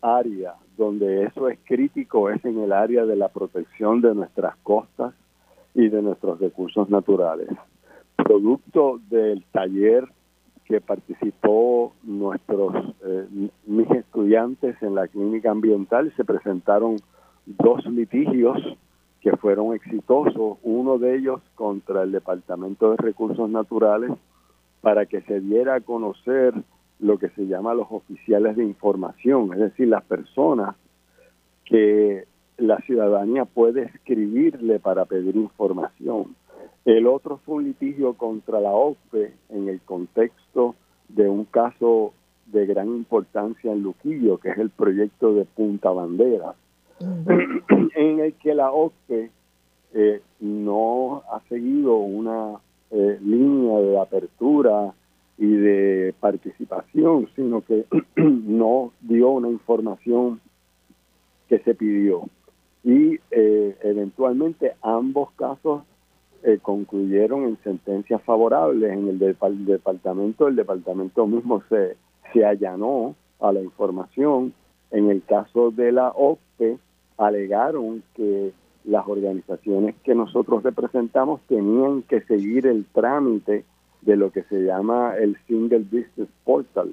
área 0.00 0.54
donde 0.76 1.24
eso 1.24 1.48
es 1.48 1.58
crítico 1.64 2.30
es 2.30 2.44
en 2.44 2.60
el 2.60 2.72
área 2.72 3.04
de 3.04 3.16
la 3.16 3.28
protección 3.28 4.00
de 4.00 4.14
nuestras 4.14 4.56
costas 4.58 5.14
y 5.74 5.88
de 5.88 6.02
nuestros 6.02 6.38
recursos 6.40 6.88
naturales. 6.90 7.48
Producto 8.16 9.00
del 9.08 9.44
taller 9.52 10.08
que 10.64 10.80
participó 10.80 11.92
nuestros 12.02 12.74
eh, 13.04 13.26
mis 13.66 13.90
estudiantes 13.90 14.80
en 14.82 14.94
la 14.94 15.06
clínica 15.06 15.50
ambiental 15.50 16.12
se 16.16 16.24
presentaron 16.24 16.96
dos 17.46 17.86
litigios 17.86 18.58
que 19.20 19.36
fueron 19.36 19.74
exitosos, 19.74 20.58
uno 20.62 20.98
de 20.98 21.16
ellos 21.16 21.40
contra 21.54 22.02
el 22.02 22.12
Departamento 22.12 22.90
de 22.90 22.96
Recursos 22.96 23.48
Naturales 23.48 24.10
para 24.80 25.06
que 25.06 25.20
se 25.22 25.40
diera 25.40 25.76
a 25.76 25.80
conocer 25.80 26.54
lo 27.00 27.18
que 27.18 27.28
se 27.30 27.46
llama 27.46 27.74
los 27.74 27.86
oficiales 27.90 28.56
de 28.56 28.64
información, 28.64 29.52
es 29.52 29.58
decir, 29.58 29.88
las 29.88 30.04
personas 30.04 30.76
que 31.64 32.24
la 32.58 32.78
ciudadanía 32.78 33.44
puede 33.44 33.82
escribirle 33.82 34.78
para 34.78 35.04
pedir 35.04 35.36
información. 35.36 36.34
El 36.84 37.06
otro 37.06 37.38
fue 37.38 37.56
un 37.56 37.64
litigio 37.64 38.14
contra 38.14 38.60
la 38.60 38.70
OPE 38.70 39.34
en 39.50 39.68
el 39.68 39.80
contexto 39.80 40.74
de 41.08 41.28
un 41.28 41.44
caso 41.44 42.12
de 42.46 42.64
gran 42.64 42.88
importancia 42.88 43.72
en 43.72 43.82
Luquillo, 43.82 44.38
que 44.38 44.50
es 44.50 44.58
el 44.58 44.70
proyecto 44.70 45.34
de 45.34 45.44
Punta 45.44 45.90
Bandera, 45.90 46.54
en 47.96 48.20
el 48.20 48.34
que 48.34 48.54
la 48.54 48.70
OPE 48.70 49.30
eh, 49.94 50.22
no 50.40 51.22
ha 51.30 51.40
seguido 51.48 51.96
una 51.96 52.60
eh, 52.90 53.18
línea 53.20 53.78
de 53.78 53.98
apertura 53.98 54.94
y 55.38 55.46
de 55.46 56.14
participación, 56.18 57.28
sino 57.36 57.60
que 57.62 57.84
no 58.16 58.92
dio 59.00 59.30
una 59.30 59.48
información 59.48 60.40
que 61.48 61.58
se 61.60 61.74
pidió. 61.74 62.28
Y 62.84 63.18
eh, 63.30 63.76
eventualmente 63.82 64.74
ambos 64.82 65.30
casos 65.32 65.82
eh, 66.42 66.58
concluyeron 66.62 67.44
en 67.44 67.58
sentencias 67.64 68.22
favorables. 68.22 68.92
En 68.92 69.08
el 69.08 69.18
departamento, 69.18 70.48
el 70.48 70.56
departamento 70.56 71.26
mismo 71.26 71.62
se, 71.68 71.96
se 72.32 72.44
allanó 72.44 73.14
a 73.40 73.52
la 73.52 73.60
información. 73.60 74.54
En 74.90 75.10
el 75.10 75.22
caso 75.24 75.70
de 75.70 75.92
la 75.92 76.10
OPE, 76.10 76.78
alegaron 77.18 78.02
que 78.14 78.52
las 78.84 79.06
organizaciones 79.08 79.96
que 80.04 80.14
nosotros 80.14 80.62
representamos 80.62 81.40
tenían 81.48 82.02
que 82.02 82.20
seguir 82.22 82.66
el 82.66 82.84
trámite 82.86 83.64
de 84.06 84.16
lo 84.16 84.30
que 84.30 84.44
se 84.44 84.62
llama 84.62 85.16
el 85.18 85.36
Single 85.46 85.84
Business 85.90 86.28
Portal, 86.44 86.90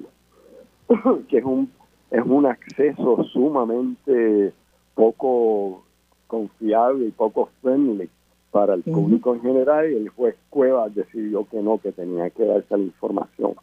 que 1.28 1.38
es 1.38 1.44
un 1.44 1.70
es 2.10 2.24
un 2.24 2.46
acceso 2.46 3.24
sumamente 3.32 4.52
poco 4.94 5.82
confiable 6.26 7.06
y 7.06 7.10
poco 7.10 7.48
friendly 7.60 8.08
para 8.50 8.74
el 8.74 8.82
público 8.82 9.34
en 9.34 9.42
general 9.42 9.90
y 9.90 9.96
el 9.96 10.08
juez 10.10 10.36
Cuevas 10.48 10.94
decidió 10.94 11.44
que 11.48 11.60
no, 11.60 11.78
que 11.78 11.90
tenía 11.90 12.30
que 12.30 12.44
darse 12.44 12.76
la 12.76 12.84
información. 12.84 13.54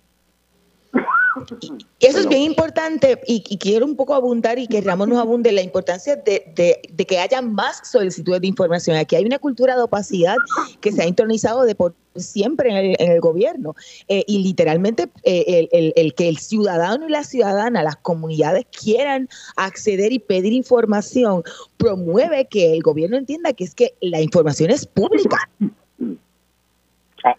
Eso 2.00 2.20
es 2.20 2.28
bien 2.28 2.42
importante 2.42 3.20
y, 3.26 3.58
quiero 3.58 3.86
un 3.86 3.96
poco 3.96 4.14
abundar 4.14 4.60
y 4.60 4.68
que 4.68 4.82
Ramón 4.82 5.10
nos 5.10 5.20
abunde 5.20 5.52
la 5.52 5.62
importancia 5.62 6.16
de, 6.16 6.82
que 7.08 7.20
haya 7.20 7.42
más 7.42 7.82
solicitudes 7.90 8.42
de 8.42 8.48
información. 8.48 8.98
Aquí 8.98 9.16
hay 9.16 9.26
una 9.26 9.40
cultura 9.40 9.76
de 9.76 9.84
opacidad 9.84 10.36
que 10.80 10.92
se 10.92 11.02
ha 11.02 11.08
intronizado 11.08 11.64
de 11.64 11.76
por 11.76 11.94
siempre 12.16 12.70
en 12.70 12.96
el, 13.00 13.22
gobierno 13.22 13.76
eh, 14.10 14.24
y 14.28 14.44
literalmente 14.44 15.08
eh, 15.24 15.70
el, 15.72 16.14
que 16.14 16.28
el 16.28 16.38
ciudadano 16.38 17.08
y 17.08 17.12
la 17.12 17.24
ciudadana, 17.24 17.84
las 17.84 17.96
comunidades 17.96 18.66
quieran 18.66 19.30
acceder 19.56 20.12
y 20.12 20.20
pedir 20.20 20.52
información 20.52 21.44
promueve 21.78 22.46
que 22.46 22.74
el 22.74 22.82
gobierno 22.82 23.18
entienda 23.18 23.54
que 23.54 23.64
es 23.64 23.76
que 23.76 23.94
la 24.02 24.20
información 24.22 24.72
es 24.72 24.86
pública. 24.86 25.38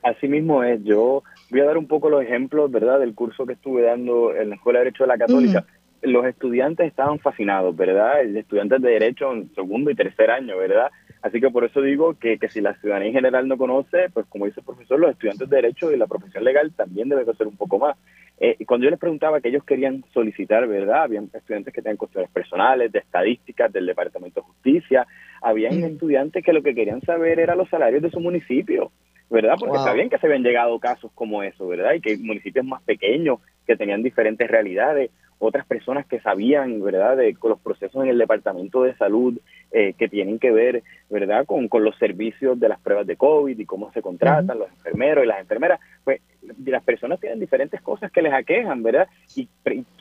Así 0.02 0.28
mismo 0.28 0.62
es, 0.62 0.82
yo 0.84 1.22
voy 1.52 1.60
a 1.60 1.66
dar 1.66 1.76
un 1.76 1.86
poco 1.86 2.08
los 2.08 2.22
ejemplos, 2.22 2.70
¿verdad?, 2.70 2.98
del 2.98 3.14
curso 3.14 3.44
que 3.44 3.52
estuve 3.52 3.82
dando 3.82 4.34
en 4.34 4.48
la 4.48 4.54
Escuela 4.56 4.78
de 4.78 4.86
Derecho 4.86 5.04
de 5.04 5.08
la 5.08 5.18
Católica. 5.18 5.66
Los 6.00 6.24
estudiantes 6.24 6.86
estaban 6.86 7.18
fascinados, 7.18 7.76
¿verdad? 7.76 8.22
Estudiantes 8.22 8.80
de 8.80 8.90
Derecho 8.90 9.30
en 9.32 9.54
segundo 9.54 9.90
y 9.90 9.94
tercer 9.94 10.30
año, 10.30 10.56
¿verdad? 10.56 10.90
Así 11.20 11.40
que 11.40 11.50
por 11.50 11.64
eso 11.64 11.82
digo 11.82 12.14
que, 12.18 12.38
que 12.38 12.48
si 12.48 12.62
la 12.62 12.74
ciudadanía 12.80 13.08
en 13.08 13.14
general 13.14 13.46
no 13.46 13.58
conoce, 13.58 14.08
pues 14.12 14.26
como 14.26 14.46
dice 14.46 14.60
el 14.60 14.66
profesor, 14.66 14.98
los 14.98 15.10
estudiantes 15.10 15.48
de 15.48 15.56
Derecho 15.56 15.92
y 15.92 15.96
la 15.96 16.06
profesión 16.06 16.42
legal 16.42 16.72
también 16.74 17.10
deben 17.10 17.26
conocer 17.26 17.46
un 17.46 17.56
poco 17.56 17.78
más. 17.78 17.96
Eh, 18.40 18.56
y 18.58 18.64
cuando 18.64 18.84
yo 18.84 18.90
les 18.90 18.98
preguntaba 18.98 19.40
que 19.40 19.50
ellos 19.50 19.62
querían 19.62 20.04
solicitar, 20.14 20.66
¿verdad? 20.66 21.02
Habían 21.02 21.30
estudiantes 21.32 21.72
que 21.72 21.82
tenían 21.82 21.98
cuestiones 21.98 22.30
personales, 22.30 22.90
de 22.90 22.98
estadísticas, 22.98 23.70
del 23.72 23.86
Departamento 23.86 24.40
de 24.40 24.46
Justicia, 24.46 25.06
habían 25.42 25.74
estudiantes 25.84 26.42
que 26.42 26.52
lo 26.54 26.62
que 26.62 26.74
querían 26.74 27.02
saber 27.02 27.38
era 27.38 27.54
los 27.54 27.68
salarios 27.68 28.02
de 28.02 28.10
su 28.10 28.18
municipio. 28.18 28.90
¿Verdad? 29.32 29.56
Porque 29.58 29.78
está 29.78 29.94
bien 29.94 30.10
que 30.10 30.18
se 30.18 30.26
habían 30.26 30.42
llegado 30.42 30.78
casos 30.78 31.10
como 31.14 31.42
eso, 31.42 31.66
¿verdad? 31.66 31.94
Y 31.94 32.00
que 32.00 32.18
municipios 32.18 32.66
más 32.66 32.82
pequeños 32.82 33.38
que 33.66 33.76
tenían 33.76 34.02
diferentes 34.02 34.46
realidades, 34.48 35.10
otras 35.38 35.64
personas 35.66 36.06
que 36.06 36.20
sabían, 36.20 36.82
¿verdad?, 36.82 37.16
de 37.16 37.34
con 37.34 37.50
los 37.50 37.58
procesos 37.58 38.04
en 38.04 38.10
el 38.10 38.18
Departamento 38.18 38.82
de 38.82 38.94
Salud 38.94 39.38
eh, 39.72 39.94
que 39.94 40.08
tienen 40.08 40.38
que 40.38 40.52
ver, 40.52 40.82
¿verdad?, 41.08 41.46
con, 41.46 41.68
con 41.68 41.82
los 41.82 41.96
servicios 41.96 42.60
de 42.60 42.68
las 42.68 42.78
pruebas 42.78 43.06
de 43.06 43.16
COVID 43.16 43.58
y 43.58 43.64
cómo 43.64 43.90
se 43.92 44.02
contratan 44.02 44.58
los 44.58 44.68
enfermeros 44.68 45.24
y 45.24 45.28
las 45.28 45.40
enfermeras. 45.40 45.80
Pues 46.04 46.20
las 46.66 46.82
personas 46.84 47.18
tienen 47.18 47.40
diferentes 47.40 47.80
cosas 47.80 48.12
que 48.12 48.20
les 48.20 48.34
aquejan, 48.34 48.82
¿verdad? 48.82 49.08
Y 49.34 49.48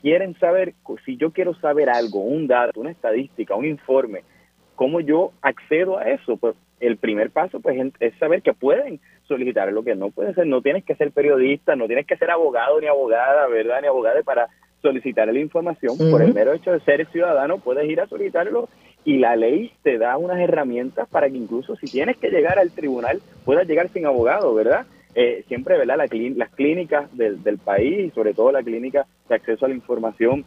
quieren 0.01 0.37
saber, 0.39 0.73
si 1.05 1.15
yo 1.15 1.31
quiero 1.31 1.53
saber 1.55 1.89
algo, 1.89 2.19
un 2.19 2.47
dato, 2.47 2.81
una 2.81 2.91
estadística, 2.91 3.55
un 3.55 3.65
informe, 3.65 4.23
¿cómo 4.75 4.99
yo 4.99 5.31
accedo 5.41 5.97
a 5.97 6.09
eso? 6.09 6.35
Pues 6.35 6.55
el 6.81 6.97
primer 6.97 7.29
paso 7.29 7.59
pues 7.61 7.79
es 7.99 8.13
saber 8.15 8.41
que 8.41 8.53
pueden 8.53 8.99
solicitar 9.27 9.71
lo 9.71 9.83
que 9.83 9.95
no 9.95 10.09
puede 10.09 10.33
ser, 10.33 10.47
no 10.47 10.61
tienes 10.61 10.83
que 10.83 10.95
ser 10.95 11.11
periodista, 11.11 11.75
no 11.75 11.87
tienes 11.87 12.05
que 12.05 12.17
ser 12.17 12.31
abogado 12.31 12.81
ni 12.81 12.87
abogada, 12.87 13.47
¿verdad? 13.47 13.79
Ni 13.81 13.87
abogada 13.87 14.21
para 14.23 14.49
solicitar 14.81 15.27
la 15.27 15.39
información, 15.39 15.95
por 16.09 16.23
el 16.23 16.33
mero 16.33 16.53
hecho 16.53 16.71
de 16.71 16.79
ser 16.81 17.05
ciudadano 17.11 17.59
puedes 17.59 17.87
ir 17.87 18.01
a 18.01 18.07
solicitarlo 18.07 18.67
y 19.05 19.19
la 19.19 19.35
ley 19.35 19.71
te 19.83 19.99
da 19.99 20.17
unas 20.17 20.39
herramientas 20.39 21.07
para 21.07 21.29
que 21.29 21.37
incluso 21.37 21.75
si 21.75 21.85
tienes 21.85 22.17
que 22.17 22.29
llegar 22.29 22.57
al 22.57 22.71
tribunal 22.71 23.21
puedas 23.45 23.67
llegar 23.67 23.89
sin 23.89 24.07
abogado, 24.07 24.53
¿verdad? 24.53 24.85
Eh, 25.13 25.43
siempre, 25.47 25.77
¿verdad? 25.77 25.97
las 25.97 26.49
clínicas 26.51 27.15
del, 27.15 27.43
del 27.43 27.57
país, 27.57 28.11
sobre 28.13 28.33
todo 28.33 28.51
la 28.51 28.63
clínica 28.63 29.05
de 29.29 29.35
acceso 29.35 29.65
a 29.65 29.69
la 29.69 29.75
información 29.75 30.45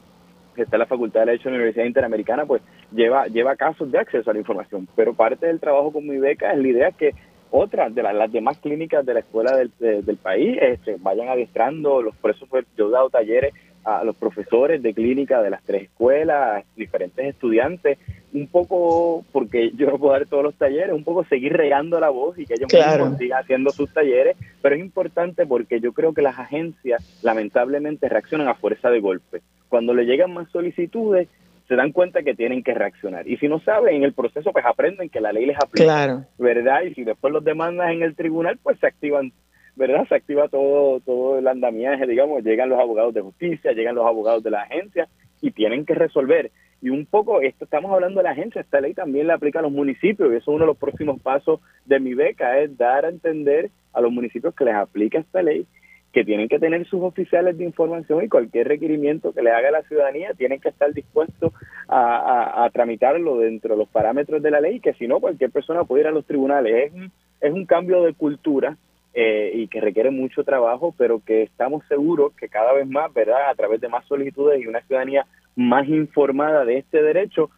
que 0.54 0.62
está 0.62 0.76
en 0.76 0.80
la 0.80 0.86
Facultad 0.86 1.20
de 1.20 1.26
Derecho 1.26 1.44
de 1.44 1.50
la 1.50 1.56
Universidad 1.56 1.86
Interamericana, 1.86 2.46
pues 2.46 2.62
lleva, 2.94 3.26
lleva 3.26 3.56
casos 3.56 3.90
de 3.90 3.98
acceso 3.98 4.30
a 4.30 4.32
la 4.32 4.40
información. 4.40 4.88
Pero 4.96 5.14
parte 5.14 5.46
del 5.46 5.60
trabajo 5.60 5.92
con 5.92 6.06
mi 6.06 6.18
beca 6.18 6.52
es 6.52 6.58
la 6.58 6.68
idea 6.68 6.92
que 6.92 7.14
otras 7.50 7.94
de 7.94 8.02
las, 8.02 8.32
demás 8.32 8.58
clínicas 8.58 9.06
de 9.06 9.14
la 9.14 9.20
escuela 9.20 9.56
del, 9.56 9.70
del 9.78 10.16
país 10.16 10.58
este, 10.60 10.96
vayan 10.98 11.28
adiestrando 11.28 12.02
los 12.02 12.16
por 12.16 12.32
eso 12.32 12.48
yo 12.76 12.88
he 12.88 12.90
dado 12.90 13.10
talleres 13.10 13.54
a 13.84 14.02
los 14.02 14.16
profesores 14.16 14.82
de 14.82 14.94
clínica 14.94 15.42
de 15.42 15.50
las 15.50 15.62
tres 15.62 15.84
escuelas, 15.84 16.64
diferentes 16.74 17.26
estudiantes, 17.26 17.98
un 18.32 18.46
poco, 18.46 19.24
porque 19.30 19.70
yo 19.76 19.86
no 19.86 19.98
puedo 19.98 20.14
dar 20.14 20.26
todos 20.26 20.42
los 20.42 20.54
talleres, 20.54 20.94
un 20.94 21.04
poco 21.04 21.24
seguir 21.24 21.52
regando 21.52 22.00
la 22.00 22.08
voz 22.08 22.38
y 22.38 22.46
que 22.46 22.54
ellos 22.54 22.70
sigan 23.18 23.38
haciendo 23.38 23.70
sus 23.70 23.92
talleres, 23.92 24.36
pero 24.62 24.74
es 24.74 24.80
importante 24.80 25.46
porque 25.46 25.80
yo 25.80 25.92
creo 25.92 26.14
que 26.14 26.22
las 26.22 26.38
agencias 26.38 27.20
lamentablemente 27.22 28.08
reaccionan 28.08 28.48
a 28.48 28.54
fuerza 28.54 28.90
de 28.90 29.00
golpe. 29.00 29.42
Cuando 29.68 29.92
le 29.92 30.06
llegan 30.06 30.32
más 30.32 30.50
solicitudes, 30.50 31.28
se 31.68 31.76
dan 31.76 31.92
cuenta 31.92 32.22
que 32.22 32.34
tienen 32.34 32.62
que 32.62 32.74
reaccionar. 32.74 33.26
Y 33.26 33.36
si 33.38 33.48
no 33.48 33.60
saben 33.60 33.96
en 33.96 34.04
el 34.04 34.12
proceso, 34.12 34.52
pues 34.52 34.64
aprenden 34.64 35.08
que 35.08 35.20
la 35.20 35.32
ley 35.32 35.46
les 35.46 35.56
aplica, 35.56 36.26
¿verdad? 36.38 36.82
Y 36.82 36.94
si 36.94 37.04
después 37.04 37.32
los 37.32 37.44
demandas 37.44 37.90
en 37.90 38.02
el 38.02 38.14
tribunal, 38.14 38.58
pues 38.62 38.78
se 38.80 38.86
activan, 38.86 39.32
¿verdad? 39.74 40.06
Se 40.08 40.14
activa 40.14 40.48
todo, 40.48 41.00
todo 41.00 41.38
el 41.38 41.48
andamiaje, 41.48 42.06
digamos, 42.06 42.42
llegan 42.44 42.68
los 42.68 42.78
abogados 42.78 43.14
de 43.14 43.22
justicia, 43.22 43.72
llegan 43.72 43.94
los 43.94 44.06
abogados 44.06 44.42
de 44.42 44.50
la 44.50 44.62
agencia 44.62 45.08
y 45.40 45.52
tienen 45.52 45.86
que 45.86 45.94
resolver. 45.94 46.50
Y 46.82 46.90
un 46.90 47.06
poco, 47.06 47.40
esto 47.40 47.64
estamos 47.64 47.90
hablando 47.92 48.20
de 48.20 48.24
la 48.24 48.32
agencia, 48.32 48.60
esta 48.60 48.80
ley 48.80 48.92
también 48.92 49.26
la 49.26 49.34
aplica 49.34 49.60
a 49.60 49.62
los 49.62 49.72
municipios 49.72 50.30
y 50.30 50.36
eso 50.36 50.50
es 50.50 50.56
uno 50.56 50.60
de 50.60 50.66
los 50.66 50.76
próximos 50.76 51.18
pasos 51.22 51.60
de 51.86 51.98
mi 51.98 52.12
beca, 52.12 52.58
es 52.58 52.76
dar 52.76 53.06
a 53.06 53.08
entender 53.08 53.70
a 53.94 54.02
los 54.02 54.12
municipios 54.12 54.54
que 54.54 54.66
les 54.66 54.74
aplica 54.74 55.18
esta 55.18 55.42
ley 55.42 55.66
que 56.14 56.24
tienen 56.24 56.48
que 56.48 56.60
tener 56.60 56.86
sus 56.86 57.02
oficiales 57.02 57.58
de 57.58 57.64
información 57.64 58.22
y 58.22 58.28
cualquier 58.28 58.68
requerimiento 58.68 59.32
que 59.32 59.42
le 59.42 59.50
haga 59.50 59.72
la 59.72 59.82
ciudadanía 59.82 60.32
tienen 60.34 60.60
que 60.60 60.68
estar 60.68 60.92
dispuestos 60.94 61.52
a, 61.88 62.70
tramitarlo 62.72 63.38
dentro 63.38 63.74
de 63.74 63.80
los 63.80 63.88
parámetros 63.88 64.40
de 64.40 64.52
la 64.52 64.60
ley, 64.60 64.78
que 64.78 64.94
si 64.94 65.08
no, 65.08 65.18
cualquier 65.18 65.50
persona 65.50 65.82
puede 65.82 66.02
ir 66.02 66.06
a 66.06 66.12
los 66.12 66.24
tribunales. 66.24 66.92
Es, 66.92 67.10
es 67.40 67.52
un 67.52 67.66
cambio 67.66 68.02
de 68.02 68.14
cultura 68.14 68.76
eh, 69.12 69.50
y 69.54 69.66
que 69.66 69.80
requiere 69.80 70.12
mucho 70.12 70.44
trabajo, 70.44 70.94
pero 70.96 71.20
que 71.24 71.42
estamos 71.42 71.84
seguros 71.88 72.32
que 72.36 72.48
cada 72.48 72.72
vez 72.72 72.86
más, 72.86 73.12
¿verdad? 73.12 73.50
A 73.50 73.54
través 73.56 73.80
de 73.80 73.88
más 73.88 74.06
solicitudes 74.06 74.62
y 74.62 74.68
una 74.68 74.82
ciudadanía 74.82 75.26
más 75.56 75.88
informada 75.88 76.64
de 76.64 76.78
este 76.78 77.02
derecho, 77.02 77.50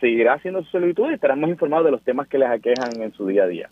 seguirá 0.00 0.34
haciendo 0.34 0.62
sus 0.62 0.72
solicitudes 0.72 1.12
y 1.12 1.14
estarán 1.14 1.40
más 1.40 1.50
informados 1.50 1.84
de 1.84 1.92
los 1.92 2.02
temas 2.02 2.26
que 2.26 2.38
les 2.38 2.48
aquejan 2.48 3.00
en 3.00 3.12
su 3.12 3.24
día 3.28 3.44
a 3.44 3.46
día. 3.46 3.70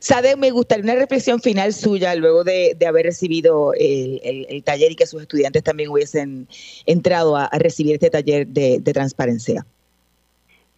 Sade, 0.00 0.36
me 0.36 0.50
gustaría 0.50 0.84
una 0.84 0.94
reflexión 0.94 1.40
final 1.40 1.72
suya 1.72 2.14
luego 2.14 2.44
de, 2.44 2.76
haber 2.86 3.06
recibido 3.06 3.72
el, 3.74 4.62
taller 4.64 4.92
y 4.92 4.96
que 4.96 5.06
sus 5.06 5.22
estudiantes 5.22 5.62
también 5.62 5.90
hubiesen 5.90 6.48
entrado 6.86 7.36
a, 7.36 7.48
recibir 7.58 7.94
este 7.94 8.10
taller 8.10 8.46
de, 8.46 8.80
transparencia. 8.92 9.66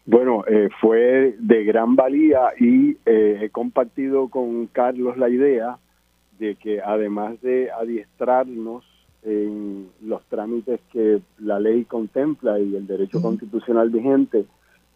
Bueno, 0.07 0.45
eh, 0.49 0.71
fue 0.81 1.35
de 1.39 1.65
gran 1.65 1.95
valía 1.95 2.53
y 2.59 2.97
eh, 3.05 3.41
he 3.43 3.51
compartido 3.51 4.29
con 4.29 4.67
Carlos 4.69 5.19
la 5.19 5.29
idea 5.29 5.79
de 6.39 6.55
que 6.55 6.81
además 6.81 7.41
de 7.43 7.71
adiestrarnos 7.71 8.85
en 9.23 9.89
los 10.01 10.25
trámites 10.27 10.81
que 10.93 11.21
la 11.39 11.61
ley 11.61 11.85
contempla 11.85 12.59
y 12.59 12.77
el 12.77 12.87
derecho 12.87 13.21
constitucional 13.21 13.91
vigente, 13.91 14.47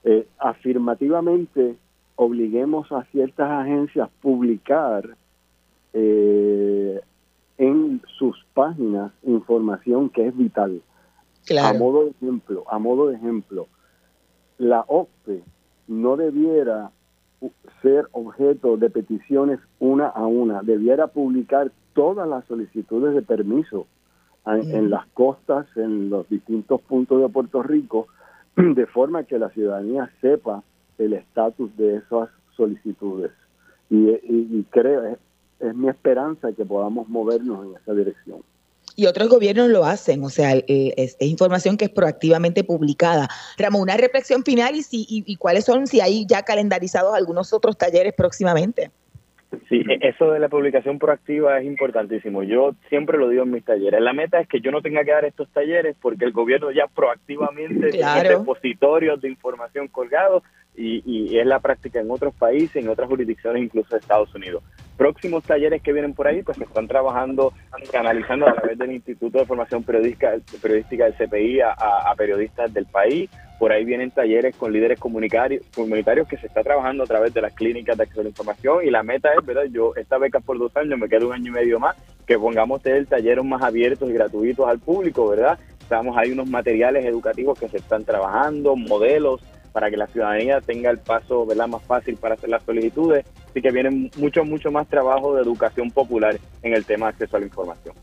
eh, 0.05 0.26
afirmativamente 0.38 1.76
obliguemos 2.23 2.91
a 2.93 3.05
ciertas 3.05 3.51
agencias 3.51 4.09
a 4.09 4.23
publicar 4.23 5.16
eh, 5.93 7.01
en 7.59 8.03
sus 8.18 8.37
páginas 8.55 9.12
información 9.23 10.09
que 10.11 10.27
es 10.27 10.37
vital. 10.37 10.83
A 11.61 11.73
modo 11.75 12.05
de 12.05 12.11
ejemplo, 12.11 12.64
a 12.70 12.79
modo 12.79 13.09
de 13.09 13.16
ejemplo, 13.16 13.66
la 14.59 14.85
OCPE 14.87 15.43
no 15.89 16.16
debiera 16.16 16.91
ser 17.83 18.07
objeto 18.12 18.77
de 18.77 18.91
peticiones 18.91 19.59
una 19.81 20.07
a 20.07 20.27
una, 20.27 20.62
debiera 20.62 21.09
publicar 21.09 21.73
todas 21.95 22.29
las 22.29 22.45
solicitudes 22.47 23.14
de 23.14 23.23
permiso 23.23 23.87
en 24.47 24.91
las 24.91 25.07
costas, 25.09 25.66
en 25.77 26.11
los 26.11 26.29
distintos 26.29 26.81
puntos 26.83 27.20
de 27.20 27.29
Puerto 27.29 27.62
Rico, 27.62 28.07
de 28.57 28.87
forma 28.87 29.25
que 29.25 29.39
la 29.39 29.51
ciudadanía 29.51 30.11
sepa 30.20 30.62
el 31.05 31.14
estatus 31.14 31.76
de 31.76 31.96
esas 31.96 32.28
solicitudes. 32.57 33.30
Y, 33.90 34.62
creo, 34.70 35.05
es, 35.05 35.18
es, 35.61 35.74
mi 35.74 35.88
esperanza 35.88 36.53
que 36.53 36.64
podamos 36.64 37.09
movernos 37.09 37.66
en 37.66 37.76
esa 37.76 37.92
dirección. 37.92 38.42
Y 38.96 39.07
otros 39.07 39.28
gobiernos 39.28 39.68
lo 39.68 39.84
hacen, 39.84 40.24
o 40.24 40.30
sea, 40.30 40.53
es, 40.66 41.16
información 41.20 41.76
que 41.76 41.86
es 41.86 41.90
proactivamente 41.90 42.64
publicada. 42.64 43.28
Ramón, 43.59 43.82
una 43.82 43.96
reflexión 43.96 44.44
final 44.44 44.74
y, 44.74 44.82
si, 44.82 45.07
y 45.09 45.36
cuáles 45.36 45.64
son, 45.64 45.86
si 45.86 46.00
hay 46.00 46.26
ya 46.26 46.42
calendarizados 46.42 47.14
algunos 47.14 47.53
otros 47.53 47.76
talleres 47.76 48.14
próximamente. 48.14 48.90
Sí, 49.68 49.82
e, 49.88 50.09
eso 50.09 50.30
de 50.30 50.40
la 50.40 50.48
publicación 50.48 50.98
proactiva 50.98 51.59
es 51.59 51.66
importantísimo. 51.66 52.42
Yo 52.42 52.74
siempre 52.88 53.18
lo 53.18 53.28
digo 53.28 53.42
en 53.42 53.50
mis 53.50 53.64
talleres. 53.64 54.00
La 54.00 54.12
meta 54.12 54.40
es 54.40 54.48
que 54.48 54.61
yo 54.61 54.70
no 54.70 54.80
tenga 54.80 55.05
que 55.05 55.12
dar 55.12 55.24
estos 55.24 55.48
talleres 55.50 55.96
porque 56.00 56.24
el 56.24 56.32
gobierno 56.32 56.70
ya 56.70 56.86
proactivamente 56.86 57.90
tiene 57.90 58.24
repositorios 58.24 59.20
de 59.20 59.28
información 59.28 59.88
colgados 59.88 60.42
y, 60.75 61.03
y, 61.05 61.39
es 61.39 61.47
la 61.47 61.61
práctica 61.61 62.01
en 62.01 62.11
otros 62.11 62.35
países, 62.35 62.77
en 62.77 62.89
otras 62.89 63.09
jurisdicciones, 63.09 63.62
incluso 63.62 63.95
de 63.95 64.01
Estados 64.01 64.35
Unidos. 64.35 64.62
Próximos 64.97 65.45
talleres 65.45 65.83
que 65.83 65.93
vienen 65.93 66.14
por 66.14 66.27
ahí, 66.27 66.43
pues 66.43 66.57
se 66.57 66.64
están 66.64 66.89
trabajando, 66.89 67.53
canalizando 67.91 68.49
a 68.49 68.55
través 68.55 68.79
del 68.79 68.93
Instituto 68.93 69.39
de 69.39 69.47
Formación 69.47 69.83
Periodística, 69.83 70.33
periodística 70.62 71.05
del 71.05 71.14
CPI 71.14 71.61
a, 71.61 72.14
periodistas 72.16 72.73
del 72.73 72.87
país. 72.87 73.29
Por 73.59 73.73
ahí 73.73 73.85
vienen 73.85 74.11
talleres 74.11 74.57
con 74.57 74.73
líderes 74.73 74.99
comunitarios, 74.99 75.64
comunitarios 75.75 76.27
que 76.27 76.37
se 76.37 76.47
está 76.47 76.62
trabajando 76.62 77.05
a 77.05 77.07
través 77.07 77.33
de 77.33 77.43
las 77.43 77.53
clínicas 77.53 77.97
de 77.97 78.05
acceso 78.05 78.20
a 78.20 78.25
la 78.25 78.31
información 78.31 78.85
y 78.85 78.91
la 78.91 79.03
meta 79.03 79.31
es, 79.39 79.45
¿verdad? 79.45 79.64
Yo, 79.70 79.95
esta 79.95 80.18
beca 80.18 80.41
por 80.41 80.59
dos 80.59 80.77
años, 80.77 80.99
me 80.99 81.09
queda 81.09 81.27
un 81.27 81.33
año 81.33 81.49
y 81.49 81.55
medio 81.55 81.79
más, 81.79 81.97
que 82.27 82.39
pongamos 82.39 82.85
el 82.87 83.07
talleres 83.07 83.45
más 83.45 83.62
abiertos 83.62 84.11
y 84.11 84.14
gratuitos 84.14 84.66
al 84.66 84.81
público, 84.81 85.29
¿verdad? 85.29 85.59
Estamos, 85.81 86.16
hay 86.16 86.33
unos 86.33 86.49
materiales 86.49 87.05
educativos 87.05 87.59
que 87.59 87.68
se 87.68 87.77
están 87.77 88.05
trabajando, 88.05 88.75
modelos, 88.77 89.41
para 89.73 89.91
que 89.91 89.97
la 89.97 90.07
ciudadanía 90.07 90.61
tenga 90.61 90.91
el 90.91 90.99
paso 90.99 91.47
¿verdad? 91.47 91.66
más 91.66 91.83
fácil 91.83 92.16
para 92.16 92.35
hacer 92.35 92.51
las 92.51 92.62
solicitudes. 92.62 93.25
Así 93.51 93.61
que 93.61 93.70
viene 93.70 94.11
mucho, 94.16 94.45
mucho 94.45 94.70
más 94.70 94.89
trabajo 94.89 95.35
de 95.35 95.43
educación 95.43 95.91
popular 95.91 96.39
en 96.62 96.75
el 96.75 96.85
tema 96.85 97.07
de 97.07 97.11
acceso 97.11 97.37
a 97.37 97.41
la 97.41 97.47
información. 97.47 97.95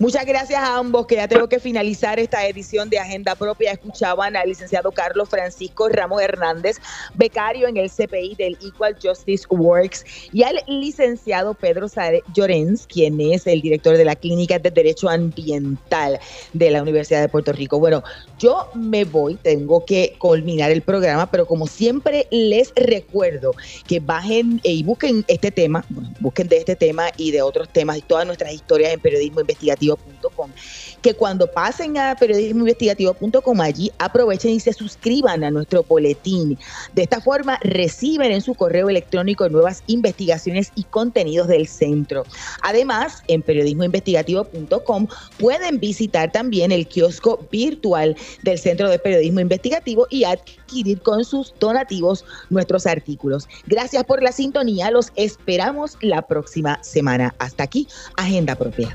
Muchas 0.00 0.24
gracias 0.26 0.60
a 0.60 0.76
ambos, 0.76 1.08
que 1.08 1.16
ya 1.16 1.26
tengo 1.26 1.48
que 1.48 1.58
finalizar 1.58 2.20
esta 2.20 2.46
edición 2.46 2.88
de 2.88 3.00
Agenda 3.00 3.34
Propia. 3.34 3.72
Escuchaban 3.72 4.36
al 4.36 4.48
licenciado 4.48 4.92
Carlos 4.92 5.28
Francisco 5.28 5.88
Ramos 5.88 6.22
Hernández, 6.22 6.76
becario 7.14 7.66
en 7.66 7.76
el 7.76 7.90
CPI 7.90 8.36
del 8.36 8.56
Equal 8.62 8.96
Justice 9.02 9.44
Works, 9.50 10.04
y 10.32 10.44
al 10.44 10.60
licenciado 10.68 11.52
Pedro 11.54 11.88
Llorens, 12.32 12.86
quien 12.86 13.20
es 13.20 13.48
el 13.48 13.60
director 13.60 13.96
de 13.96 14.04
la 14.04 14.14
Clínica 14.14 14.60
de 14.60 14.70
Derecho 14.70 15.08
Ambiental 15.08 16.20
de 16.52 16.70
la 16.70 16.80
Universidad 16.80 17.20
de 17.20 17.28
Puerto 17.28 17.52
Rico. 17.52 17.80
Bueno, 17.80 18.04
yo 18.38 18.68
me 18.74 19.04
voy, 19.04 19.36
tengo 19.36 19.84
que 19.84 20.14
culminar 20.18 20.70
el 20.70 20.82
programa, 20.82 21.30
pero 21.30 21.46
como 21.46 21.66
siempre 21.66 22.26
les 22.30 22.72
recuerdo 22.74 23.52
que 23.86 24.00
bajen 24.00 24.60
y 24.62 24.82
busquen 24.82 25.24
este 25.28 25.50
tema, 25.50 25.84
busquen 26.20 26.48
de 26.48 26.58
este 26.58 26.76
tema 26.76 27.08
y 27.16 27.30
de 27.30 27.42
otros 27.42 27.68
temas 27.68 27.98
y 27.98 28.02
todas 28.02 28.26
nuestras 28.26 28.52
historias 28.52 28.92
en 28.92 29.00
periodismo 29.00 29.40
investigativo 29.40 29.98
que 31.02 31.14
cuando 31.14 31.46
pasen 31.46 31.98
a 31.98 32.14
periodismoinvestigativo.com 32.16 33.60
allí 33.60 33.90
aprovechen 33.98 34.52
y 34.52 34.60
se 34.60 34.72
suscriban 34.72 35.44
a 35.44 35.50
nuestro 35.50 35.82
boletín. 35.82 36.58
De 36.94 37.02
esta 37.02 37.20
forma 37.20 37.58
reciben 37.62 38.32
en 38.32 38.40
su 38.40 38.54
correo 38.54 38.88
electrónico 38.88 39.48
nuevas 39.48 39.82
investigaciones 39.86 40.72
y 40.74 40.84
contenidos 40.84 41.48
del 41.48 41.66
centro. 41.66 42.24
Además, 42.62 43.22
en 43.28 43.42
periodismoinvestigativo.com 43.42 45.06
pueden 45.38 45.80
visitar 45.80 46.32
también 46.32 46.72
el 46.72 46.86
kiosco 46.86 47.46
virtual 47.50 48.16
del 48.42 48.58
Centro 48.58 48.88
de 48.88 48.98
Periodismo 48.98 49.40
Investigativo 49.40 50.06
y 50.10 50.24
adquirir 50.24 51.00
con 51.00 51.24
sus 51.24 51.54
donativos 51.58 52.24
nuestros 52.50 52.86
artículos. 52.86 53.48
Gracias 53.66 54.04
por 54.04 54.22
la 54.22 54.32
sintonía, 54.32 54.90
los 54.90 55.12
esperamos 55.16 55.96
la 56.00 56.22
próxima 56.22 56.82
semana. 56.82 57.34
Hasta 57.38 57.64
aquí, 57.64 57.86
Agenda 58.16 58.54
Propia. 58.54 58.94